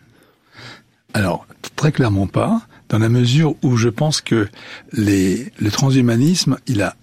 Alors, 1.13 1.47
très 1.75 1.91
clairement 1.91 2.27
pas, 2.27 2.61
dans 2.89 2.99
la 2.99 3.09
mesure 3.09 3.55
où 3.63 3.77
je 3.77 3.89
pense 3.89 4.21
que 4.21 4.47
les, 4.93 5.51
le 5.59 5.71
transhumanisme, 5.71 6.57
il 6.67 6.81
a 6.81 6.95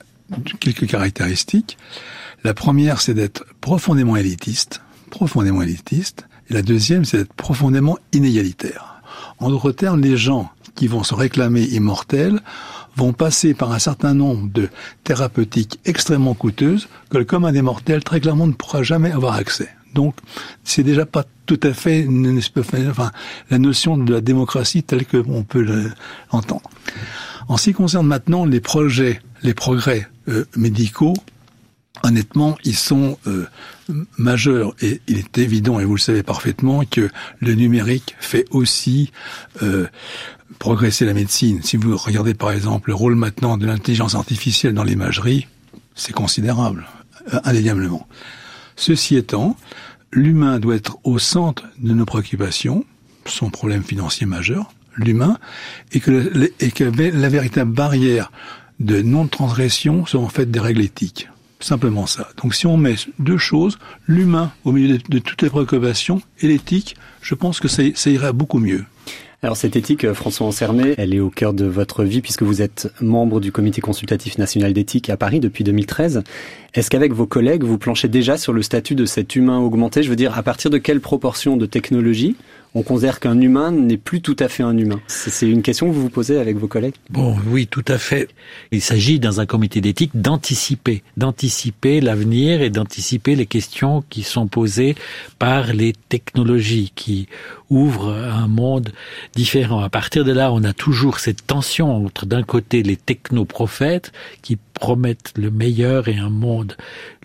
quelques 0.61 0.87
caractéristiques. 0.87 1.77
La 2.45 2.55
première, 2.55 3.01
c'est 3.01 3.15
d'être 3.15 3.45
profondément 3.61 4.17
élitiste, 4.17 4.83
profondément 5.11 5.63
élitiste. 5.63 6.27
Et 6.51 6.55
la 6.55 6.63
deuxième, 6.63 7.05
c'est 7.05 7.19
d'être 7.19 7.35
profondément 7.35 7.99
inégalitaire. 8.13 8.92
En 9.43 9.51
d'autres 9.51 9.73
termes, 9.73 10.01
les 10.01 10.17
gens 10.17 10.49
qui 10.77 10.87
vont 10.87 11.03
se 11.03 11.15
réclamer 11.15 11.65
immortels 11.65 12.41
vont 12.95 13.13
passer 13.13 13.55
par 13.55 13.73
un 13.73 13.81
certain 13.81 14.15
nombre 14.15 14.49
de 14.53 14.69
thérapeutiques 15.03 15.81
extrêmement 15.85 16.35
coûteuses 16.35 16.89
que 17.11 17.19
le 17.19 17.25
commun 17.25 17.51
des 17.51 17.61
mortels 17.61 18.05
très 18.05 18.21
clairement 18.21 18.47
ne 18.47 18.53
pourra 18.53 18.85
jamais 18.85 19.11
avoir 19.11 19.35
accès. 19.35 19.69
Donc, 19.95 20.15
c'est 20.63 20.85
déjà 20.85 21.07
pas 21.07 21.25
tout 21.47 21.59
à 21.65 21.73
fait 21.73 22.07
enfin, 22.89 23.11
la 23.51 23.59
notion 23.59 23.99
de 23.99 24.15
la 24.15 24.21
démocratie 24.21 24.85
telle 24.85 25.07
qu'on 25.07 25.43
peut 25.43 25.93
l'entendre. 26.33 26.71
En 27.49 27.57
ce 27.57 27.65
qui 27.65 27.73
concerne 27.73 28.07
maintenant 28.07 28.45
les 28.45 28.61
projets, 28.61 29.21
les 29.43 29.55
progrès 29.55 30.09
euh, 30.29 30.45
médicaux, 30.57 31.15
honnêtement, 32.05 32.57
ils 32.65 32.77
sont 32.77 33.19
euh, 33.27 33.49
majeurs 34.19 34.75
et 34.81 35.01
il 35.07 35.19
est 35.19 35.39
évident, 35.39 35.81
et 35.81 35.85
vous 35.85 35.95
le 35.95 36.01
savez 36.01 36.23
parfaitement, 36.23 36.85
que 36.85 37.11
le 37.41 37.55
numérique 37.55 38.17
fait 38.21 38.45
aussi 38.51 39.13
euh, 39.63 39.87
progresser 40.59 41.05
la 41.05 41.15
médecine. 41.15 41.63
Si 41.63 41.77
vous 41.77 41.97
regardez 41.97 42.35
par 42.35 42.53
exemple 42.53 42.91
le 42.91 42.95
rôle 42.95 43.15
maintenant 43.15 43.57
de 43.57 43.67
l'intelligence 43.67 44.15
artificielle 44.15 44.75
dans 44.75 44.85
l'imagerie, 44.85 45.49
c'est 45.95 46.13
considérable, 46.13 46.87
euh, 47.33 47.41
indéniablement. 47.45 48.07
Ceci 48.77 49.17
étant, 49.17 49.57
l'humain 50.13 50.59
doit 50.59 50.77
être 50.77 50.99
au 51.05 51.19
centre 51.19 51.65
de 51.79 51.93
nos 51.93 52.05
préoccupations, 52.05 52.85
son 53.27 53.51
problème 53.51 53.83
financier 53.83 54.27
majeur, 54.27 54.73
l'humain, 54.97 55.39
et 55.93 56.03
et 56.61 56.71
que 56.71 56.85
la 56.85 57.29
véritable 57.29 57.73
barrière 57.73 58.31
de 58.81 59.01
non-transgression 59.01 60.07
sont 60.07 60.19
en 60.19 60.29
fait 60.29 60.51
des 60.51 60.61
règles 60.61 60.83
éthiques. 60.83 61.29
Simplement 61.63 62.07
ça. 62.07 62.29
Donc 62.43 62.55
si 62.55 62.67
on 62.67 62.77
met 62.77 62.97
deux 63.21 63.39
choses, 63.39 63.79
l'humain 64.09 64.53
au 64.65 64.73
milieu 64.73 64.99
de, 64.99 65.19
toutes 65.21 65.43
les 65.43 65.49
préoccupations 65.49 66.21
et 66.41 66.49
l'éthique, 66.49 66.97
je 67.23 67.35
pense 67.37 67.61
que 67.61 67.69
ça, 67.69 67.85
ça 67.95 68.11
ira 68.11 68.33
beaucoup 68.33 68.59
mieux. 68.59 68.85
Alors 69.45 69.57
cette 69.57 69.75
éthique, 69.75 70.05
euh, 70.05 70.15
François 70.15 70.47
Ancermet, 70.47 70.95
elle 70.99 71.15
est 71.15 71.21
au 71.21 71.31
cœur 71.31 71.53
de 71.53 71.65
votre 71.65 72.05
vie 72.05 72.21
puisque 72.21 72.43
vous 72.43 72.63
êtes 72.63 72.93
membre 73.01 73.41
du 73.41 73.51
Comité 73.51 73.81
consultatif 73.81 74.39
national 74.39 74.73
d'éthique 74.73 75.11
à 75.11 75.17
Paris 75.17 75.41
depuis 75.41 75.65
2013. 75.65 76.23
Est-ce 76.75 76.91
qu'avec 76.91 77.13
vos 77.13 77.27
collègues, 77.27 77.65
vous 77.65 77.79
planchez 77.79 78.07
déjà 78.07 78.37
sur 78.37 78.53
le 78.53 78.63
statut 78.63 78.95
de 78.95 79.05
cet 79.05 79.35
humain 79.35 79.59
augmenté? 79.59 80.05
Je 80.05 80.11
veux 80.11 80.17
dire, 80.17 80.39
à 80.39 80.45
partir 80.45 80.71
de 80.71 80.79
quelle 80.79 81.01
proportion 81.01 81.57
de 81.57 81.67
technologie 81.67 82.37
on 82.75 82.83
considère 82.83 83.21
qu'un 83.21 83.41
humain 83.41 83.71
n'est 83.71 83.97
plus 83.97 84.23
tout 84.23 84.37
à 84.39 84.49
fait 84.49 84.63
un 84.63 84.77
humain 84.77 85.01
C'est 85.07 85.49
une 85.49 85.63
question 85.63 85.89
que 85.89 85.95
vous 85.95 86.03
vous 86.03 86.11
posez 86.11 86.39
avec 86.39 86.57
vos 86.57 86.69
collègues 86.69 86.95
Bon, 87.11 87.37
oui, 87.49 87.67
tout 87.67 87.85
à 87.89 87.99
fait. 87.99 88.29
Il 88.71 88.81
s'agit 88.81 89.21
dans 89.21 89.41
un 89.41 89.47
comité 89.47 89.81
d'éthique 89.81 90.13
d'anticiper, 90.15 91.03
d'anticiper 91.17 92.01
l'avenir 92.01 92.63
et 92.63 92.71
d'anticiper 92.71 93.37
les 93.37 93.47
questions 93.47 94.03
qui 94.09 94.23
sont 94.23 94.47
posées 94.47 94.95
par 95.39 95.73
les 95.73 95.93
technologies 96.09 96.93
qui 96.95 97.29
ouvrent 97.69 98.13
un 98.13 98.49
monde 98.49 98.93
différent. 99.35 99.81
À 99.81 99.89
partir 99.89 100.25
de 100.25 100.33
là, 100.33 100.53
on 100.53 100.65
a 100.65 100.73
toujours 100.73 101.19
cette 101.19 101.47
tension 101.47 102.05
entre 102.05 102.27
d'un 102.27 102.43
côté 102.43 102.83
les 102.83 102.97
technoprophètes 102.97 104.13
qui 104.43 104.57
promettent 104.83 105.35
le 105.37 105.53
meilleur 105.53 106.09
et 106.09 106.17
un 106.17 106.29
monde 106.29 106.77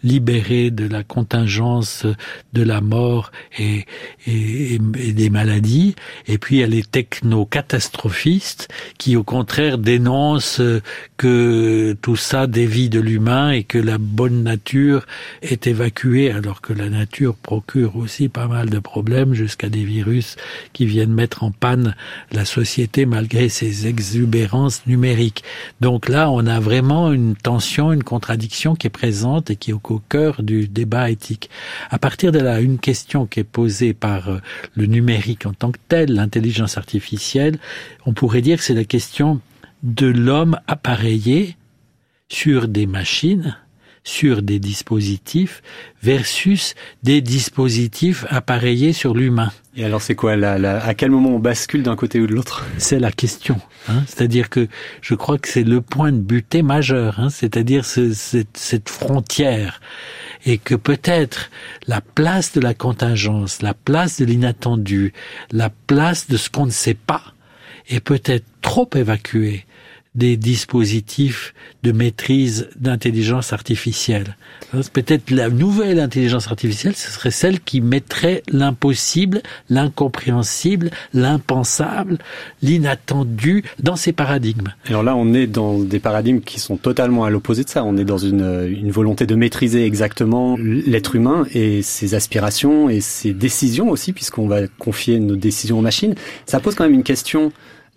libéré 0.03 0.69
de 0.69 0.87
la 0.87 1.03
contingence 1.03 2.05
de 2.53 2.61
la 2.61 2.81
mort 2.81 3.31
et, 3.57 3.85
des 4.27 5.29
maladies. 5.29 5.95
Et 6.27 6.37
puis 6.37 6.57
il 6.57 6.59
y 6.59 6.63
a 6.63 6.67
les 6.67 6.83
techno-catastrophistes 6.83 8.67
qui 8.99 9.15
au 9.15 9.23
contraire 9.23 9.79
dénoncent 9.79 10.61
que 11.17 11.97
tout 12.01 12.15
ça 12.15 12.45
dévie 12.45 12.89
de 12.89 12.99
l'humain 12.99 13.49
et 13.49 13.63
que 13.63 13.79
la 13.79 13.97
bonne 13.97 14.43
nature 14.43 15.05
est 15.41 15.65
évacuée 15.65 16.31
alors 16.31 16.61
que 16.61 16.73
la 16.73 16.89
nature 16.89 17.35
procure 17.35 17.95
aussi 17.95 18.29
pas 18.29 18.47
mal 18.47 18.69
de 18.69 18.79
problèmes 18.79 19.33
jusqu'à 19.33 19.69
des 19.69 19.83
virus 19.83 20.35
qui 20.73 20.85
viennent 20.85 21.13
mettre 21.13 21.43
en 21.43 21.51
panne 21.51 21.95
la 22.31 22.45
société 22.45 23.05
malgré 23.05 23.49
ses 23.49 23.87
exubérances 23.87 24.85
numériques. 24.85 25.43
Donc 25.81 26.07
là, 26.07 26.29
on 26.29 26.45
a 26.45 26.59
vraiment 26.59 27.11
une 27.11 27.35
une 27.91 28.03
contradiction 28.03 28.75
qui 28.75 28.87
est 28.87 28.91
présente 28.91 29.49
et 29.49 29.55
qui 29.55 29.71
est 29.71 29.73
au 29.73 30.01
cœur 30.09 30.43
du 30.43 30.67
débat 30.67 31.09
éthique. 31.09 31.49
À 31.89 31.97
partir 31.97 32.31
de 32.31 32.39
là, 32.39 32.59
une 32.59 32.79
question 32.79 33.25
qui 33.25 33.39
est 33.39 33.45
posée 33.45 33.93
par 33.93 34.29
euh, 34.29 34.39
le 34.75 34.85
numérique 34.85 35.45
en 35.45 35.53
tant 35.53 35.71
que 35.71 35.79
tel, 35.87 36.13
l'intelligence 36.13 36.77
artificielle, 36.77 37.57
on 38.05 38.13
pourrait 38.13 38.41
dire 38.41 38.57
que 38.57 38.63
c'est 38.63 38.73
la 38.73 38.83
question 38.83 39.39
de 39.83 40.07
l'homme 40.07 40.59
appareillé 40.67 41.55
sur 42.29 42.67
des 42.67 42.85
machines, 42.85 43.55
sur 44.07 44.41
des 44.41 44.57
dispositifs 44.57 45.61
versus 46.01 46.75
des 47.03 47.19
dispositifs 47.19 48.25
appareillés 48.29 48.93
sur 48.93 49.13
l'humain. 49.13 49.51
Et 49.75 49.83
alors 49.83 50.01
c'est 50.01 50.15
quoi 50.15 50.37
la, 50.37 50.57
la, 50.57 50.81
À 50.81 50.93
quel 50.93 51.11
moment 51.11 51.31
on 51.31 51.39
bascule 51.39 51.83
d'un 51.83 51.97
côté 51.97 52.21
ou 52.21 52.25
de 52.25 52.33
l'autre? 52.33 52.65
C'est 52.77 52.99
la 52.99 53.11
question. 53.11 53.59
Hein 53.89 54.03
C'est-à-dire 54.07 54.49
que 54.49 54.69
je 55.01 55.13
crois 55.13 55.37
que 55.37 55.49
c'est 55.49 55.65
le 55.65 55.81
point 55.81 56.13
de 56.13 56.19
butée 56.19 56.61
majeur. 56.61 57.19
Hein 57.19 57.29
C'est-à-dire 57.29 57.83
ce, 57.83 58.13
cette, 58.13 58.55
cette 58.55 58.87
frontière 58.87 59.81
et 60.45 60.57
que 60.57 60.75
peut-être 60.75 61.49
la 61.85 61.99
place 61.99 62.53
de 62.53 62.61
la 62.61 62.73
contingence, 62.73 63.61
la 63.61 63.73
place 63.73 64.21
de 64.21 64.25
l'inattendu, 64.25 65.11
la 65.51 65.69
place 65.69 66.27
de 66.27 66.37
ce 66.37 66.49
qu'on 66.49 66.65
ne 66.65 66.71
sait 66.71 66.93
pas 66.93 67.33
est 67.89 67.99
peut-être 67.99 68.45
trop 68.61 68.89
évacuée 68.95 69.65
des 70.17 70.35
dispositifs 70.35 71.53
de 71.83 71.91
maîtrise 71.91 72.69
d'intelligence 72.79 73.53
artificielle. 73.53 74.35
Peut-être 74.91 75.29
la 75.31 75.49
nouvelle 75.49 75.99
intelligence 75.99 76.47
artificielle, 76.47 76.95
ce 76.95 77.11
serait 77.11 77.31
celle 77.31 77.59
qui 77.61 77.81
mettrait 77.81 78.41
l'impossible, 78.51 79.41
l'incompréhensible, 79.69 80.89
l'impensable, 81.13 82.17
l'inattendu 82.63 83.63
dans 83.79 83.95
ces 83.95 84.11
paradigmes. 84.11 84.73
Alors 84.87 85.03
là, 85.03 85.15
on 85.15 85.33
est 85.33 85.47
dans 85.47 85.79
des 85.79 85.99
paradigmes 85.99 86.41
qui 86.41 86.59
sont 86.59 86.77
totalement 86.77 87.23
à 87.23 87.29
l'opposé 87.29 87.63
de 87.63 87.69
ça. 87.69 87.83
On 87.83 87.95
est 87.95 88.05
dans 88.05 88.17
une, 88.17 88.67
une 88.69 88.91
volonté 88.91 89.27
de 89.27 89.35
maîtriser 89.35 89.85
exactement 89.85 90.57
l'être 90.59 91.15
humain 91.15 91.45
et 91.53 91.83
ses 91.83 92.15
aspirations 92.15 92.89
et 92.89 93.01
ses 93.01 93.33
décisions 93.33 93.89
aussi, 93.89 94.13
puisqu'on 94.13 94.47
va 94.47 94.67
confier 94.79 95.19
nos 95.19 95.35
décisions 95.35 95.77
aux 95.77 95.83
machines. 95.83 96.15
Ça 96.47 96.59
pose 96.59 96.73
quand 96.73 96.85
même 96.85 96.93
une 96.93 97.03
question 97.03 97.51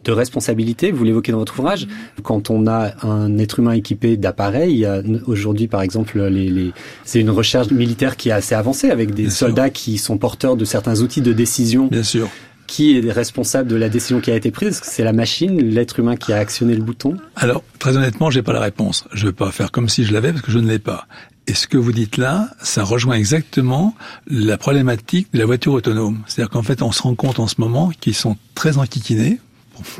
de 0.04 0.12
responsabilité, 0.12 0.92
vous 0.92 1.04
l'évoquez 1.04 1.32
dans 1.32 1.38
votre 1.38 1.58
ouvrage, 1.58 1.86
quand 2.22 2.50
on 2.50 2.66
a 2.66 2.92
un 3.06 3.38
être 3.38 3.58
humain 3.58 3.72
équipé 3.72 4.16
d'appareils, 4.16 4.86
aujourd'hui 5.26 5.68
par 5.68 5.82
exemple, 5.82 6.20
les, 6.20 6.48
les, 6.48 6.72
c'est 7.04 7.20
une 7.20 7.30
recherche 7.30 7.70
militaire 7.70 8.16
qui 8.16 8.30
est 8.30 8.32
assez 8.32 8.54
avancée 8.54 8.90
avec 8.90 9.14
des 9.14 9.24
Bien 9.24 9.30
soldats 9.30 9.64
sûr. 9.64 9.72
qui 9.72 9.98
sont 9.98 10.18
porteurs 10.18 10.56
de 10.56 10.64
certains 10.64 11.00
outils 11.00 11.20
de 11.20 11.32
décision. 11.32 11.88
Bien 11.88 12.02
sûr. 12.02 12.28
Qui 12.66 12.96
est 12.96 13.10
responsable 13.10 13.68
de 13.68 13.74
la 13.74 13.88
décision 13.88 14.20
qui 14.20 14.30
a 14.30 14.36
été 14.36 14.52
prise? 14.52 14.68
Est-ce 14.68 14.80
que 14.80 14.86
c'est 14.86 15.02
la 15.02 15.12
machine, 15.12 15.58
l'être 15.60 15.98
humain 15.98 16.14
qui 16.14 16.32
a 16.32 16.38
actionné 16.38 16.76
le 16.76 16.82
bouton? 16.82 17.16
Alors, 17.34 17.64
très 17.80 17.96
honnêtement, 17.96 18.30
j'ai 18.30 18.42
pas 18.42 18.52
la 18.52 18.60
réponse. 18.60 19.06
Je 19.12 19.26
vais 19.26 19.32
pas 19.32 19.50
faire 19.50 19.72
comme 19.72 19.88
si 19.88 20.04
je 20.04 20.12
l'avais 20.12 20.30
parce 20.30 20.42
que 20.42 20.52
je 20.52 20.60
ne 20.60 20.68
l'ai 20.68 20.78
pas. 20.78 21.08
Et 21.48 21.54
ce 21.54 21.66
que 21.66 21.76
vous 21.76 21.90
dites 21.90 22.16
là, 22.16 22.48
ça 22.62 22.84
rejoint 22.84 23.16
exactement 23.16 23.96
la 24.28 24.56
problématique 24.56 25.32
de 25.32 25.38
la 25.40 25.46
voiture 25.46 25.72
autonome. 25.72 26.20
C'est-à-dire 26.28 26.50
qu'en 26.50 26.62
fait, 26.62 26.80
on 26.80 26.92
se 26.92 27.02
rend 27.02 27.16
compte 27.16 27.40
en 27.40 27.48
ce 27.48 27.56
moment 27.58 27.90
qu'ils 28.00 28.14
sont 28.14 28.36
très 28.54 28.78
enquiquinés 28.78 29.40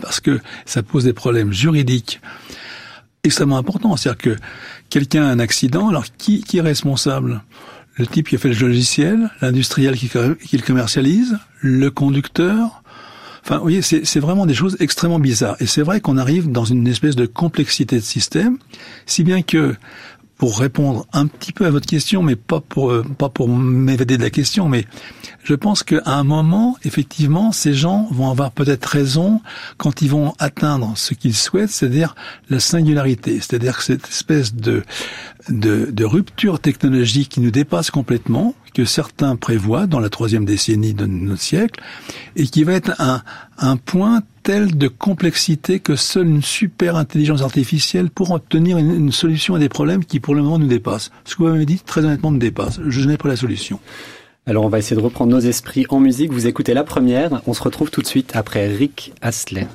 parce 0.03 0.21
que 0.21 0.41
ça 0.67 0.83
pose 0.83 1.05
des 1.05 1.13
problèmes 1.13 1.53
juridiques 1.53 2.21
extrêmement 3.25 3.59
importants. 3.59 3.97
C'est-à-dire 3.97 4.19
que 4.19 4.37
quelqu'un 4.89 5.25
a 5.25 5.31
un 5.31 5.39
accident, 5.39 5.89
alors 5.89 6.05
qui, 6.19 6.43
qui 6.43 6.59
est 6.59 6.63
responsable? 6.63 7.43
Le 7.97 8.07
type 8.07 8.29
qui 8.29 8.37
a 8.37 8.39
fait 8.39 8.49
le 8.49 8.55
logiciel, 8.55 9.31
l'industriel 9.43 9.97
qui, 9.97 10.09
qui 10.09 10.57
le 10.57 10.63
commercialise, 10.63 11.39
le 11.61 11.91
conducteur 11.91 12.83
Enfin, 13.43 13.57
vous 13.57 13.63
voyez, 13.63 13.83
c'est 13.83 14.21
vraiment 14.21 14.47
des 14.47 14.55
choses 14.55 14.77
extrêmement 14.81 15.19
bizarres. 15.19 15.57
Et 15.61 15.67
c'est 15.67 15.83
vrai 15.83 16.01
qu'on 16.01 16.19
arrive 16.19 16.53
dans 16.53 16.65
une 16.65 16.87
espèce 16.87 17.17
de 17.17 17.27
complexité 17.27 17.97
de 17.97 18.03
système, 18.03 18.59
si 19.07 19.25
bien 19.25 19.43
que, 19.43 19.75
pour 20.37 20.59
répondre 20.59 21.07
un 21.13 21.27
petit 21.27 21.53
peu 21.53 21.67
à 21.67 21.71
votre 21.71 21.87
question, 21.87 22.23
mais 22.23 22.37
pas 22.37 22.61
pour 22.61 22.91
euh, 22.91 23.05
pas 23.19 23.29
pour 23.29 23.49
m'évader 23.49 24.17
de 24.17 24.23
la 24.23 24.31
question, 24.31 24.69
mais 24.69 24.87
je 25.43 25.55
pense 25.55 25.83
qu'à 25.83 26.03
un 26.05 26.25
moment, 26.25 26.77
effectivement, 26.85 27.53
ces 27.53 27.75
gens 27.75 28.07
vont 28.11 28.31
avoir 28.31 28.51
peut-être 28.53 28.85
raison 28.85 29.41
quand 29.79 30.03
ils 30.03 30.11
vont 30.11 30.35
atteindre 30.39 30.93
ce 30.97 31.15
qu'ils 31.15 31.35
souhaitent, 31.35 31.71
c'est-à-dire 31.71 32.15
la 32.51 32.61
singularité, 32.61 33.41
c'est-à-dire 33.41 33.81
cette 33.81 34.09
espèce 34.09 34.55
de, 34.55 34.83
de 35.49 35.91
de 35.91 36.05
rupture 36.05 36.61
technologique 36.61 37.31
qui 37.31 37.41
nous 37.41 37.51
dépasse 37.51 37.91
complètement, 37.91 38.55
que 38.75 38.85
certains 38.85 39.37
prévoient 39.37 39.87
dans 39.87 40.01
la 40.01 40.09
troisième 40.09 40.45
décennie 40.45 40.95
de 40.95 41.07
notre 41.07 41.43
siècle, 41.43 41.81
et 42.37 42.45
qui 42.45 42.65
va 42.65 42.75
être 42.75 42.93
un, 43.01 43.23
un 43.59 43.77
point 43.77 44.23
tel 44.43 44.77
de 44.77 44.89
complexité 44.89 45.81
que 45.81 45.97
seule 45.97 46.29
une 46.29 46.43
super 46.43 46.97
intelligence 46.97 47.43
artificielle 47.43 48.11
pourra 48.11 48.37
obtenir 48.37 48.79
une, 48.79 48.95
une 48.95 49.13
solution 49.13 49.55
à 49.55 49.59
des 49.59 49.69
problèmes 49.69 50.05
qui 50.05 50.21
pour 50.21 50.35
le 50.35 50.43
moment 50.43 50.59
nous 50.59 50.67
dépassent. 50.67 51.11
Ce 51.25 51.35
que 51.35 51.43
vous 51.43 51.49
m'avez 51.49 51.67
dit, 51.67 51.79
très 51.79 52.05
honnêtement, 52.05 52.31
me 52.31 52.39
dépasse. 52.39 52.81
Je 52.87 53.07
n'ai 53.07 53.17
pas 53.17 53.29
la 53.29 53.37
solution. 53.37 53.81
Alors 54.47 54.65
on 54.65 54.69
va 54.69 54.79
essayer 54.79 54.97
de 54.97 55.03
reprendre 55.03 55.33
nos 55.33 55.41
esprits 55.41 55.87
en 55.91 56.01
musique. 56.01 56.33
Vous 56.33 56.47
écoutez 56.47 56.75
la 56.75 56.85
première. 56.85 57.43
On 57.47 57.55
se 57.55 57.63
retrouve 57.63 57.91
tout 57.91 58.03
de 58.03 58.07
suite 58.07 58.33
après 58.35 58.69
Rick 58.69 59.13
Astley. 59.21 59.67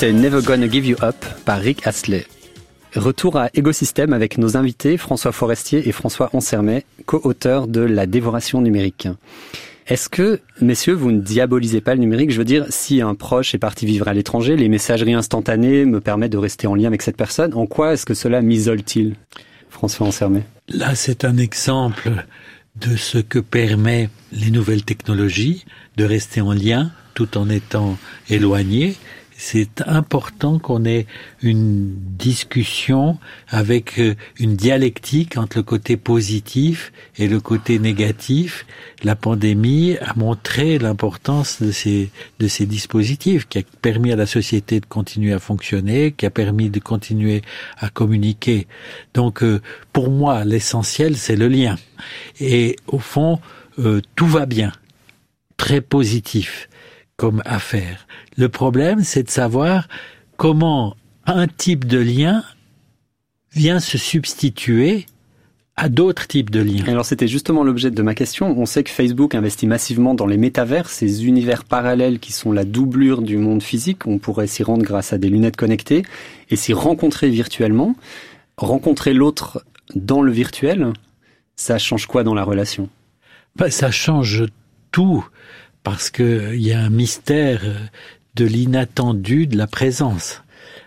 C'était 0.00 0.14
Never 0.14 0.40
Gonna 0.42 0.66
Give 0.66 0.86
You 0.86 0.96
Up 1.02 1.14
par 1.44 1.60
Rick 1.60 1.86
Astley. 1.86 2.24
Retour 2.96 3.36
à 3.36 3.50
Écosystème 3.52 4.14
avec 4.14 4.38
nos 4.38 4.56
invités 4.56 4.96
François 4.96 5.30
Forestier 5.30 5.86
et 5.86 5.92
François 5.92 6.30
Ansermet, 6.32 6.86
co-auteurs 7.04 7.66
de 7.66 7.82
La 7.82 8.06
dévoration 8.06 8.62
numérique. 8.62 9.08
Est-ce 9.86 10.08
que, 10.08 10.40
messieurs, 10.62 10.94
vous 10.94 11.12
ne 11.12 11.20
diabolisez 11.20 11.82
pas 11.82 11.94
le 11.94 12.00
numérique? 12.00 12.30
Je 12.30 12.38
veux 12.38 12.46
dire, 12.46 12.64
si 12.70 13.02
un 13.02 13.14
proche 13.14 13.54
est 13.54 13.58
parti 13.58 13.84
vivre 13.84 14.08
à 14.08 14.14
l'étranger, 14.14 14.56
les 14.56 14.70
messageries 14.70 15.12
instantanées 15.12 15.84
me 15.84 16.00
permettent 16.00 16.32
de 16.32 16.38
rester 16.38 16.66
en 16.66 16.74
lien 16.74 16.86
avec 16.86 17.02
cette 17.02 17.18
personne. 17.18 17.52
En 17.52 17.66
quoi 17.66 17.92
est-ce 17.92 18.06
que 18.06 18.14
cela 18.14 18.40
m'isole-t-il? 18.40 19.16
François 19.68 20.06
Ansermet. 20.06 20.44
Là, 20.70 20.94
c'est 20.94 21.26
un 21.26 21.36
exemple 21.36 22.24
de 22.76 22.96
ce 22.96 23.18
que 23.18 23.38
permet 23.38 24.08
les 24.32 24.50
nouvelles 24.50 24.82
technologies, 24.82 25.66
de 25.98 26.04
rester 26.04 26.40
en 26.40 26.54
lien 26.54 26.90
tout 27.12 27.36
en 27.36 27.50
étant 27.50 27.98
éloigné. 28.30 28.96
C'est 29.42 29.80
important 29.86 30.58
qu'on 30.58 30.84
ait 30.84 31.06
une 31.40 31.94
discussion 31.96 33.16
avec 33.48 33.98
euh, 33.98 34.14
une 34.38 34.54
dialectique 34.54 35.38
entre 35.38 35.56
le 35.56 35.62
côté 35.62 35.96
positif 35.96 36.92
et 37.16 37.26
le 37.26 37.40
côté 37.40 37.78
négatif. 37.78 38.66
La 39.02 39.16
pandémie 39.16 39.96
a 40.02 40.12
montré 40.14 40.78
l'importance 40.78 41.62
de 41.62 41.72
ces, 41.72 42.10
de 42.38 42.48
ces 42.48 42.66
dispositifs 42.66 43.48
qui 43.48 43.60
a 43.60 43.62
permis 43.80 44.12
à 44.12 44.16
la 44.16 44.26
société 44.26 44.78
de 44.78 44.84
continuer 44.84 45.32
à 45.32 45.38
fonctionner, 45.38 46.12
qui 46.12 46.26
a 46.26 46.30
permis 46.30 46.68
de 46.68 46.78
continuer 46.78 47.40
à 47.78 47.88
communiquer. 47.88 48.68
Donc, 49.14 49.42
euh, 49.42 49.62
pour 49.94 50.10
moi, 50.10 50.44
l'essentiel, 50.44 51.16
c'est 51.16 51.36
le 51.36 51.48
lien. 51.48 51.76
Et 52.40 52.76
au 52.88 52.98
fond, 52.98 53.40
euh, 53.78 54.02
tout 54.16 54.26
va 54.26 54.44
bien. 54.44 54.72
Très 55.56 55.80
positif 55.80 56.68
comme 57.20 57.42
affaire. 57.44 58.06
Le 58.38 58.48
problème, 58.48 59.02
c'est 59.04 59.22
de 59.22 59.28
savoir 59.28 59.88
comment 60.38 60.96
un 61.26 61.48
type 61.48 61.84
de 61.84 61.98
lien 61.98 62.42
vient 63.52 63.78
se 63.78 63.98
substituer 63.98 65.04
à 65.76 65.90
d'autres 65.90 66.26
types 66.26 66.48
de 66.48 66.60
liens. 66.60 66.86
Alors 66.86 67.04
c'était 67.04 67.28
justement 67.28 67.62
l'objet 67.62 67.90
de 67.90 68.02
ma 68.02 68.14
question. 68.14 68.58
On 68.58 68.64
sait 68.64 68.84
que 68.84 68.90
Facebook 68.90 69.34
investit 69.34 69.66
massivement 69.66 70.14
dans 70.14 70.24
les 70.24 70.38
métavers, 70.38 70.88
ces 70.88 71.26
univers 71.26 71.64
parallèles 71.64 72.20
qui 72.20 72.32
sont 72.32 72.52
la 72.52 72.64
doublure 72.64 73.20
du 73.20 73.36
monde 73.36 73.62
physique. 73.62 74.06
On 74.06 74.16
pourrait 74.16 74.46
s'y 74.46 74.62
rendre 74.62 74.82
grâce 74.82 75.12
à 75.12 75.18
des 75.18 75.28
lunettes 75.28 75.58
connectées 75.58 76.04
et 76.48 76.56
s'y 76.56 76.72
rencontrer 76.72 77.28
virtuellement. 77.28 77.96
Rencontrer 78.56 79.12
l'autre 79.12 79.62
dans 79.94 80.22
le 80.22 80.32
virtuel, 80.32 80.94
ça 81.54 81.76
change 81.76 82.06
quoi 82.06 82.24
dans 82.24 82.34
la 82.34 82.44
relation? 82.44 82.88
Ben, 83.56 83.70
ça 83.70 83.90
change 83.90 84.46
tout 84.90 85.22
parce 85.82 86.10
que 86.10 86.54
il 86.54 86.62
y 86.62 86.72
a 86.72 86.80
un 86.80 86.90
mystère 86.90 87.60
euh, 87.64 87.74
de 88.36 88.44
l'inattendu 88.44 89.46
de 89.46 89.56
la 89.56 89.66
présence. 89.66 90.42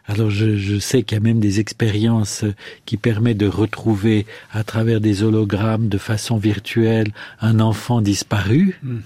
Alors 0.06 0.29
je, 0.29 0.58
je 0.58 0.79
sais 0.79 1.03
qu'il 1.03 1.15
y 1.17 1.21
a 1.21 1.23
même 1.23 1.39
des 1.39 1.60
expériences 1.60 2.43
euh, 2.43 2.53
qui 2.86 2.97
permettent 2.97 3.38
de 3.38 3.47
retrouver 3.47 4.25
à 4.51 4.63
travers 4.63 4.99
des 4.99 5.23
hologrammes 5.23 5.88
de 5.88 5.97
façon 5.97 6.38
virtuelle 6.38 7.12
un 7.41 7.60
enfant 7.60 8.01
disparu, 8.01 8.79
Mm. 8.84 8.97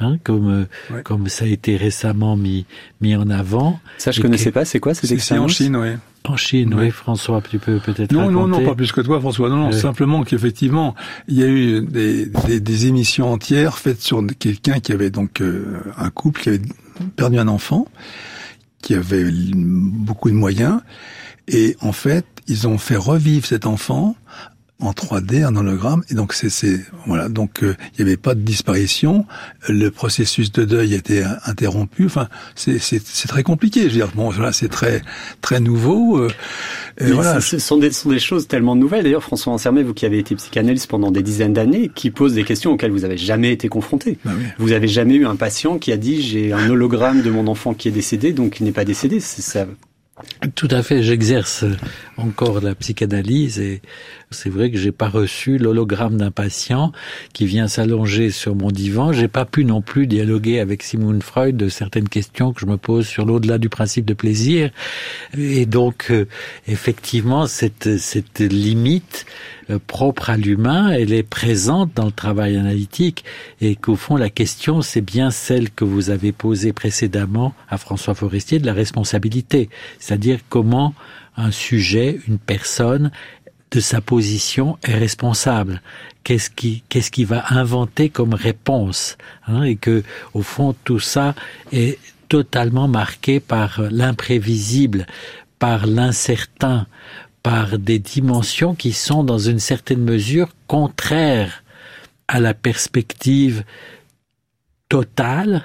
hein, 0.00 0.18
comme 0.24 0.48
euh, 0.48 0.94
Ouais. 0.94 1.02
comme 1.02 1.28
ça 1.28 1.44
a 1.44 1.48
été 1.48 1.76
récemment 1.76 2.36
mis 2.36 2.66
mis 3.00 3.16
en 3.16 3.28
avant 3.30 3.80
Ça 3.98 4.12
je 4.12 4.20
Et 4.20 4.22
connaissais 4.22 4.50
que- 4.50 4.54
pas. 4.54 4.64
C'est 4.64 4.80
quoi 4.80 4.94
C'est 4.94 5.18
c'est 5.18 5.38
en 5.38 5.48
Chine, 5.48 5.76
oui. 5.76 5.90
En 6.24 6.36
Chine. 6.36 6.74
Oui, 6.74 6.90
François, 6.90 7.42
tu 7.48 7.58
peux 7.58 7.78
peut-être 7.78 8.12
Non, 8.12 8.30
non, 8.30 8.46
non, 8.46 8.64
pas 8.64 8.74
plus 8.74 8.92
que 8.92 9.00
toi, 9.00 9.20
François. 9.20 9.48
Non, 9.48 9.56
non, 9.56 9.72
simplement 9.72 10.24
qu'effectivement, 10.24 10.94
il 11.26 11.38
y 11.38 11.42
a 11.42 11.48
eu 11.48 11.82
des, 11.82 12.26
des, 12.26 12.60
des 12.60 12.86
émissions 12.86 13.32
entières 13.32 13.78
faites 13.78 14.00
sur 14.00 14.22
quelqu'un 14.38 14.80
qui 14.80 14.92
avait 14.92 15.10
donc 15.10 15.40
euh, 15.40 15.80
un 15.96 16.10
couple 16.10 16.42
qui 16.42 16.48
avait 16.50 16.62
perdu 17.16 17.38
un 17.38 17.48
enfant, 17.48 17.86
qui 18.82 18.94
avait 18.94 19.30
beaucoup 19.32 20.30
de 20.30 20.34
moyens, 20.34 20.80
et 21.46 21.76
en 21.80 21.92
fait, 21.92 22.26
ils 22.46 22.68
ont 22.68 22.78
fait 22.78 22.96
revivre 22.96 23.46
cet 23.46 23.66
enfant 23.66 24.16
en 24.80 24.92
3D, 24.92 25.44
en 25.44 25.56
hologramme, 25.56 26.04
et 26.08 26.14
donc 26.14 26.32
c'est, 26.32 26.50
c'est 26.50 26.80
voilà, 27.06 27.28
donc 27.28 27.64
euh, 27.64 27.74
il 27.92 28.04
n'y 28.04 28.10
avait 28.10 28.16
pas 28.16 28.36
de 28.36 28.40
disparition, 28.40 29.26
le 29.68 29.88
processus 29.90 30.52
de 30.52 30.64
deuil 30.64 30.94
était 30.94 31.24
euh, 31.24 31.30
interrompu. 31.46 32.06
Enfin, 32.06 32.28
c'est, 32.54 32.78
c'est, 32.78 33.04
c'est 33.04 33.26
très 33.26 33.42
compliqué. 33.42 33.82
Je 33.82 33.86
veux 33.86 33.94
dire, 33.94 34.10
bon, 34.14 34.30
voilà, 34.30 34.52
c'est 34.52 34.68
très 34.68 35.02
très 35.40 35.58
nouveau. 35.58 36.18
euh, 36.18 36.28
et 37.00 37.10
voilà, 37.10 37.40
ce 37.40 37.58
sont 37.58 37.78
des, 37.78 37.90
sont 37.90 38.10
des 38.10 38.20
choses 38.20 38.46
tellement 38.46 38.76
nouvelles. 38.76 39.02
D'ailleurs, 39.02 39.24
François 39.24 39.52
Ansermet, 39.52 39.82
vous 39.82 39.94
qui 39.94 40.06
avez 40.06 40.18
été 40.18 40.36
psychanalyste 40.36 40.88
pendant 40.88 41.10
des 41.10 41.24
dizaines 41.24 41.54
d'années, 41.54 41.90
qui 41.92 42.12
pose 42.12 42.34
des 42.34 42.44
questions 42.44 42.72
auxquelles 42.72 42.92
vous 42.92 43.04
avez 43.04 43.18
jamais 43.18 43.50
été 43.52 43.68
confronté. 43.68 44.18
Bah 44.24 44.30
oui. 44.36 44.44
Vous 44.58 44.72
avez 44.72 44.88
jamais 44.88 45.14
eu 45.14 45.26
un 45.26 45.36
patient 45.36 45.78
qui 45.78 45.90
a 45.90 45.96
dit 45.96 46.22
j'ai 46.22 46.52
un 46.52 46.70
hologramme 46.70 47.22
de 47.22 47.30
mon 47.30 47.48
enfant 47.48 47.74
qui 47.74 47.88
est 47.88 47.92
décédé, 47.92 48.32
donc 48.32 48.60
il 48.60 48.64
n'est 48.64 48.72
pas 48.72 48.84
décédé. 48.84 49.18
C'est 49.18 49.42
ça. 49.42 49.66
Tout 50.54 50.68
à 50.70 50.82
fait, 50.82 51.02
j'exerce 51.02 51.64
encore 52.16 52.60
la 52.60 52.74
psychanalyse 52.74 53.60
et 53.60 53.82
c'est 54.30 54.50
vrai 54.50 54.70
que 54.70 54.76
j'ai 54.76 54.92
pas 54.92 55.08
reçu 55.08 55.58
l'hologramme 55.58 56.16
d'un 56.16 56.30
patient 56.30 56.92
qui 57.32 57.46
vient 57.46 57.68
s'allonger 57.68 58.30
sur 58.30 58.54
mon 58.54 58.70
divan. 58.70 59.12
J'ai 59.12 59.28
pas 59.28 59.44
pu 59.44 59.64
non 59.64 59.80
plus 59.80 60.06
dialoguer 60.06 60.60
avec 60.60 60.82
Sigmund 60.82 61.22
Freud 61.22 61.56
de 61.56 61.68
certaines 61.68 62.08
questions 62.08 62.52
que 62.52 62.60
je 62.60 62.66
me 62.66 62.76
pose 62.76 63.06
sur 63.06 63.24
l'au-delà 63.24 63.58
du 63.58 63.68
principe 63.68 64.04
de 64.04 64.14
plaisir. 64.14 64.70
Et 65.36 65.66
donc, 65.66 66.08
euh, 66.10 66.26
effectivement, 66.66 67.46
cette, 67.46 67.98
cette 67.98 68.40
limite 68.40 69.24
euh, 69.70 69.78
propre 69.86 70.30
à 70.30 70.36
l'humain, 70.36 70.90
elle 70.90 71.12
est 71.12 71.22
présente 71.22 71.92
dans 71.94 72.06
le 72.06 72.12
travail 72.12 72.56
analytique 72.56 73.24
et 73.60 73.76
qu'au 73.76 73.96
fond, 73.96 74.16
la 74.16 74.30
question, 74.30 74.82
c'est 74.82 75.00
bien 75.00 75.30
celle 75.30 75.70
que 75.70 75.84
vous 75.84 76.10
avez 76.10 76.32
posée 76.32 76.72
précédemment 76.72 77.54
à 77.68 77.78
François 77.78 78.14
Forestier 78.14 78.58
de 78.58 78.66
la 78.66 78.74
responsabilité. 78.74 79.70
C'est-à-dire 79.98 80.40
comment 80.48 80.94
un 81.38 81.52
sujet, 81.52 82.18
une 82.26 82.38
personne, 82.38 83.12
de 83.70 83.80
sa 83.80 84.00
position 84.00 84.78
est 84.82 84.94
responsable. 84.94 85.82
Qu'est-ce 86.24 86.50
qui, 86.50 86.82
qu'est-ce 86.88 87.10
qui 87.10 87.24
va 87.24 87.44
inventer 87.50 88.08
comme 88.08 88.34
réponse 88.34 89.16
hein, 89.46 89.62
Et 89.62 89.76
que, 89.76 90.02
au 90.34 90.42
fond, 90.42 90.74
tout 90.84 91.00
ça 91.00 91.34
est 91.72 91.98
totalement 92.28 92.88
marqué 92.88 93.40
par 93.40 93.80
l'imprévisible, 93.90 95.06
par 95.58 95.86
l'incertain, 95.86 96.86
par 97.42 97.78
des 97.78 97.98
dimensions 97.98 98.74
qui 98.74 98.92
sont 98.92 99.24
dans 99.24 99.38
une 99.38 99.58
certaine 99.58 100.02
mesure 100.02 100.48
contraires 100.66 101.62
à 102.26 102.40
la 102.40 102.52
perspective 102.52 103.64
totale, 104.88 105.64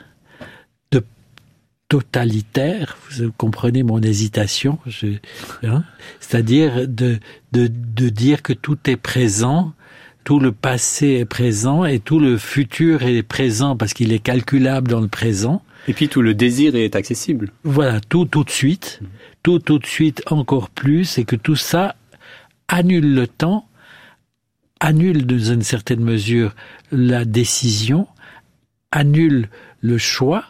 de 0.91 1.03
totalitaire. 1.89 2.97
Vous 3.11 3.31
comprenez 3.33 3.83
mon 3.83 4.01
hésitation, 4.01 4.79
hein, 5.63 5.83
c'est-à-dire 6.19 6.87
de, 6.87 7.19
de, 7.53 7.67
de 7.67 8.09
dire 8.09 8.41
que 8.41 8.51
tout 8.51 8.77
est 8.87 8.97
présent, 8.97 9.73
tout 10.23 10.39
le 10.39 10.51
passé 10.51 11.07
est 11.19 11.25
présent 11.25 11.85
et 11.85 11.99
tout 11.99 12.19
le 12.19 12.37
futur 12.37 13.03
est 13.03 13.23
présent 13.23 13.77
parce 13.77 13.93
qu'il 13.93 14.11
est 14.11 14.19
calculable 14.19 14.89
dans 14.89 15.01
le 15.01 15.07
présent. 15.07 15.61
Et 15.87 15.93
puis 15.93 16.07
tout 16.07 16.21
le 16.21 16.33
désir 16.33 16.75
est 16.75 16.95
accessible. 16.95 17.51
Voilà, 17.63 17.99
tout 18.01 18.25
tout 18.25 18.43
de 18.43 18.49
suite, 18.49 19.01
tout 19.43 19.59
tout 19.59 19.79
de 19.79 19.85
suite 19.85 20.23
encore 20.27 20.69
plus, 20.69 21.17
et 21.17 21.25
que 21.25 21.35
tout 21.35 21.57
ça 21.57 21.95
annule 22.67 23.13
le 23.13 23.27
temps, 23.27 23.67
annule 24.79 25.25
dans 25.25 25.37
une 25.37 25.61
certaine 25.61 26.01
mesure 26.01 26.55
la 26.91 27.25
décision, 27.25 28.07
annule 28.91 29.49
le 29.81 29.97
choix. 29.97 30.45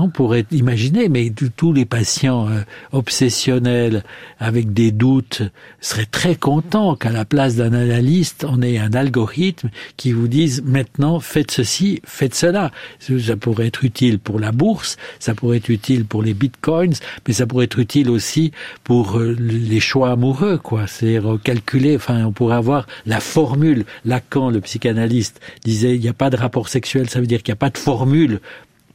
On 0.00 0.08
pourrait 0.08 0.46
imaginer, 0.50 1.08
mais 1.08 1.30
tous- 1.30 1.50
tous 1.54 1.72
les 1.72 1.84
patients 1.84 2.48
euh, 2.48 2.60
obsessionnels 2.92 4.02
avec 4.38 4.72
des 4.72 4.90
doutes 4.90 5.42
seraient 5.80 6.06
très 6.06 6.34
contents 6.36 6.96
qu'à 6.96 7.10
la 7.10 7.24
place 7.24 7.56
d'un 7.56 7.72
analyste, 7.72 8.44
on 8.48 8.60
ait 8.62 8.78
un 8.78 8.92
algorithme 8.92 9.70
qui 9.96 10.12
vous 10.12 10.28
dise 10.28 10.62
maintenant 10.64 11.20
faites 11.20 11.50
ceci, 11.50 12.00
faites 12.04 12.34
cela. 12.34 12.70
Ça 12.98 13.36
pourrait 13.36 13.66
être 13.68 13.84
utile 13.84 14.18
pour 14.18 14.40
la 14.40 14.52
bourse, 14.52 14.96
ça 15.18 15.34
pourrait 15.34 15.58
être 15.58 15.68
utile 15.68 16.04
pour 16.04 16.22
les 16.22 16.34
bitcoins, 16.34 16.94
mais 17.26 17.34
ça 17.34 17.46
pourrait 17.46 17.66
être 17.66 17.78
utile 17.78 18.10
aussi 18.10 18.52
pour 18.82 19.18
euh, 19.18 19.36
les 19.38 19.80
choix 19.80 20.10
amoureux, 20.10 20.58
quoi. 20.58 20.86
C'est-à-dire 20.86 21.34
euh, 21.34 21.38
calculer, 21.38 21.96
enfin, 21.96 22.24
on 22.24 22.32
pourrait 22.32 22.56
avoir 22.56 22.86
la 23.06 23.20
formule. 23.20 23.84
Lacan, 24.04 24.50
le 24.50 24.60
psychanalyste, 24.60 25.40
disait 25.64 25.94
il 25.94 26.00
n'y 26.00 26.08
a 26.08 26.12
pas 26.12 26.30
de 26.30 26.36
rapport 26.36 26.68
sexuel, 26.68 27.08
ça 27.08 27.20
veut 27.20 27.26
dire 27.26 27.42
qu'il 27.42 27.52
n'y 27.52 27.56
a 27.58 27.64
pas 27.64 27.70
de 27.70 27.78
formule 27.78 28.40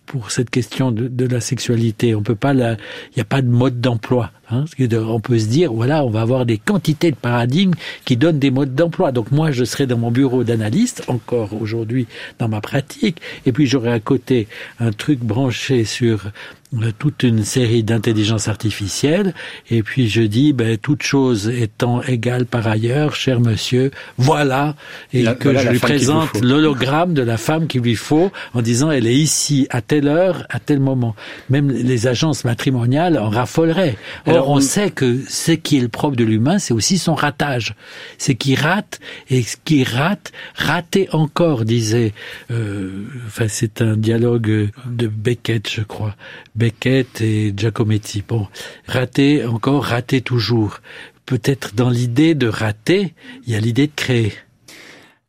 pour 0.10 0.32
cette 0.32 0.50
question 0.50 0.92
de, 0.92 1.08
de 1.08 1.26
la 1.28 1.40
sexualité. 1.40 2.16
On 2.16 2.24
peut 2.24 2.36
pas 2.36 2.54
il 2.56 2.78
n'y 3.16 3.22
a 3.22 3.26
pas 3.26 3.44
de 3.44 3.48
mode 3.48 3.80
d'emploi. 3.80 4.32
Hein, 4.52 4.66
on 5.08 5.20
peut 5.20 5.38
se 5.38 5.48
dire, 5.48 5.72
voilà, 5.72 6.04
on 6.04 6.10
va 6.10 6.22
avoir 6.22 6.46
des 6.46 6.58
quantités 6.58 7.12
de 7.12 7.16
paradigmes 7.16 7.74
qui 8.06 8.18
donnent 8.18 8.40
des 8.40 8.52
modes 8.52 8.74
d'emploi. 8.74 9.12
Donc 9.12 9.32
moi, 9.32 9.52
je 9.52 9.64
serai 9.64 9.86
dans 9.86 9.98
mon 9.98 10.12
bureau 10.12 10.44
d'analyste, 10.44 11.04
encore 11.08 11.50
aujourd'hui 11.62 12.08
dans 12.40 12.48
ma 12.48 12.62
pratique, 12.62 13.18
et 13.46 13.52
puis 13.52 13.68
j'aurai 13.68 13.92
à 13.92 14.00
côté 14.00 14.48
un 14.80 14.92
truc 14.92 15.20
branché 15.20 15.84
sur 15.86 16.32
euh, 16.76 16.92
toute 17.00 17.24
une 17.24 17.44
série 17.44 17.84
d'intelligence 17.84 18.48
artificielle, 18.48 19.34
et 19.72 19.82
puis 19.82 20.08
je 20.08 20.22
dis, 20.22 20.54
ben, 20.54 20.78
toute 20.78 21.02
chose 21.04 21.50
étant 21.50 22.02
égale 22.04 22.46
par 22.46 22.68
ailleurs, 22.68 23.16
cher 23.16 23.40
monsieur, 23.40 23.90
voilà, 24.18 24.76
et 25.14 25.24
La- 25.24 25.34
que 25.34 25.46
voilà 25.50 25.64
je 25.64 25.70
lui 25.70 25.80
présente 25.80 26.42
l'hologramme 26.42 27.14
de 27.14 27.24
la 27.24 27.38
femme 27.38 27.66
qu'il 27.68 27.82
lui 27.82 27.96
faut, 27.96 28.32
en 28.54 28.62
disant, 28.62 28.92
elle 28.92 29.08
est 29.08 29.16
ici 29.16 29.68
à 29.72 29.82
telle 29.82 30.08
heure, 30.08 30.46
à 30.50 30.60
tel 30.60 30.80
moment. 30.80 31.16
Même 31.50 31.72
les 31.72 32.06
agences 32.08 32.46
matrimoniales 32.46 33.18
en 33.18 33.30
raffoleraient. 33.30 33.98
Alors, 34.40 34.50
on 34.52 34.58
on- 34.58 34.62
sait 34.62 34.90
que 34.90 35.20
ce 35.28 35.52
qui 35.52 35.78
est 35.78 35.82
le 35.82 35.90
propre 35.90 36.16
de 36.16 36.24
l'humain, 36.24 36.60
c'est 36.60 36.74
aussi 36.74 36.98
son 36.98 37.14
ratage. 37.14 37.76
C'est 38.18 38.36
qu'il 38.36 38.58
rate, 38.60 39.00
et 39.30 39.44
ce 39.44 39.58
qui 39.64 39.84
rate, 39.84 40.32
rater 40.56 41.10
encore, 41.12 41.66
disait, 41.66 42.14
euh, 42.52 43.04
enfin, 43.28 43.48
c'est 43.48 43.82
un 43.82 43.98
dialogue 43.98 44.70
de 44.86 45.08
Beckett, 45.08 45.70
je 45.70 45.82
crois. 45.82 46.16
Beckett 46.56 47.22
et 47.22 47.54
Giacometti. 47.56 48.24
Bon, 48.28 48.48
rater 48.88 49.46
encore, 49.46 49.84
rater 49.84 50.22
toujours. 50.22 50.80
Peut-être 51.26 51.76
dans 51.76 51.90
l'idée 51.90 52.34
de 52.34 52.48
rater, 52.48 53.14
il 53.46 53.54
y 53.54 53.56
a 53.56 53.60
l'idée 53.60 53.88
de 53.88 53.92
créer. 53.96 54.34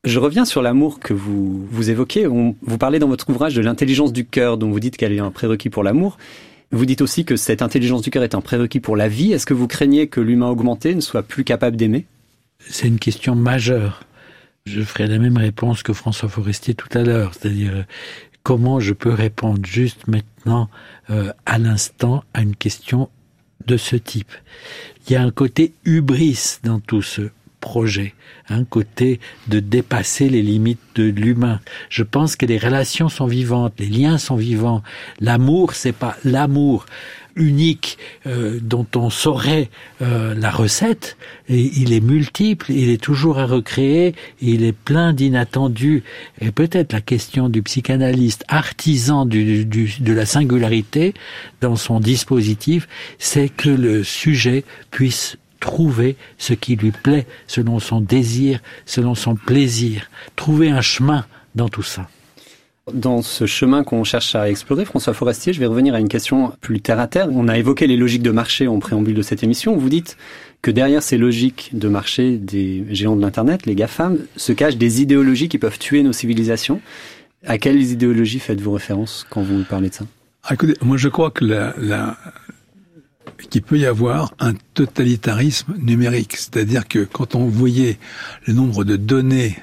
Je 0.02 0.18
reviens 0.18 0.46
sur 0.46 0.62
l'amour 0.62 0.98
que 0.98 1.12
vous, 1.12 1.66
vous 1.70 1.90
évoquez. 1.90 2.26
On- 2.26 2.56
vous 2.62 2.78
parlez 2.78 2.98
dans 2.98 3.08
votre 3.08 3.28
ouvrage 3.28 3.54
de 3.54 3.60
l'intelligence 3.60 4.12
du 4.14 4.24
cœur, 4.24 4.56
dont 4.56 4.70
vous 4.70 4.80
dites 4.80 4.96
qu'elle 4.96 5.12
est 5.12 5.18
un 5.18 5.30
prérequis 5.30 5.68
pour 5.68 5.82
l'amour. 5.82 6.16
Vous 6.72 6.86
dites 6.86 7.00
aussi 7.00 7.24
que 7.24 7.36
cette 7.36 7.62
intelligence 7.62 8.02
du 8.02 8.10
cœur 8.10 8.22
est 8.22 8.34
un 8.34 8.40
prérequis 8.40 8.78
pour 8.78 8.96
la 8.96 9.08
vie. 9.08 9.32
Est-ce 9.32 9.46
que 9.46 9.54
vous 9.54 9.66
craignez 9.66 10.06
que 10.06 10.20
l'humain 10.20 10.48
augmenté 10.48 10.94
ne 10.94 11.00
soit 11.00 11.24
plus 11.24 11.42
capable 11.42 11.76
d'aimer? 11.76 12.06
C'est 12.60 12.86
une 12.86 12.98
question 12.98 13.34
majeure. 13.34 14.04
Je 14.66 14.82
ferai 14.82 15.08
la 15.08 15.18
même 15.18 15.36
réponse 15.36 15.82
que 15.82 15.92
François 15.92 16.28
Forestier 16.28 16.74
tout 16.74 16.88
à 16.96 17.02
l'heure, 17.02 17.32
c'est-à-dire 17.34 17.74
euh, 17.74 17.82
comment 18.44 18.78
je 18.78 18.92
peux 18.92 19.12
répondre 19.12 19.64
juste 19.64 20.06
maintenant, 20.06 20.68
euh, 21.08 21.32
à 21.44 21.58
l'instant, 21.58 22.22
à 22.34 22.42
une 22.42 22.54
question 22.54 23.08
de 23.66 23.76
ce 23.76 23.96
type? 23.96 24.32
Il 25.08 25.14
y 25.14 25.16
a 25.16 25.22
un 25.22 25.30
côté 25.32 25.72
hubris 25.84 26.58
dans 26.62 26.78
tout 26.78 27.02
ce 27.02 27.30
projet, 27.60 28.14
un 28.48 28.64
côté 28.64 29.20
de 29.48 29.60
dépasser 29.60 30.28
les 30.28 30.42
limites 30.42 30.80
de 30.94 31.04
l'humain. 31.04 31.60
Je 31.88 32.02
pense 32.02 32.36
que 32.36 32.46
les 32.46 32.58
relations 32.58 33.08
sont 33.08 33.26
vivantes, 33.26 33.74
les 33.78 33.86
liens 33.86 34.18
sont 34.18 34.36
vivants. 34.36 34.82
L'amour, 35.20 35.74
c'est 35.74 35.92
pas 35.92 36.16
l'amour 36.24 36.86
unique 37.36 37.96
euh, 38.26 38.58
dont 38.60 38.86
on 38.96 39.08
saurait 39.08 39.70
euh, 40.02 40.34
la 40.34 40.50
recette. 40.50 41.16
Et 41.48 41.60
il 41.80 41.92
est 41.92 42.00
multiple, 42.00 42.72
il 42.72 42.90
est 42.90 43.00
toujours 43.00 43.38
à 43.38 43.46
recréer, 43.46 44.14
il 44.40 44.64
est 44.64 44.72
plein 44.72 45.12
d'inattendus. 45.12 46.02
Et 46.40 46.50
peut-être 46.50 46.92
la 46.92 47.00
question 47.00 47.48
du 47.48 47.62
psychanalyste, 47.62 48.44
artisan 48.48 49.26
du, 49.26 49.64
du- 49.64 49.94
de 50.00 50.12
la 50.12 50.26
singularité 50.26 51.14
dans 51.60 51.76
son 51.76 52.00
dispositif, 52.00 52.88
c'est 53.18 53.48
que 53.48 53.70
le 53.70 54.02
sujet 54.02 54.64
puisse 54.90 55.36
trouver 55.60 56.16
ce 56.38 56.54
qui 56.54 56.76
lui 56.76 56.90
plaît 56.90 57.26
selon 57.46 57.78
son 57.78 58.00
désir, 58.00 58.60
selon 58.86 59.14
son 59.14 59.36
plaisir, 59.36 60.10
trouver 60.36 60.70
un 60.70 60.80
chemin 60.80 61.24
dans 61.54 61.68
tout 61.68 61.82
ça. 61.82 62.08
Dans 62.92 63.22
ce 63.22 63.46
chemin 63.46 63.84
qu'on 63.84 64.02
cherche 64.02 64.34
à 64.34 64.50
explorer, 64.50 64.84
François 64.84 65.12
Forestier, 65.12 65.52
je 65.52 65.60
vais 65.60 65.66
revenir 65.66 65.94
à 65.94 66.00
une 66.00 66.08
question 66.08 66.52
plus 66.60 66.80
terre 66.80 66.98
à 66.98 67.06
terre. 67.06 67.28
On 67.30 67.46
a 67.46 67.56
évoqué 67.56 67.86
les 67.86 67.96
logiques 67.96 68.22
de 68.22 68.30
marché 68.32 68.66
en 68.66 68.78
préambule 68.80 69.14
de 69.14 69.22
cette 69.22 69.44
émission. 69.44 69.76
Vous 69.76 69.88
dites 69.88 70.16
que 70.62 70.70
derrière 70.70 71.02
ces 71.02 71.16
logiques 71.16 71.70
de 71.72 71.88
marché 71.88 72.36
des 72.36 72.84
géants 72.90 73.14
de 73.14 73.20
l'Internet, 73.20 73.66
les 73.66 73.74
GAFAM, 73.74 74.18
se 74.36 74.52
cachent 74.52 74.76
des 74.76 75.02
idéologies 75.02 75.48
qui 75.48 75.58
peuvent 75.58 75.78
tuer 75.78 76.02
nos 76.02 76.12
civilisations. 76.12 76.80
À 77.46 77.58
quelles 77.58 77.82
idéologies 77.82 78.40
faites-vous 78.40 78.72
référence 78.72 79.24
quand 79.30 79.42
vous 79.42 79.62
parlez 79.64 79.90
de 79.90 79.94
ça? 79.94 80.04
Ah, 80.42 80.54
écoutez, 80.54 80.74
moi 80.82 80.96
je 80.96 81.08
crois 81.08 81.30
que 81.30 81.44
la, 81.44 81.74
la, 81.78 82.16
qu'il 83.48 83.62
peut 83.62 83.78
y 83.78 83.86
avoir 83.86 84.34
un 84.38 84.54
totalitarisme 84.74 85.74
numérique, 85.78 86.36
c'est-à-dire 86.36 86.86
que 86.86 87.04
quand 87.04 87.34
on 87.34 87.46
voyait 87.46 87.98
le 88.46 88.52
nombre 88.52 88.84
de 88.84 88.96
données 88.96 89.56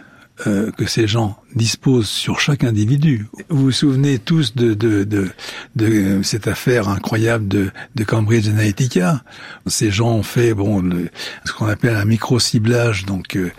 euh, 0.46 0.70
que 0.72 0.86
ces 0.86 1.08
gens 1.08 1.36
disposent 1.56 2.08
sur 2.08 2.40
chaque 2.40 2.64
individu. 2.64 3.26
Vous 3.50 3.64
vous 3.64 3.72
souvenez 3.72 4.20
tous 4.20 4.54
de, 4.54 4.76
de, 4.76 5.04
de, 5.04 5.30
de 5.76 6.22
cette 6.22 6.48
affaire 6.48 6.90
incroyable 6.90 7.48
de, 7.48 7.72
de 7.96 8.04
Cambridge 8.04 8.48
Analytica? 8.48 9.24
Ces 9.66 9.90
gens 9.90 10.12
ont 10.12 10.22
fait 10.22 10.54
bon 10.54 10.82
le, 10.82 11.10
ce 11.44 11.54
qu'on 11.54 11.66
appelle 11.66 11.96
un 11.96 12.06
micro-ciblage 12.06 13.06
donc 13.06 13.36
euh, 13.36 13.50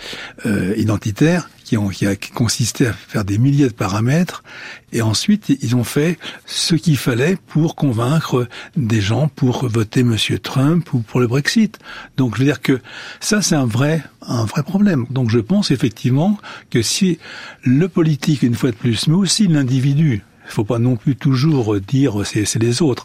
euh, 0.47 0.73
identitaire 0.77 1.51
qui, 1.69 1.77
ont, 1.77 1.89
qui 1.89 2.07
a 2.07 2.16
consisté 2.16 2.87
à 2.87 2.95
faire 2.95 3.27
des 3.27 3.37
milliers 3.37 3.69
de 3.69 3.75
paramètres 3.75 4.43
et 4.91 5.03
ensuite 5.03 5.51
ils 5.61 5.77
ont 5.77 5.85
fait 5.85 6.19
ce 6.47 6.75
qu'il 6.75 6.97
fallait 6.97 7.37
pour 7.47 7.77
convaincre 7.77 8.49
des 8.79 9.03
gens 9.03 9.29
pour 9.29 9.69
voter 9.69 10.03
Monsieur 10.03 10.39
Trump 10.39 10.91
ou 10.95 11.01
pour 11.01 11.21
le 11.21 11.27
Brexit. 11.27 11.79
Donc 12.16 12.37
je 12.37 12.39
veux 12.39 12.47
dire 12.47 12.62
que 12.62 12.81
ça 13.21 13.43
c'est 13.43 13.55
un 13.55 13.66
vrai 13.66 14.03
un 14.23 14.47
vrai 14.47 14.62
problème. 14.62 15.05
Donc 15.11 15.29
je 15.29 15.41
pense 15.41 15.71
effectivement 15.71 16.39
que 16.71 16.81
si 16.81 17.19
le 17.64 17.87
politique 17.87 18.43
une 18.43 18.55
fois 18.55 18.71
de 18.71 18.77
plus, 18.77 19.07
mais 19.07 19.16
aussi 19.16 19.47
l'individu, 19.47 20.25
il 20.47 20.51
faut 20.51 20.64
pas 20.64 20.79
non 20.79 20.97
plus 20.97 21.16
toujours 21.16 21.79
dire 21.83 22.23
c'est 22.25 22.55
les 22.62 22.81
autres. 22.81 23.05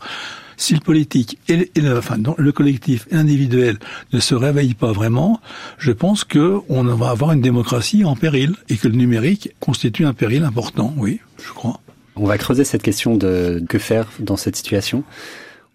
Si 0.57 0.73
le 0.73 0.79
politique 0.79 1.39
et, 1.47 1.71
le, 1.75 2.01
le 2.37 2.51
collectif 2.51 3.07
et 3.11 3.15
l'individuel 3.15 3.77
ne 4.11 4.19
se 4.19 4.35
réveillent 4.35 4.73
pas 4.73 4.91
vraiment, 4.91 5.39
je 5.77 5.91
pense 5.91 6.23
que 6.23 6.59
on 6.69 6.83
va 6.83 7.09
avoir 7.09 7.31
une 7.31 7.41
démocratie 7.41 8.03
en 8.05 8.15
péril 8.15 8.55
et 8.69 8.77
que 8.77 8.87
le 8.87 8.95
numérique 8.95 9.51
constitue 9.59 10.05
un 10.05 10.13
péril 10.13 10.43
important. 10.43 10.93
Oui, 10.97 11.19
je 11.43 11.51
crois. 11.51 11.79
On 12.15 12.25
va 12.25 12.37
creuser 12.37 12.63
cette 12.63 12.83
question 12.83 13.15
de 13.15 13.63
que 13.67 13.79
faire 13.79 14.07
dans 14.19 14.37
cette 14.37 14.55
situation 14.55 15.03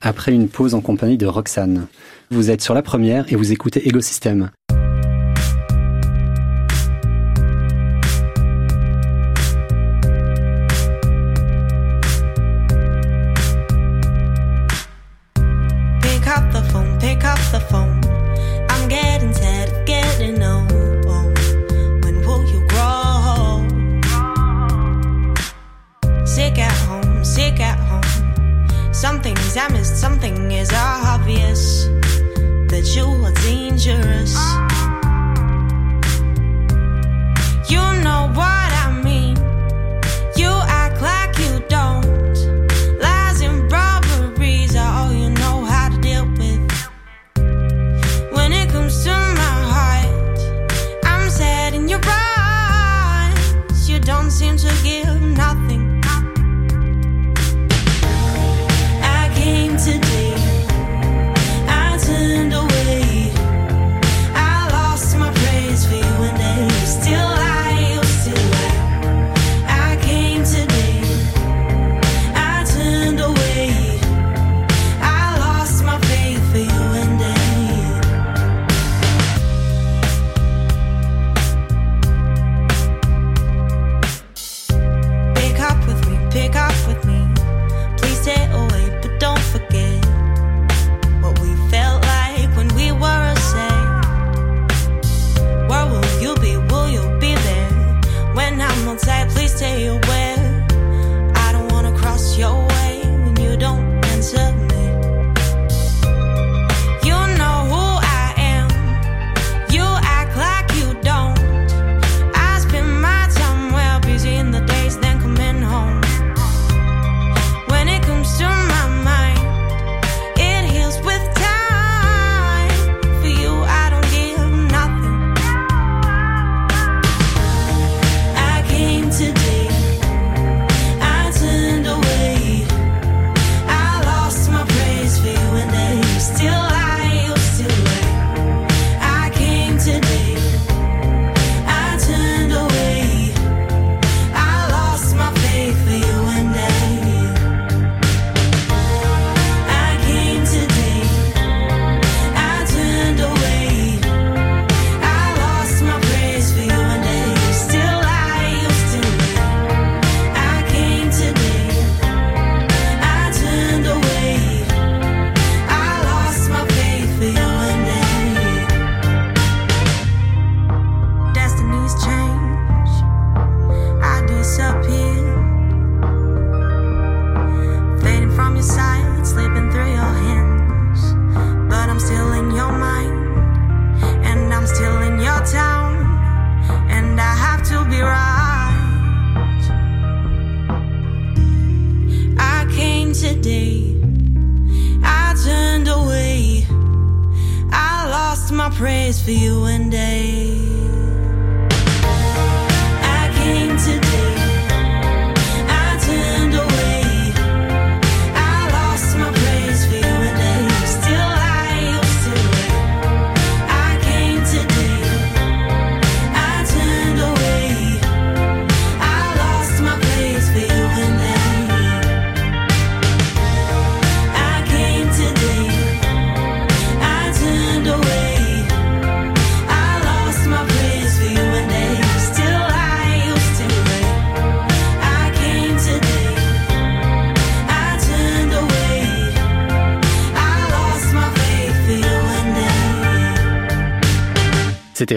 après 0.01 0.33
une 0.33 0.49
pause 0.49 0.75
en 0.75 0.81
compagnie 0.81 1.19
de 1.19 1.27
Roxane. 1.27 1.89
Vous 2.31 2.51
êtes 2.51 2.63
sur 2.63 2.75
la 2.75 2.83
première 2.83 3.33
et 3.33 3.37
vous 3.37 3.53
écoutez 3.53 3.89
Égosystème. 3.89 4.51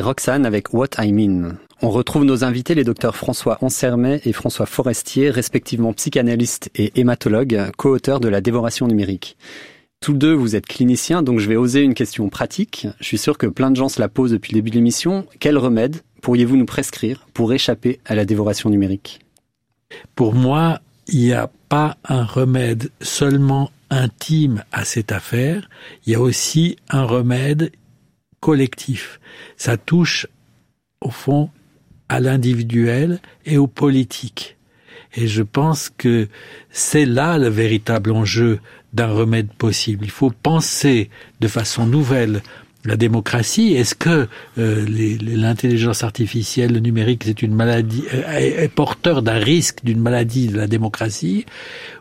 Roxane 0.01 0.45
avec 0.45 0.73
What 0.73 0.89
I 0.97 1.13
Mean. 1.13 1.55
On 1.81 1.89
retrouve 1.89 2.25
nos 2.25 2.43
invités, 2.43 2.75
les 2.75 2.83
docteurs 2.83 3.15
François 3.15 3.57
Ansermet 3.61 4.21
et 4.25 4.33
François 4.33 4.65
Forestier, 4.65 5.29
respectivement 5.29 5.93
psychanalystes 5.93 6.69
et 6.75 6.91
hématologues, 6.99 7.71
co-auteurs 7.77 8.19
de 8.19 8.27
la 8.27 8.41
dévoration 8.41 8.87
numérique. 8.87 9.37
Tous 9.99 10.13
deux, 10.13 10.33
vous 10.33 10.55
êtes 10.55 10.65
cliniciens, 10.65 11.23
donc 11.23 11.39
je 11.39 11.47
vais 11.47 11.55
oser 11.55 11.81
une 11.81 11.93
question 11.93 12.29
pratique. 12.29 12.87
Je 12.99 13.05
suis 13.05 13.17
sûr 13.17 13.37
que 13.37 13.47
plein 13.47 13.71
de 13.71 13.75
gens 13.75 13.89
se 13.89 13.99
la 13.99 14.09
posent 14.09 14.31
depuis 14.31 14.53
le 14.53 14.57
début 14.57 14.71
de 14.71 14.75
l'émission. 14.75 15.25
Quel 15.39 15.57
remède 15.57 15.97
pourriez-vous 16.21 16.57
nous 16.57 16.65
prescrire 16.65 17.27
pour 17.33 17.53
échapper 17.53 17.99
à 18.05 18.15
la 18.15 18.25
dévoration 18.25 18.69
numérique? 18.69 19.21
Pour 20.15 20.33
moi, 20.33 20.79
il 21.07 21.19
n'y 21.19 21.33
a 21.33 21.49
pas 21.69 21.97
un 22.03 22.23
remède 22.23 22.89
seulement 23.01 23.71
intime 23.91 24.63
à 24.71 24.85
cette 24.85 25.11
affaire, 25.11 25.69
il 26.05 26.13
y 26.13 26.15
a 26.15 26.21
aussi 26.21 26.77
un 26.89 27.03
remède 27.03 27.71
collectif. 28.41 29.21
Ça 29.55 29.77
touche, 29.77 30.27
au 30.99 31.09
fond, 31.09 31.49
à 32.09 32.19
l'individuel 32.19 33.21
et 33.45 33.57
au 33.57 33.67
politique. 33.67 34.57
Et 35.15 35.27
je 35.27 35.43
pense 35.43 35.89
que 35.89 36.27
c'est 36.69 37.05
là 37.05 37.37
le 37.37 37.47
véritable 37.47 38.11
enjeu 38.11 38.59
d'un 38.93 39.07
remède 39.07 39.53
possible. 39.53 40.05
Il 40.05 40.11
faut 40.11 40.31
penser 40.31 41.09
de 41.39 41.47
façon 41.47 41.85
nouvelle 41.85 42.41
la 42.86 42.97
démocratie. 42.97 43.73
Est-ce 43.73 43.95
que 43.95 44.27
euh, 44.57 44.86
l'intelligence 45.21 46.03
artificielle, 46.03 46.73
le 46.73 46.79
numérique, 46.79 47.23
c'est 47.25 47.41
une 47.41 47.53
maladie, 47.53 48.03
euh, 48.13 48.38
est 48.38 48.73
porteur 48.73 49.21
d'un 49.21 49.38
risque 49.38 49.79
d'une 49.84 49.99
maladie 49.99 50.47
de 50.47 50.57
la 50.57 50.67
démocratie, 50.67 51.45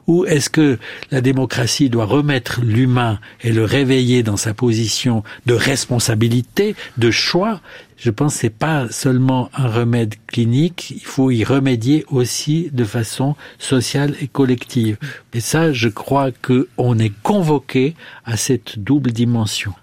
ou 0.06 0.24
est-ce 0.24 0.50
que 0.50 0.78
la 1.10 1.20
démocratie 1.20 1.90
doit 1.90 2.06
remettre 2.06 2.60
l'humain 2.62 3.18
et 3.42 3.52
le 3.52 3.64
réveiller 3.64 4.22
dans 4.22 4.36
sa 4.36 4.54
position 4.54 5.22
de 5.46 5.54
responsabilité, 5.54 6.74
de 6.96 7.10
choix? 7.10 7.60
Je 7.96 8.10
pense 8.10 8.34
que 8.34 8.40
c'est 8.40 8.50
pas 8.50 8.88
seulement 8.90 9.50
un 9.54 9.68
remède 9.68 10.14
clinique, 10.26 10.94
il 10.96 11.04
faut 11.04 11.30
y 11.30 11.44
remédier 11.44 12.06
aussi 12.08 12.70
de 12.72 12.84
façon 12.84 13.36
sociale 13.58 14.14
et 14.22 14.26
collective. 14.26 14.96
Et 15.34 15.40
ça, 15.40 15.72
je 15.72 15.88
crois 15.88 16.30
que 16.30 16.68
on 16.78 16.98
est 16.98 17.12
convoqué 17.22 17.94
à 18.24 18.38
cette 18.38 18.78
double 18.78 19.12
dimension 19.12 19.74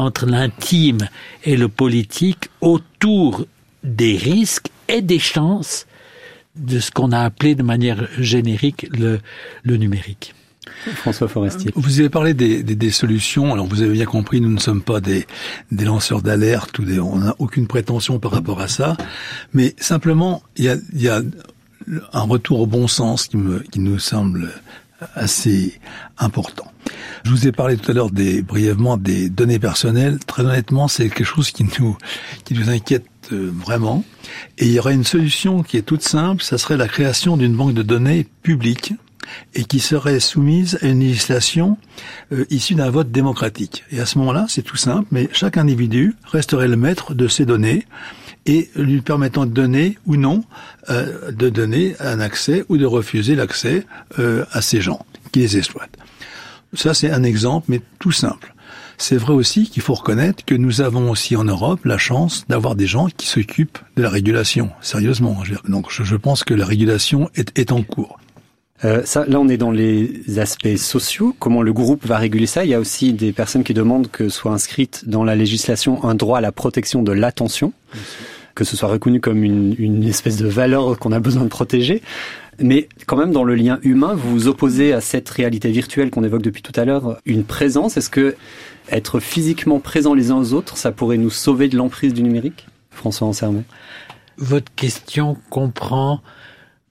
entre 0.00 0.26
l'intime 0.26 1.08
et 1.44 1.56
le 1.56 1.68
politique 1.68 2.48
autour 2.60 3.46
des 3.84 4.16
risques 4.16 4.68
et 4.88 5.02
des 5.02 5.18
chances 5.18 5.86
de 6.56 6.80
ce 6.80 6.90
qu'on 6.90 7.12
a 7.12 7.20
appelé 7.20 7.54
de 7.54 7.62
manière 7.62 8.08
générique 8.18 8.86
le, 8.90 9.20
le 9.62 9.76
numérique. 9.76 10.34
François 10.94 11.28
Forestier. 11.28 11.70
Vous 11.74 12.00
avez 12.00 12.08
parlé 12.08 12.34
des, 12.34 12.62
des, 12.62 12.74
des 12.74 12.90
solutions. 12.90 13.52
Alors 13.52 13.66
vous 13.66 13.82
avez 13.82 13.92
bien 13.92 14.06
compris, 14.06 14.40
nous 14.40 14.50
ne 14.50 14.58
sommes 14.58 14.82
pas 14.82 15.00
des, 15.00 15.26
des 15.70 15.84
lanceurs 15.84 16.22
d'alerte 16.22 16.78
ou 16.78 16.84
des, 16.84 17.00
on 17.00 17.18
n'a 17.18 17.34
aucune 17.38 17.66
prétention 17.66 18.18
par 18.18 18.32
rapport 18.32 18.60
à 18.60 18.68
ça. 18.68 18.96
Mais 19.52 19.74
simplement, 19.78 20.42
il 20.56 20.64
y 20.64 20.68
a, 20.68 20.76
il 20.92 21.02
y 21.02 21.08
a 21.08 21.22
un 22.12 22.22
retour 22.22 22.60
au 22.60 22.66
bon 22.66 22.88
sens 22.88 23.26
qui, 23.26 23.36
me, 23.36 23.60
qui 23.60 23.80
nous 23.80 23.98
semble 23.98 24.52
assez 25.14 25.78
important. 26.18 26.70
Je 27.24 27.30
vous 27.30 27.46
ai 27.46 27.52
parlé 27.52 27.76
tout 27.76 27.90
à 27.90 27.94
l'heure 27.94 28.10
des 28.10 28.42
brièvement 28.42 28.96
des 28.96 29.28
données 29.28 29.58
personnelles. 29.58 30.18
Très 30.26 30.42
honnêtement, 30.42 30.88
c'est 30.88 31.08
quelque 31.08 31.24
chose 31.24 31.50
qui 31.50 31.64
nous 31.64 31.96
qui 32.44 32.54
nous 32.54 32.70
inquiète 32.70 33.06
euh, 33.32 33.50
vraiment. 33.52 34.04
Et 34.58 34.66
il 34.66 34.72
y 34.72 34.78
aurait 34.78 34.94
une 34.94 35.04
solution 35.04 35.62
qui 35.62 35.76
est 35.76 35.82
toute 35.82 36.02
simple. 36.02 36.42
Ça 36.42 36.58
serait 36.58 36.76
la 36.76 36.88
création 36.88 37.36
d'une 37.36 37.54
banque 37.54 37.74
de 37.74 37.82
données 37.82 38.26
publique 38.42 38.94
et 39.54 39.64
qui 39.64 39.80
serait 39.80 40.20
soumise 40.20 40.78
à 40.82 40.86
une 40.86 41.00
législation 41.00 41.76
euh, 42.32 42.44
issue 42.50 42.74
d'un 42.74 42.90
vote 42.90 43.10
démocratique. 43.10 43.84
Et 43.90 44.00
à 44.00 44.06
ce 44.06 44.18
moment-là, 44.18 44.46
c'est 44.48 44.62
tout 44.62 44.76
simple, 44.76 45.06
mais 45.10 45.28
chaque 45.32 45.56
individu 45.56 46.16
resterait 46.24 46.68
le 46.68 46.76
maître 46.76 47.14
de 47.14 47.28
ces 47.28 47.44
données 47.44 47.86
et 48.46 48.70
lui 48.74 49.00
permettant 49.00 49.46
de 49.46 49.50
donner 49.50 49.98
ou 50.06 50.16
non, 50.16 50.44
euh, 50.88 51.30
de 51.30 51.48
donner 51.48 51.94
un 52.00 52.20
accès 52.20 52.64
ou 52.68 52.76
de 52.76 52.86
refuser 52.86 53.34
l'accès 53.34 53.86
euh, 54.18 54.44
à 54.52 54.62
ces 54.62 54.80
gens 54.80 55.04
qui 55.32 55.40
les 55.40 55.56
exploitent. 55.56 55.96
Ça, 56.74 56.94
c'est 56.94 57.10
un 57.10 57.22
exemple, 57.22 57.66
mais 57.68 57.80
tout 57.98 58.12
simple. 58.12 58.54
C'est 58.96 59.16
vrai 59.16 59.32
aussi 59.32 59.68
qu'il 59.68 59.82
faut 59.82 59.94
reconnaître 59.94 60.44
que 60.44 60.54
nous 60.54 60.82
avons 60.82 61.10
aussi 61.10 61.34
en 61.34 61.44
Europe 61.44 61.84
la 61.84 61.96
chance 61.96 62.44
d'avoir 62.48 62.74
des 62.74 62.86
gens 62.86 63.08
qui 63.16 63.26
s'occupent 63.26 63.78
de 63.96 64.02
la 64.02 64.10
régulation, 64.10 64.70
sérieusement. 64.82 65.42
Donc 65.66 65.86
je, 65.90 66.16
pense 66.16 66.44
que 66.44 66.52
la 66.52 66.66
régulation 66.66 67.30
est 67.34 67.72
en 67.72 67.82
cours. 67.82 68.20
Euh, 68.84 69.02
ça, 69.04 69.24
là, 69.26 69.38
on 69.38 69.48
est 69.48 69.56
dans 69.56 69.70
les 69.70 70.38
aspects 70.38 70.76
sociaux. 70.76 71.34
Comment 71.38 71.62
le 71.62 71.72
groupe 71.72 72.06
va 72.06 72.16
réguler 72.16 72.46
ça 72.46 72.64
Il 72.64 72.70
y 72.70 72.74
a 72.74 72.80
aussi 72.80 73.12
des 73.12 73.32
personnes 73.32 73.64
qui 73.64 73.74
demandent 73.74 74.10
que 74.10 74.28
soit 74.28 74.52
inscrite 74.52 75.08
dans 75.08 75.24
la 75.24 75.34
législation 75.34 76.02
un 76.04 76.14
droit 76.14 76.38
à 76.38 76.40
la 76.40 76.52
protection 76.52 77.02
de 77.02 77.12
l'attention, 77.12 77.72
que 78.54 78.64
ce 78.64 78.76
soit 78.76 78.88
reconnu 78.88 79.20
comme 79.20 79.44
une, 79.44 79.74
une 79.78 80.04
espèce 80.04 80.38
de 80.38 80.48
valeur 80.48 80.98
qu'on 80.98 81.12
a 81.12 81.20
besoin 81.20 81.42
de 81.42 81.48
protéger. 81.48 82.02
Mais 82.58 82.88
quand 83.06 83.16
même, 83.16 83.32
dans 83.32 83.44
le 83.44 83.54
lien 83.54 83.78
humain, 83.82 84.14
vous 84.14 84.30
vous 84.30 84.48
opposez 84.48 84.92
à 84.92 85.00
cette 85.00 85.28
réalité 85.28 85.70
virtuelle 85.70 86.10
qu'on 86.10 86.24
évoque 86.24 86.42
depuis 86.42 86.62
tout 86.62 86.78
à 86.78 86.84
l'heure, 86.84 87.18
une 87.24 87.44
présence. 87.44 87.96
Est-ce 87.96 88.10
que 88.10 88.34
être 88.90 89.20
physiquement 89.20 89.78
présent 89.78 90.14
les 90.14 90.30
uns 90.30 90.36
aux 90.36 90.52
autres, 90.52 90.76
ça 90.76 90.92
pourrait 90.92 91.16
nous 91.16 91.30
sauver 91.30 91.68
de 91.68 91.76
l'emprise 91.76 92.12
du 92.12 92.22
numérique? 92.22 92.66
François 92.90 93.28
Ansermet. 93.28 93.64
Votre 94.36 94.72
question 94.74 95.36
comprend 95.48 96.20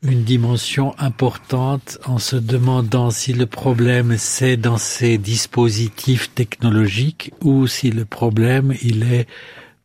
une 0.01 0.23
dimension 0.23 0.95
importante 0.97 1.97
en 2.05 2.19
se 2.19 2.37
demandant 2.37 3.11
si 3.11 3.33
le 3.33 3.45
problème 3.45 4.15
c'est 4.17 4.55
dans 4.55 4.77
ces 4.77 5.17
dispositifs 5.17 6.33
technologiques 6.33 7.33
ou 7.41 7.67
si 7.67 7.91
le 7.91 8.05
problème 8.05 8.73
il 8.81 9.11
est 9.11 9.27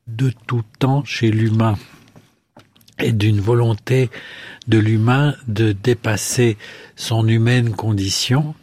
de 0.07 0.33
tout 0.47 0.63
temps 0.79 1.05
chez 1.05 1.33
l'humain 1.33 1.77
et 3.01 3.11
d'une 3.11 3.41
volonté 3.41 4.09
de 4.69 4.79
l'humain 4.79 5.35
de 5.49 5.73
dépasser 5.73 6.57
son 6.95 7.27
humaine 7.27 7.73
condition 7.73 8.55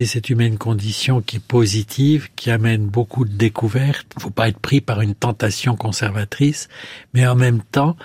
et 0.00 0.06
cette 0.06 0.30
humaine 0.30 0.56
condition 0.56 1.20
qui 1.20 1.36
est 1.36 1.46
positive, 1.46 2.30
qui 2.34 2.50
amène 2.50 2.86
beaucoup 2.86 3.26
de 3.26 3.34
découvertes. 3.34 4.06
Faut 4.18 4.30
pas 4.30 4.48
être 4.48 4.58
pris 4.58 4.80
par 4.80 5.02
une 5.02 5.14
tentation 5.14 5.76
conservatrice, 5.76 6.68
mais 7.12 7.26
en 7.26 7.36
même 7.36 7.60
temps, 7.70 7.96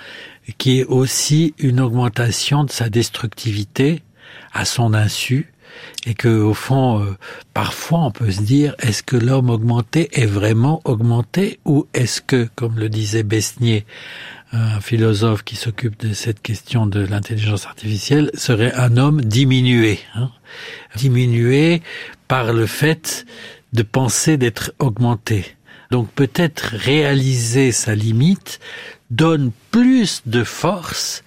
qui 0.58 0.80
est 0.80 0.86
aussi 0.86 1.54
une 1.58 1.80
augmentation 1.80 2.64
de 2.64 2.72
sa 2.72 2.90
destructivité 2.90 4.02
à 4.54 4.66
son 4.66 4.94
insu, 4.94 5.52
et 6.06 6.14
que 6.14 6.30
au 6.30 6.54
fond, 6.54 7.02
euh, 7.02 7.18
parfois, 7.54 8.00
on 8.00 8.12
peut 8.12 8.32
se 8.32 8.42
dire 8.42 8.76
est-ce 8.80 9.04
que 9.04 9.18
l'homme 9.18 9.50
augmenté 9.50 10.10
est 10.14 10.26
vraiment 10.26 10.82
augmenté, 10.86 11.60
ou 11.66 11.88
est-ce 11.94 12.22
que, 12.22 12.48
comme 12.56 12.80
le 12.80 12.90
disait 12.90 13.24
Besnier, 13.24 13.86
un 14.52 14.80
philosophe 14.80 15.44
qui 15.44 15.56
s'occupe 15.56 16.00
de 16.00 16.14
cette 16.14 16.42
question 16.42 16.86
de 16.86 17.02
l'intelligence 17.02 17.66
artificielle, 17.66 18.32
serait 18.36 18.74
un 18.74 18.98
homme 18.98 19.22
diminué, 19.22 20.00
hein 20.16 20.32
diminué 20.96 21.82
par 22.28 22.54
le 22.54 22.66
fait 22.66 23.26
de 23.74 23.84
penser 23.84 24.38
d'être 24.38 24.74
augmenté. 24.80 25.46
Donc 25.92 26.10
peut-être 26.12 26.76
réaliser 26.76 27.72
sa 27.72 27.96
limite 27.96 28.60
donne 29.12 29.52
plus 29.72 30.22
de 30.26 30.44
force, 30.44 31.24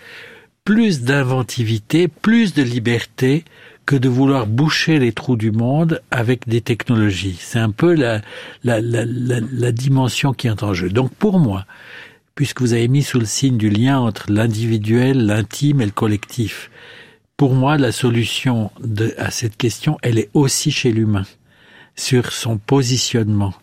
plus 0.65 1.03
d'inventivité, 1.03 2.09
plus 2.09 2.55
de 2.55 2.63
liberté 2.63 3.45
que 3.87 3.97
de 3.97 4.09
vouloir 4.09 4.47
boucher 4.47 4.99
les 4.99 5.13
trous 5.13 5.37
du 5.37 5.51
monde 5.51 6.03
avec 6.11 6.47
des 6.47 6.61
technologies. 6.61 7.39
C'est 7.41 7.59
un 7.59 7.71
peu 7.71 7.95
la, 7.95 8.21
la, 8.63 8.81
la, 8.81 9.05
la, 9.07 9.73
dimension 9.73 10.35
qui 10.35 10.47
est 10.47 10.63
en 10.63 10.75
jeu. 10.75 10.91
Donc 10.91 11.15
pour 11.15 11.39
moi, 11.39 11.65
puisque 12.35 12.61
vous 12.61 12.75
avez 12.75 12.89
mis 12.89 13.03
sous 13.03 13.19
le 13.19 13.25
signe 13.25 13.57
du 13.57 13.71
lien 13.71 13.99
entre 13.99 14.31
l'individuel, 14.31 15.25
l'intime 15.25 15.81
et 15.81 15.87
le 15.87 15.91
collectif, 15.91 16.71
pour 17.39 17.55
moi, 17.55 17.79
la 17.79 17.93
solution 17.93 18.73
à 19.17 19.31
cette 19.31 19.57
question, 19.57 19.97
elle 20.03 20.19
est 20.19 20.29
aussi 20.35 20.71
chez 20.73 20.91
l'humain, 20.91 21.25
sur 21.95 22.33
son 22.33 22.59
positionnement, 22.59 23.55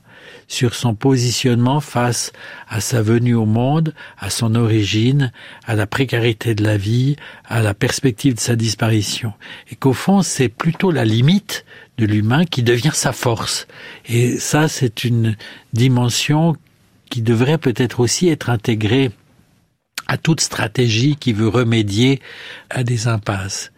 sur 0.47 0.75
son 0.75 0.95
positionnement 0.95 1.79
face 1.79 2.31
à 2.67 2.81
sa 2.81 3.01
venue 3.01 3.35
au 3.35 3.45
monde, 3.45 3.93
à 4.17 4.29
son 4.29 4.55
origine, 4.55 5.31
à 5.65 5.75
la 5.75 5.87
précarité 5.87 6.55
de 6.55 6.63
la 6.63 6.77
vie, 6.77 7.15
à 7.45 7.61
la 7.61 7.73
perspective 7.73 8.35
de 8.35 8.39
sa 8.39 8.55
disparition. 8.55 9.33
Et 9.71 9.75
qu'au 9.75 9.93
fond, 9.93 10.21
c'est 10.21 10.49
plutôt 10.49 10.91
la 10.91 11.05
limite 11.05 11.65
de 11.97 12.05
l'humain 12.05 12.45
qui 12.45 12.63
devient 12.63 12.91
sa 12.93 13.13
force. 13.13 13.67
Et 14.07 14.37
ça, 14.37 14.67
c'est 14.67 15.03
une 15.03 15.35
dimension 15.73 16.55
qui 17.09 17.21
devrait 17.21 17.57
peut-être 17.57 17.99
aussi 17.99 18.27
être 18.29 18.49
intégrée 18.49 19.11
à 20.07 20.17
toute 20.17 20.41
stratégie 20.41 21.15
qui 21.15 21.33
veut 21.33 21.47
remédier 21.47 22.21
à 22.69 22.83
des 22.83 23.07
impasses. 23.07 23.71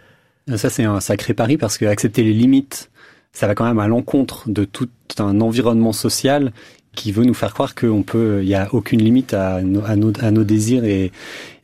Ça, 0.55 0.69
c'est 0.69 0.83
un 0.83 0.99
sacré 0.99 1.33
pari 1.33 1.57
parce 1.57 1.77
que 1.77 1.85
accepter 1.85 2.23
les 2.23 2.33
limites, 2.33 2.89
ça 3.37 3.45
va 3.45 3.53
quand 3.53 3.65
même 3.65 3.77
à 3.77 3.87
l'encontre 3.87 4.49
de 4.49 4.63
tout 4.63 4.89
un 5.19 5.41
environnement 5.41 5.93
social 5.93 6.51
qui 6.95 7.11
veut 7.11 7.23
nous 7.23 7.35
faire 7.35 7.53
croire 7.53 7.75
qu'on 7.75 8.01
peut, 8.01 8.39
il 8.41 8.49
y 8.49 8.55
a 8.55 8.73
aucune 8.73 8.99
limite 8.99 9.35
à 9.35 9.61
nos, 9.61 10.43
désirs 10.43 10.83
et, 10.85 11.11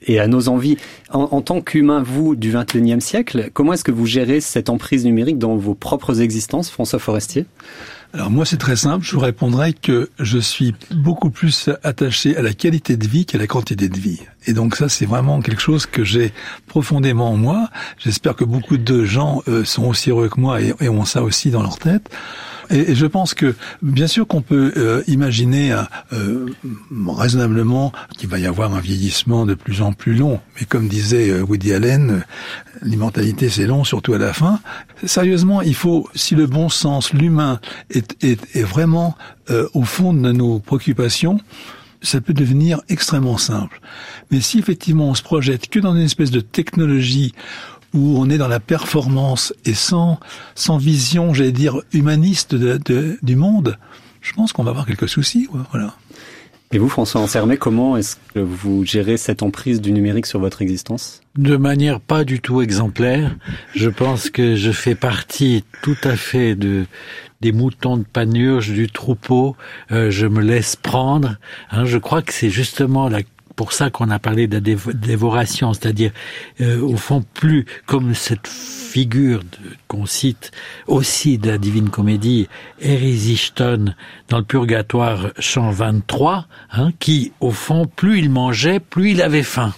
et 0.05 0.19
à 0.19 0.28
nos 0.28 0.49
envies. 0.49 0.78
En, 1.09 1.21
en 1.32 1.41
tant 1.41 1.61
qu'humain, 1.61 2.03
vous, 2.03 2.36
du 2.36 2.53
21e 2.53 2.99
siècle, 2.99 3.49
comment 3.53 3.74
est-ce 3.74 3.84
que 3.84 3.91
vous 3.91 4.05
gérez 4.05 4.39
cette 4.39 4.69
emprise 4.69 5.03
numérique 5.03 5.39
dans 5.39 5.55
vos 5.55 5.74
propres 5.74 6.21
existences, 6.21 6.69
François 6.69 6.99
Forestier? 6.99 7.47
Alors 8.14 8.30
moi, 8.30 8.45
c'est 8.45 8.57
très 8.57 8.76
simple. 8.76 9.03
Je 9.03 9.14
vous 9.16 9.22
répondrai 9.22 9.74
que 9.74 10.11
je 10.20 10.38
suis 10.38 10.76
beaucoup 10.91 11.32
plus 11.32 11.72
attaché 11.82 12.38
à 12.38 12.43
la 12.43 12.53
qualité 12.53 12.95
de 12.95 13.07
vie 13.07 13.26
qu'à 13.26 13.39
la 13.39 13.47
quantité 13.47 13.89
de 13.89 13.99
vie. 13.99 14.20
Et 14.45 14.53
donc 14.53 14.76
ça, 14.76 14.88
c'est 14.88 15.07
vraiment 15.07 15.41
quelque 15.41 15.61
chose 15.61 15.88
que 15.88 16.03
j'ai 16.03 16.32
profondément 16.68 17.32
en 17.32 17.38
moi. 17.38 17.70
J'espère 17.97 18.36
que 18.36 18.43
beaucoup 18.43 18.78
de 18.78 19.03
gens 19.03 19.41
euh, 19.47 19.66
sont 19.66 19.86
aussi 19.86 20.11
heureux 20.11 20.30
que 20.30 20.39
moi 20.39 20.61
et, 20.61 20.76
et 20.80 20.89
ont 20.89 21.05
ça 21.05 21.24
aussi 21.24 21.49
dans 21.49 21.64
leur 21.64 21.80
tête. 21.80 22.11
Et, 22.70 22.95
je 22.95 23.05
pense 23.05 23.34
que, 23.34 23.55
bien 23.82 24.07
sûr, 24.07 24.28
qu'on 24.28 24.41
peut 24.41 24.74
euh, 24.78 25.03
imaginer 25.07 25.76
euh, 26.11 26.45
raisonnablement 27.07 27.91
qu'il 28.18 28.30
va 28.30 28.39
y 28.39 28.45
avoir 28.45 28.74
un 28.74 28.80
vieillissement 28.80 29.45
de 29.45 29.53
plus 29.53 29.82
en 29.82 29.93
plus 29.93 30.16
long. 30.16 30.39
Mais 30.59 30.66
comme 30.66 30.88
disait 30.88 31.30
euh, 31.30 31.41
Woody 31.41 31.74
Allen, 31.74 32.09
euh, 32.11 32.20
l'immortalité 32.82 33.49
c'est 33.49 33.66
long, 33.66 33.84
surtout 33.84 34.14
à 34.14 34.18
la 34.18 34.34
fin. 34.34 34.59
Sérieusement, 35.05 35.61
il 35.61 35.76
faut, 35.76 36.07
si 36.16 36.36
le 36.36 36.47
bon 36.47 36.70
sens, 36.70 37.14
l'humain 37.14 37.59
est, 37.89 38.24
est, 38.24 38.55
est 38.55 38.64
vraiment 38.64 39.16
euh, 39.49 39.68
au 39.74 39.84
fond 39.84 40.14
de 40.14 40.32
nos 40.32 40.59
préoccupations, 40.59 41.39
ça 42.01 42.22
peut 42.22 42.34
devenir 42.34 42.82
extrêmement 42.89 43.38
simple. 43.38 43.80
Mais 44.30 44.41
si 44.41 44.59
effectivement 44.59 45.09
on 45.09 45.16
se 45.16 45.24
projette 45.24 45.70
que 45.70 45.80
dans 45.80 45.95
une 45.95 46.01
espèce 46.01 46.32
de 46.32 46.41
technologie 46.41 47.34
où 47.94 48.18
on 48.20 48.30
est 48.30 48.38
dans 48.38 48.48
la 48.48 48.60
performance 48.60 49.54
et 49.66 49.74
sans, 49.74 50.20
sans 50.56 50.78
vision, 50.78 51.34
j'allais 51.34 51.52
dire, 51.52 51.80
humaniste 51.94 52.56
de, 52.56 52.78
de- 52.86 53.18
du 53.22 53.36
monde, 53.36 53.78
je 54.22 54.34
pense 54.34 54.54
qu'on 54.54 54.64
va 54.64 54.72
avoir 54.72 54.86
quelques 54.86 55.10
soucis. 55.10 55.48
voilà. 55.72 55.96
Et 56.72 56.80
vous, 56.80 56.89
François 56.89 57.22
Ansermet, 57.22 57.58
comment 57.58 57.98
est-ce 57.98 58.16
que 58.34 58.39
vous 58.39 58.84
gérez 58.84 59.18
cette 59.18 59.44
emprise 59.44 59.80
du 59.80 59.91
numérique 59.91 60.26
sur 60.26 60.39
votre 60.39 60.64
existence? 60.64 61.22
De 61.38 61.56
manière 61.56 62.00
pas 62.00 62.24
du 62.24 62.39
tout 62.41 62.64
exemplaire, 62.64 63.36
je 63.76 63.89
pense 63.89 64.32
que 64.32 64.56
je 64.56 64.72
fais 64.72 64.96
partie 64.96 65.64
tout 65.84 65.98
à 66.04 66.16
fait 66.16 66.56
de 66.56 66.86
des 67.41 67.52
moutons 67.52 67.98
de 67.98 68.04
panurge 68.06 68.72
du 68.72 68.89
troupeau. 68.89 69.56
Euh, 69.91 70.10
je 70.10 70.26
me 70.26 70.41
laisse 70.41 70.76
prendre. 70.78 71.36
Hein, 71.72 71.86
je 71.86 71.98
crois 72.00 72.22
que 72.24 72.34
c'est 72.34 72.50
justement 72.50 73.08
la 73.10 73.20
pour 73.56 73.72
ça 73.74 73.89
qu'on 73.89 74.10
a 74.10 74.20
parlé 74.20 74.47
de 74.47 74.56
la 74.56 74.62
dévo- 74.62 74.93
dévoration, 74.93 75.74
c'est-à-dire 75.74 76.12
euh, 76.62 76.82
au 76.82 76.97
fond 76.97 77.24
plus 77.34 77.66
comme 77.86 78.14
cette 78.16 78.47
figure 78.47 79.41
qu'on 79.88 80.06
cite 80.06 80.51
aussi 80.88 81.38
de 81.38 81.49
la 81.49 81.58
Divine 81.58 81.89
Comédie, 81.89 82.47
Erisishton 82.82 83.93
dans 84.30 84.38
le 84.39 84.43
Purgatoire 84.43 85.28
chant 85.39 85.72
23, 85.72 86.47
hein, 86.72 86.91
qui 86.99 87.32
au 87.39 87.51
fond 87.51 87.86
plus 87.86 88.20
il 88.20 88.30
mangeait, 88.30 88.80
plus 88.80 89.12
il 89.12 89.22
avait 89.22 89.43
faim. 89.43 89.74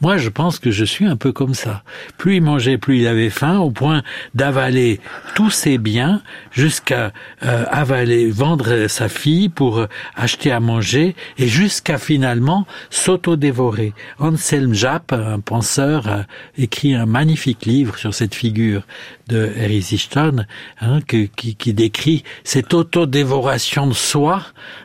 Moi, 0.00 0.16
je 0.16 0.28
pense 0.28 0.60
que 0.60 0.70
je 0.70 0.84
suis 0.84 1.06
un 1.06 1.16
peu 1.16 1.32
comme 1.32 1.54
ça. 1.54 1.82
Plus 2.18 2.36
il 2.36 2.42
mangeait, 2.42 2.78
plus 2.78 2.98
il 2.98 3.06
avait 3.08 3.30
faim, 3.30 3.58
au 3.58 3.70
point 3.70 4.02
d'avaler 4.34 5.00
tous 5.34 5.50
ses 5.50 5.76
biens 5.76 6.22
jusqu'à 6.52 7.12
euh, 7.44 7.64
avaler, 7.68 8.30
vendre 8.30 8.86
sa 8.86 9.08
fille 9.08 9.48
pour 9.48 9.78
euh, 9.78 9.86
acheter 10.14 10.52
à 10.52 10.60
manger 10.60 11.16
et 11.36 11.48
jusqu'à 11.48 11.98
finalement 11.98 12.64
s'auto-dévorer. 12.90 13.92
Anselm 14.20 14.72
Japp, 14.72 15.12
un 15.12 15.40
penseur, 15.40 16.06
a 16.06 16.26
écrit 16.56 16.94
un 16.94 17.06
magnifique 17.06 17.66
livre 17.66 17.98
sur 17.98 18.14
cette 18.14 18.36
figure 18.36 18.82
de 19.28 19.52
Erisishton, 19.56 20.44
hein, 20.80 21.00
qui, 21.06 21.28
qui 21.54 21.74
décrit 21.74 22.24
cette 22.44 22.74
autodévoration 22.74 23.86
de 23.86 23.92
soi 23.92 24.42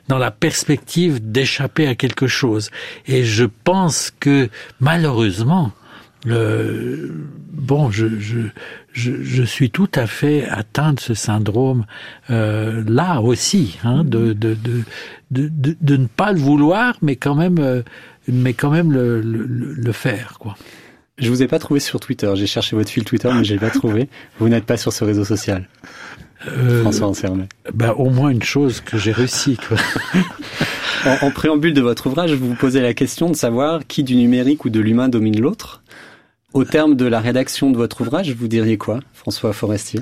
dans 0.08 0.18
la 0.18 0.32
perspective 0.32 1.32
d'échapper 1.32 1.88
à 1.88 1.96
quelque 1.96 2.28
chose. 2.28 2.70
Et 3.08 3.24
je 3.24 3.46
pense 3.64 4.12
que 4.20 4.50
malheureusement, 4.80 5.72
le, 6.26 7.12
bon, 7.52 7.92
je, 7.92 8.20
je, 8.20 8.40
je, 8.94 9.24
je 9.24 9.44
suis 9.44 9.70
tout 9.70 9.90
à 9.94 10.08
fait 10.08 10.48
atteint 10.48 10.94
de 10.94 11.00
ce 11.00 11.14
syndrome 11.14 11.86
euh, 12.30 12.84
là 12.88 13.22
aussi, 13.22 13.78
hein, 13.84 14.04
de, 14.04 14.34
de, 14.34 14.54
de, 14.54 14.84
de, 15.32 15.76
de, 15.82 15.98
ne 15.98 16.08
pas 16.08 16.32
le 16.32 16.40
vouloir, 16.40 16.96
mais 17.02 17.16
quand 17.16 17.36
même, 17.36 17.60
euh, 17.60 17.82
mais 18.28 18.54
quand 18.54 18.70
même 18.70 18.92
le, 18.92 19.22
le 19.22 19.46
le 19.46 19.92
faire, 19.92 20.38
quoi. 20.40 20.56
Je 21.18 21.30
vous 21.30 21.44
ai 21.44 21.48
pas 21.48 21.60
trouvé 21.60 21.80
sur 21.80 22.00
Twitter. 22.00 22.32
J'ai 22.36 22.48
cherché 22.48 22.76
votre 22.76 22.90
fil 22.90 23.04
Twitter, 23.04 23.30
mais 23.34 23.44
je 23.44 23.54
l'ai 23.54 23.60
pas 23.60 23.70
trouvé. 23.70 24.10
Vous 24.40 24.50
n'êtes 24.50 24.66
pas 24.66 24.78
sur 24.78 24.92
ce 24.92 25.04
réseau 25.04 25.24
social, 25.24 25.68
Euh, 26.48 26.82
François 26.82 27.08
Ansermet. 27.08 27.48
ben, 27.74 27.92
au 27.92 28.10
moins 28.10 28.30
une 28.30 28.44
chose 28.44 28.82
que 28.82 28.98
j'ai 28.98 29.12
réussi, 29.12 29.58
quoi. 29.68 29.78
En, 31.06 31.28
en 31.28 31.32
préambule 31.32 31.74
de 31.74 31.82
votre 31.82 32.08
ouvrage, 32.08 32.32
vous 32.34 32.48
vous 32.48 32.56
posez 32.56 32.80
la 32.82 32.94
question 32.94 33.30
de 33.30 33.36
savoir 33.36 33.86
qui 33.88 34.04
du 34.04 34.16
numérique 34.16 34.64
ou 34.64 34.70
de 34.70 34.80
l'humain 34.80 35.10
domine 35.10 35.38
l'autre. 35.40 35.84
Au 36.54 36.64
terme 36.64 36.96
de 36.96 37.04
la 37.06 37.20
rédaction 37.20 37.72
de 37.72 37.76
votre 37.78 38.00
ouvrage, 38.02 38.32
vous 38.32 38.48
diriez 38.48 38.78
quoi, 38.78 39.02
François 39.14 39.52
Forestier? 39.52 40.00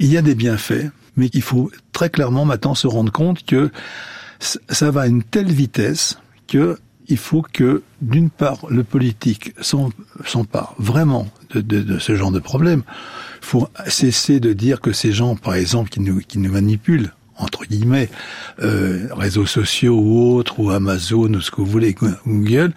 Il 0.00 0.08
y 0.12 0.16
a 0.16 0.22
des 0.22 0.34
bienfaits, 0.34 0.90
mais 1.16 1.30
il 1.34 1.42
faut 1.42 1.70
très 1.92 2.10
clairement 2.10 2.44
maintenant 2.44 2.74
se 2.74 2.88
rendre 2.88 3.12
compte 3.12 3.44
que 3.46 3.70
ça 4.40 4.90
va 4.90 5.02
à 5.02 5.06
une 5.06 5.22
telle 5.22 5.52
vitesse 5.52 6.18
que 6.48 6.78
il 7.08 7.16
faut 7.16 7.42
que, 7.52 7.82
d'une 8.02 8.30
part, 8.30 8.66
le 8.68 8.84
politique 8.84 9.52
s'empare 9.60 10.74
vraiment 10.78 11.26
de, 11.54 11.98
ce 11.98 12.14
genre 12.14 12.30
de 12.30 12.38
problème. 12.38 12.82
Il 13.40 13.46
faut 13.46 13.68
cesser 13.86 14.40
de 14.40 14.52
dire 14.52 14.80
que 14.80 14.92
ces 14.92 15.12
gens, 15.12 15.34
par 15.34 15.54
exemple, 15.54 15.88
qui 15.88 16.00
nous, 16.00 16.20
qui 16.20 16.38
nous 16.38 16.52
manipulent, 16.52 17.12
entre 17.36 17.64
guillemets, 17.64 18.10
euh, 18.62 19.08
réseaux 19.12 19.46
sociaux 19.46 19.98
ou 19.98 20.34
autres, 20.34 20.60
ou 20.60 20.70
Amazon, 20.70 21.32
ou 21.32 21.40
ce 21.40 21.50
que 21.50 21.56
vous 21.56 21.66
voulez, 21.66 21.94
Google, 22.26 22.72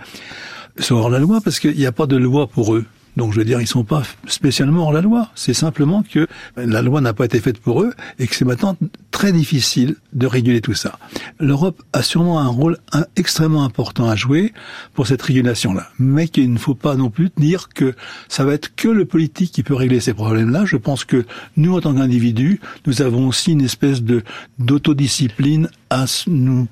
sont 0.79 0.95
hors 0.95 1.09
la 1.09 1.19
loi 1.19 1.41
parce 1.41 1.59
qu'il 1.59 1.75
n'y 1.75 1.85
a 1.85 1.91
pas 1.91 2.07
de 2.07 2.17
loi 2.17 2.47
pour 2.47 2.75
eux. 2.75 2.85
Donc 3.17 3.33
je 3.33 3.39
veux 3.39 3.45
dire, 3.45 3.59
ils 3.59 3.67
sont 3.67 3.83
pas 3.83 4.03
spécialement 4.27 4.83
hors 4.83 4.93
la 4.93 5.01
loi. 5.01 5.29
C'est 5.35 5.53
simplement 5.53 6.03
que 6.03 6.27
la 6.55 6.81
loi 6.81 7.01
n'a 7.01 7.13
pas 7.13 7.25
été 7.25 7.39
faite 7.39 7.59
pour 7.59 7.81
eux 7.81 7.93
et 8.19 8.27
que 8.27 8.35
c'est 8.35 8.45
maintenant 8.45 8.77
très 9.11 9.31
difficile 9.31 9.95
de 10.13 10.27
réguler 10.27 10.61
tout 10.61 10.73
ça. 10.73 10.97
L'Europe 11.39 11.81
a 11.93 12.03
sûrement 12.03 12.39
un 12.39 12.47
rôle 12.47 12.77
extrêmement 13.15 13.63
important 13.63 14.09
à 14.09 14.15
jouer 14.15 14.53
pour 14.93 15.07
cette 15.07 15.21
régulation-là, 15.21 15.89
mais 15.99 16.27
qu'il 16.27 16.51
ne 16.51 16.57
faut 16.57 16.75
pas 16.75 16.95
non 16.95 17.09
plus 17.09 17.29
dire 17.37 17.69
que 17.69 17.93
ça 18.29 18.45
va 18.45 18.53
être 18.53 18.75
que 18.75 18.87
le 18.87 19.05
politique 19.05 19.51
qui 19.51 19.63
peut 19.63 19.75
régler 19.75 19.99
ces 19.99 20.13
problèmes-là. 20.13 20.65
Je 20.65 20.77
pense 20.77 21.03
que 21.03 21.25
nous, 21.57 21.75
en 21.75 21.81
tant 21.81 21.93
qu'individus, 21.93 22.59
nous 22.85 23.01
avons 23.01 23.27
aussi 23.27 23.51
une 23.51 23.61
espèce 23.61 24.01
de 24.01 24.23
d'autodiscipline 24.59 25.69
à 25.89 26.05
nous, 26.27 26.67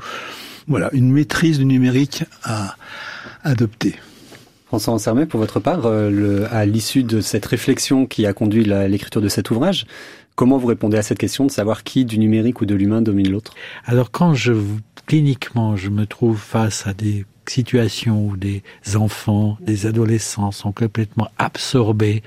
voilà, 0.68 0.90
une 0.94 1.12
maîtrise 1.12 1.60
du 1.60 1.66
numérique 1.66 2.24
à 2.44 2.76
adopter. 3.44 3.96
François 4.70 4.94
Ansermet, 4.94 5.26
pour 5.26 5.40
votre 5.40 5.60
part, 5.60 5.88
euh, 5.88 6.46
à 6.52 6.64
l'issue 6.64 7.02
de 7.02 7.22
cette 7.22 7.48
réflexion 7.48 8.06
qui 8.06 8.28
a 8.28 8.34
conduit 8.34 8.64
l'écriture 8.64 9.20
de 9.20 9.28
cet 9.28 9.50
ouvrage, 9.50 9.88
comment 10.36 10.60
vous 10.60 10.68
répondez 10.68 10.96
à 10.96 11.02
cette 11.02 11.18
question 11.18 11.48
de 11.48 11.50
savoir 11.50 11.84
qui 11.84 12.06
du 12.06 12.20
numérique 12.20 12.62
ou 12.62 12.68
de 12.68 12.76
l'humain 12.76 13.02
domine 13.02 13.32
l'autre? 13.32 13.56
Alors 13.86 14.12
quand 14.12 14.36
je 14.36 14.54
cliniquement 15.08 15.76
je 15.76 15.90
me 15.90 16.06
trouve 16.06 16.38
face 16.38 16.86
à 16.86 16.94
des 16.94 17.26
situations 17.48 18.28
où 18.28 18.38
des 18.38 18.62
enfants, 18.94 19.58
des 19.60 19.88
adolescents 19.88 20.52
sont 20.52 20.72
complètement 20.72 21.30
absorbés 21.40 22.22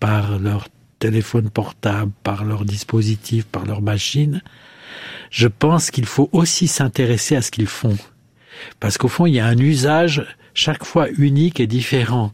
par 0.00 0.40
leur 0.40 0.66
téléphone 0.98 1.50
portable, 1.50 2.10
par 2.24 2.44
leur 2.44 2.64
dispositif, 2.64 3.44
par 3.44 3.64
leur 3.64 3.80
machine, 3.80 4.42
je 5.30 5.46
pense 5.46 5.92
qu'il 5.92 6.06
faut 6.06 6.30
aussi 6.32 6.66
s'intéresser 6.66 7.36
à 7.36 7.42
ce 7.42 7.52
qu'ils 7.52 7.68
font. 7.68 7.96
Parce 8.80 8.98
qu'au 8.98 9.06
fond, 9.06 9.26
il 9.26 9.34
y 9.34 9.40
a 9.40 9.46
un 9.46 9.58
usage 9.58 10.26
chaque 10.56 10.84
fois 10.84 11.08
unique 11.16 11.60
et 11.60 11.66
différent 11.66 12.32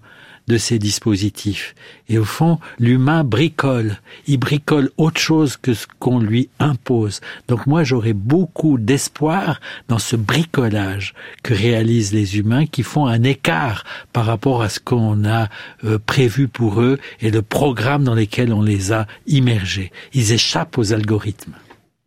de 0.48 0.56
ces 0.58 0.78
dispositifs. 0.78 1.74
Et 2.08 2.18
au 2.18 2.24
fond, 2.24 2.58
l'humain 2.78 3.24
bricole. 3.24 3.98
Il 4.26 4.38
bricole 4.38 4.90
autre 4.96 5.20
chose 5.20 5.56
que 5.56 5.72
ce 5.74 5.86
qu'on 5.98 6.18
lui 6.18 6.48
impose. 6.58 7.20
Donc 7.48 7.66
moi, 7.66 7.84
j'aurais 7.84 8.12
beaucoup 8.12 8.78
d'espoir 8.78 9.60
dans 9.88 9.98
ce 9.98 10.16
bricolage 10.16 11.14
que 11.42 11.54
réalisent 11.54 12.12
les 12.12 12.38
humains 12.38 12.66
qui 12.66 12.82
font 12.82 13.06
un 13.06 13.22
écart 13.22 13.84
par 14.12 14.26
rapport 14.26 14.62
à 14.62 14.68
ce 14.68 14.80
qu'on 14.80 15.24
a 15.24 15.48
euh, 15.84 15.98
prévu 16.04 16.48
pour 16.48 16.80
eux 16.80 16.98
et 17.20 17.30
le 17.30 17.42
programme 17.42 18.04
dans 18.04 18.14
lequel 18.14 18.52
on 18.52 18.62
les 18.62 18.92
a 18.92 19.06
immergés. 19.26 19.92
Ils 20.12 20.32
échappent 20.32 20.78
aux 20.78 20.92
algorithmes. 20.92 21.54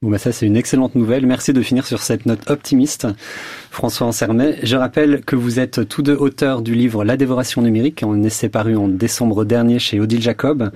Bon 0.05 0.11
bah 0.11 0.19
ça 0.19 0.31
c'est 0.31 0.45
une 0.45 0.55
excellente 0.55 0.93
nouvelle. 0.93 1.25
Merci 1.25 1.51
de 1.51 1.63
finir 1.63 1.87
sur 1.87 2.03
cette 2.03 2.27
note 2.27 2.47
optimiste. 2.47 3.07
François 3.71 4.05
Ansermet, 4.05 4.59
je 4.61 4.75
rappelle 4.75 5.21
que 5.25 5.35
vous 5.35 5.59
êtes 5.59 5.89
tous 5.89 6.03
deux 6.03 6.13
auteurs 6.13 6.61
du 6.61 6.75
livre 6.75 7.03
La 7.03 7.17
dévoration 7.17 7.63
numérique, 7.63 8.03
un 8.03 8.21
essai 8.21 8.47
paru 8.47 8.75
en 8.77 8.87
décembre 8.87 9.45
dernier 9.45 9.79
chez 9.79 9.99
Odile 9.99 10.21
Jacob. 10.21 10.69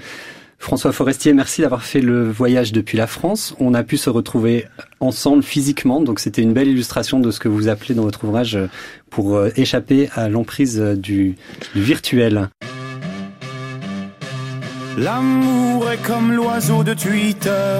François 0.58 0.92
Forestier, 0.92 1.34
merci 1.34 1.62
d'avoir 1.62 1.84
fait 1.84 2.02
le 2.02 2.28
voyage 2.28 2.72
depuis 2.72 2.98
la 2.98 3.06
France. 3.06 3.54
On 3.60 3.76
a 3.76 3.84
pu 3.84 3.98
se 3.98 4.10
retrouver 4.10 4.66
ensemble 5.00 5.44
physiquement, 5.44 6.02
donc 6.02 6.20
c'était 6.20 6.42
une 6.42 6.54
belle 6.54 6.70
illustration 6.70 7.20
de 7.20 7.30
ce 7.30 7.40
que 7.40 7.50
vous 7.50 7.68
appelez 7.68 7.94
dans 7.94 8.06
votre 8.06 8.24
ouvrage 8.24 8.56
euh, 8.56 8.66
pour 9.12 9.38
euh, 9.38 9.52
échapper 9.56 10.10
à 10.16 10.28
l'emprise 10.28 10.80
euh, 10.80 10.96
du, 10.96 11.36
du 11.76 11.84
virtuel. 11.84 12.50
L'amour 14.98 15.92
est 15.92 16.02
comme 16.02 16.34
l'oiseau 16.34 16.84
de 16.84 16.96
Twitter. 16.96 17.80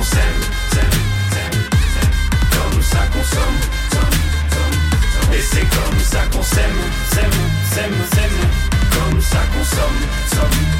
qu'on 0.00 0.06
s'aime. 0.06 0.40
Comme 2.52 2.82
ça 2.82 2.98
qu'on 3.12 3.22
somme. 3.22 3.60
Et 5.34 5.40
c'est 5.40 5.60
comme 5.60 6.00
ça 6.00 6.20
qu'on 6.32 6.42
s'aime, 6.42 6.80
s'aime, 7.12 7.30
s'aime. 7.72 7.92
Comme 8.92 9.20
ça 9.20 9.38
qu'on 9.52 9.64
somme, 9.64 10.00
somme. 10.32 10.79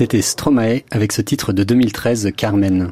C'était 0.00 0.22
Stromae 0.22 0.80
avec 0.90 1.12
ce 1.12 1.20
titre 1.20 1.52
de 1.52 1.62
2013 1.62 2.30
Carmen. 2.34 2.90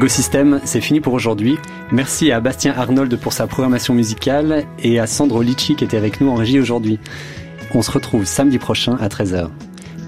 Ecosystème, 0.00 0.62
c'est 0.64 0.80
fini 0.80 1.02
pour 1.02 1.12
aujourd'hui. 1.12 1.58
Merci 1.92 2.32
à 2.32 2.40
Bastien 2.40 2.72
Arnold 2.74 3.14
pour 3.16 3.34
sa 3.34 3.46
programmation 3.46 3.92
musicale 3.92 4.64
et 4.78 4.98
à 4.98 5.06
Sandro 5.06 5.42
Licci 5.42 5.76
qui 5.76 5.84
était 5.84 5.98
avec 5.98 6.22
nous 6.22 6.30
en 6.30 6.36
régie 6.36 6.58
aujourd'hui. 6.58 6.98
On 7.74 7.82
se 7.82 7.90
retrouve 7.90 8.24
samedi 8.24 8.58
prochain 8.58 8.96
à 8.98 9.08
13h. 9.08 9.50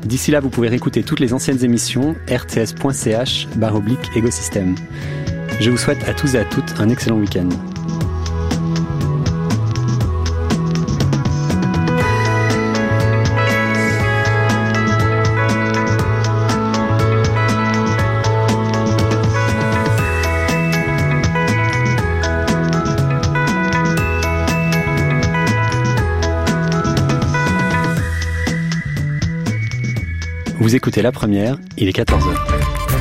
D'ici 0.07 0.31
là, 0.31 0.41
vous 0.41 0.49
pouvez 0.49 0.69
réécouter 0.69 1.03
toutes 1.03 1.21
les 1.21 1.35
anciennes 1.35 1.63
émissions 1.63 2.17
rts.ch 2.27 3.49
oblique 3.75 4.17
Ecosystème. 4.17 4.77
Je 5.61 5.71
vous 5.71 5.77
souhaite 5.77 6.09
à 6.09 6.15
tous 6.15 6.37
et 6.37 6.39
à 6.39 6.47
toutes 6.47 6.73
un 6.81 6.89
excellent 6.89 7.19
week-end. 7.19 7.51
Vous 30.73 30.77
écoutez 30.77 31.03
la 31.03 31.13
première, 31.13 31.59
il 31.77 31.87
est 31.87 31.95
14h. 31.95 32.92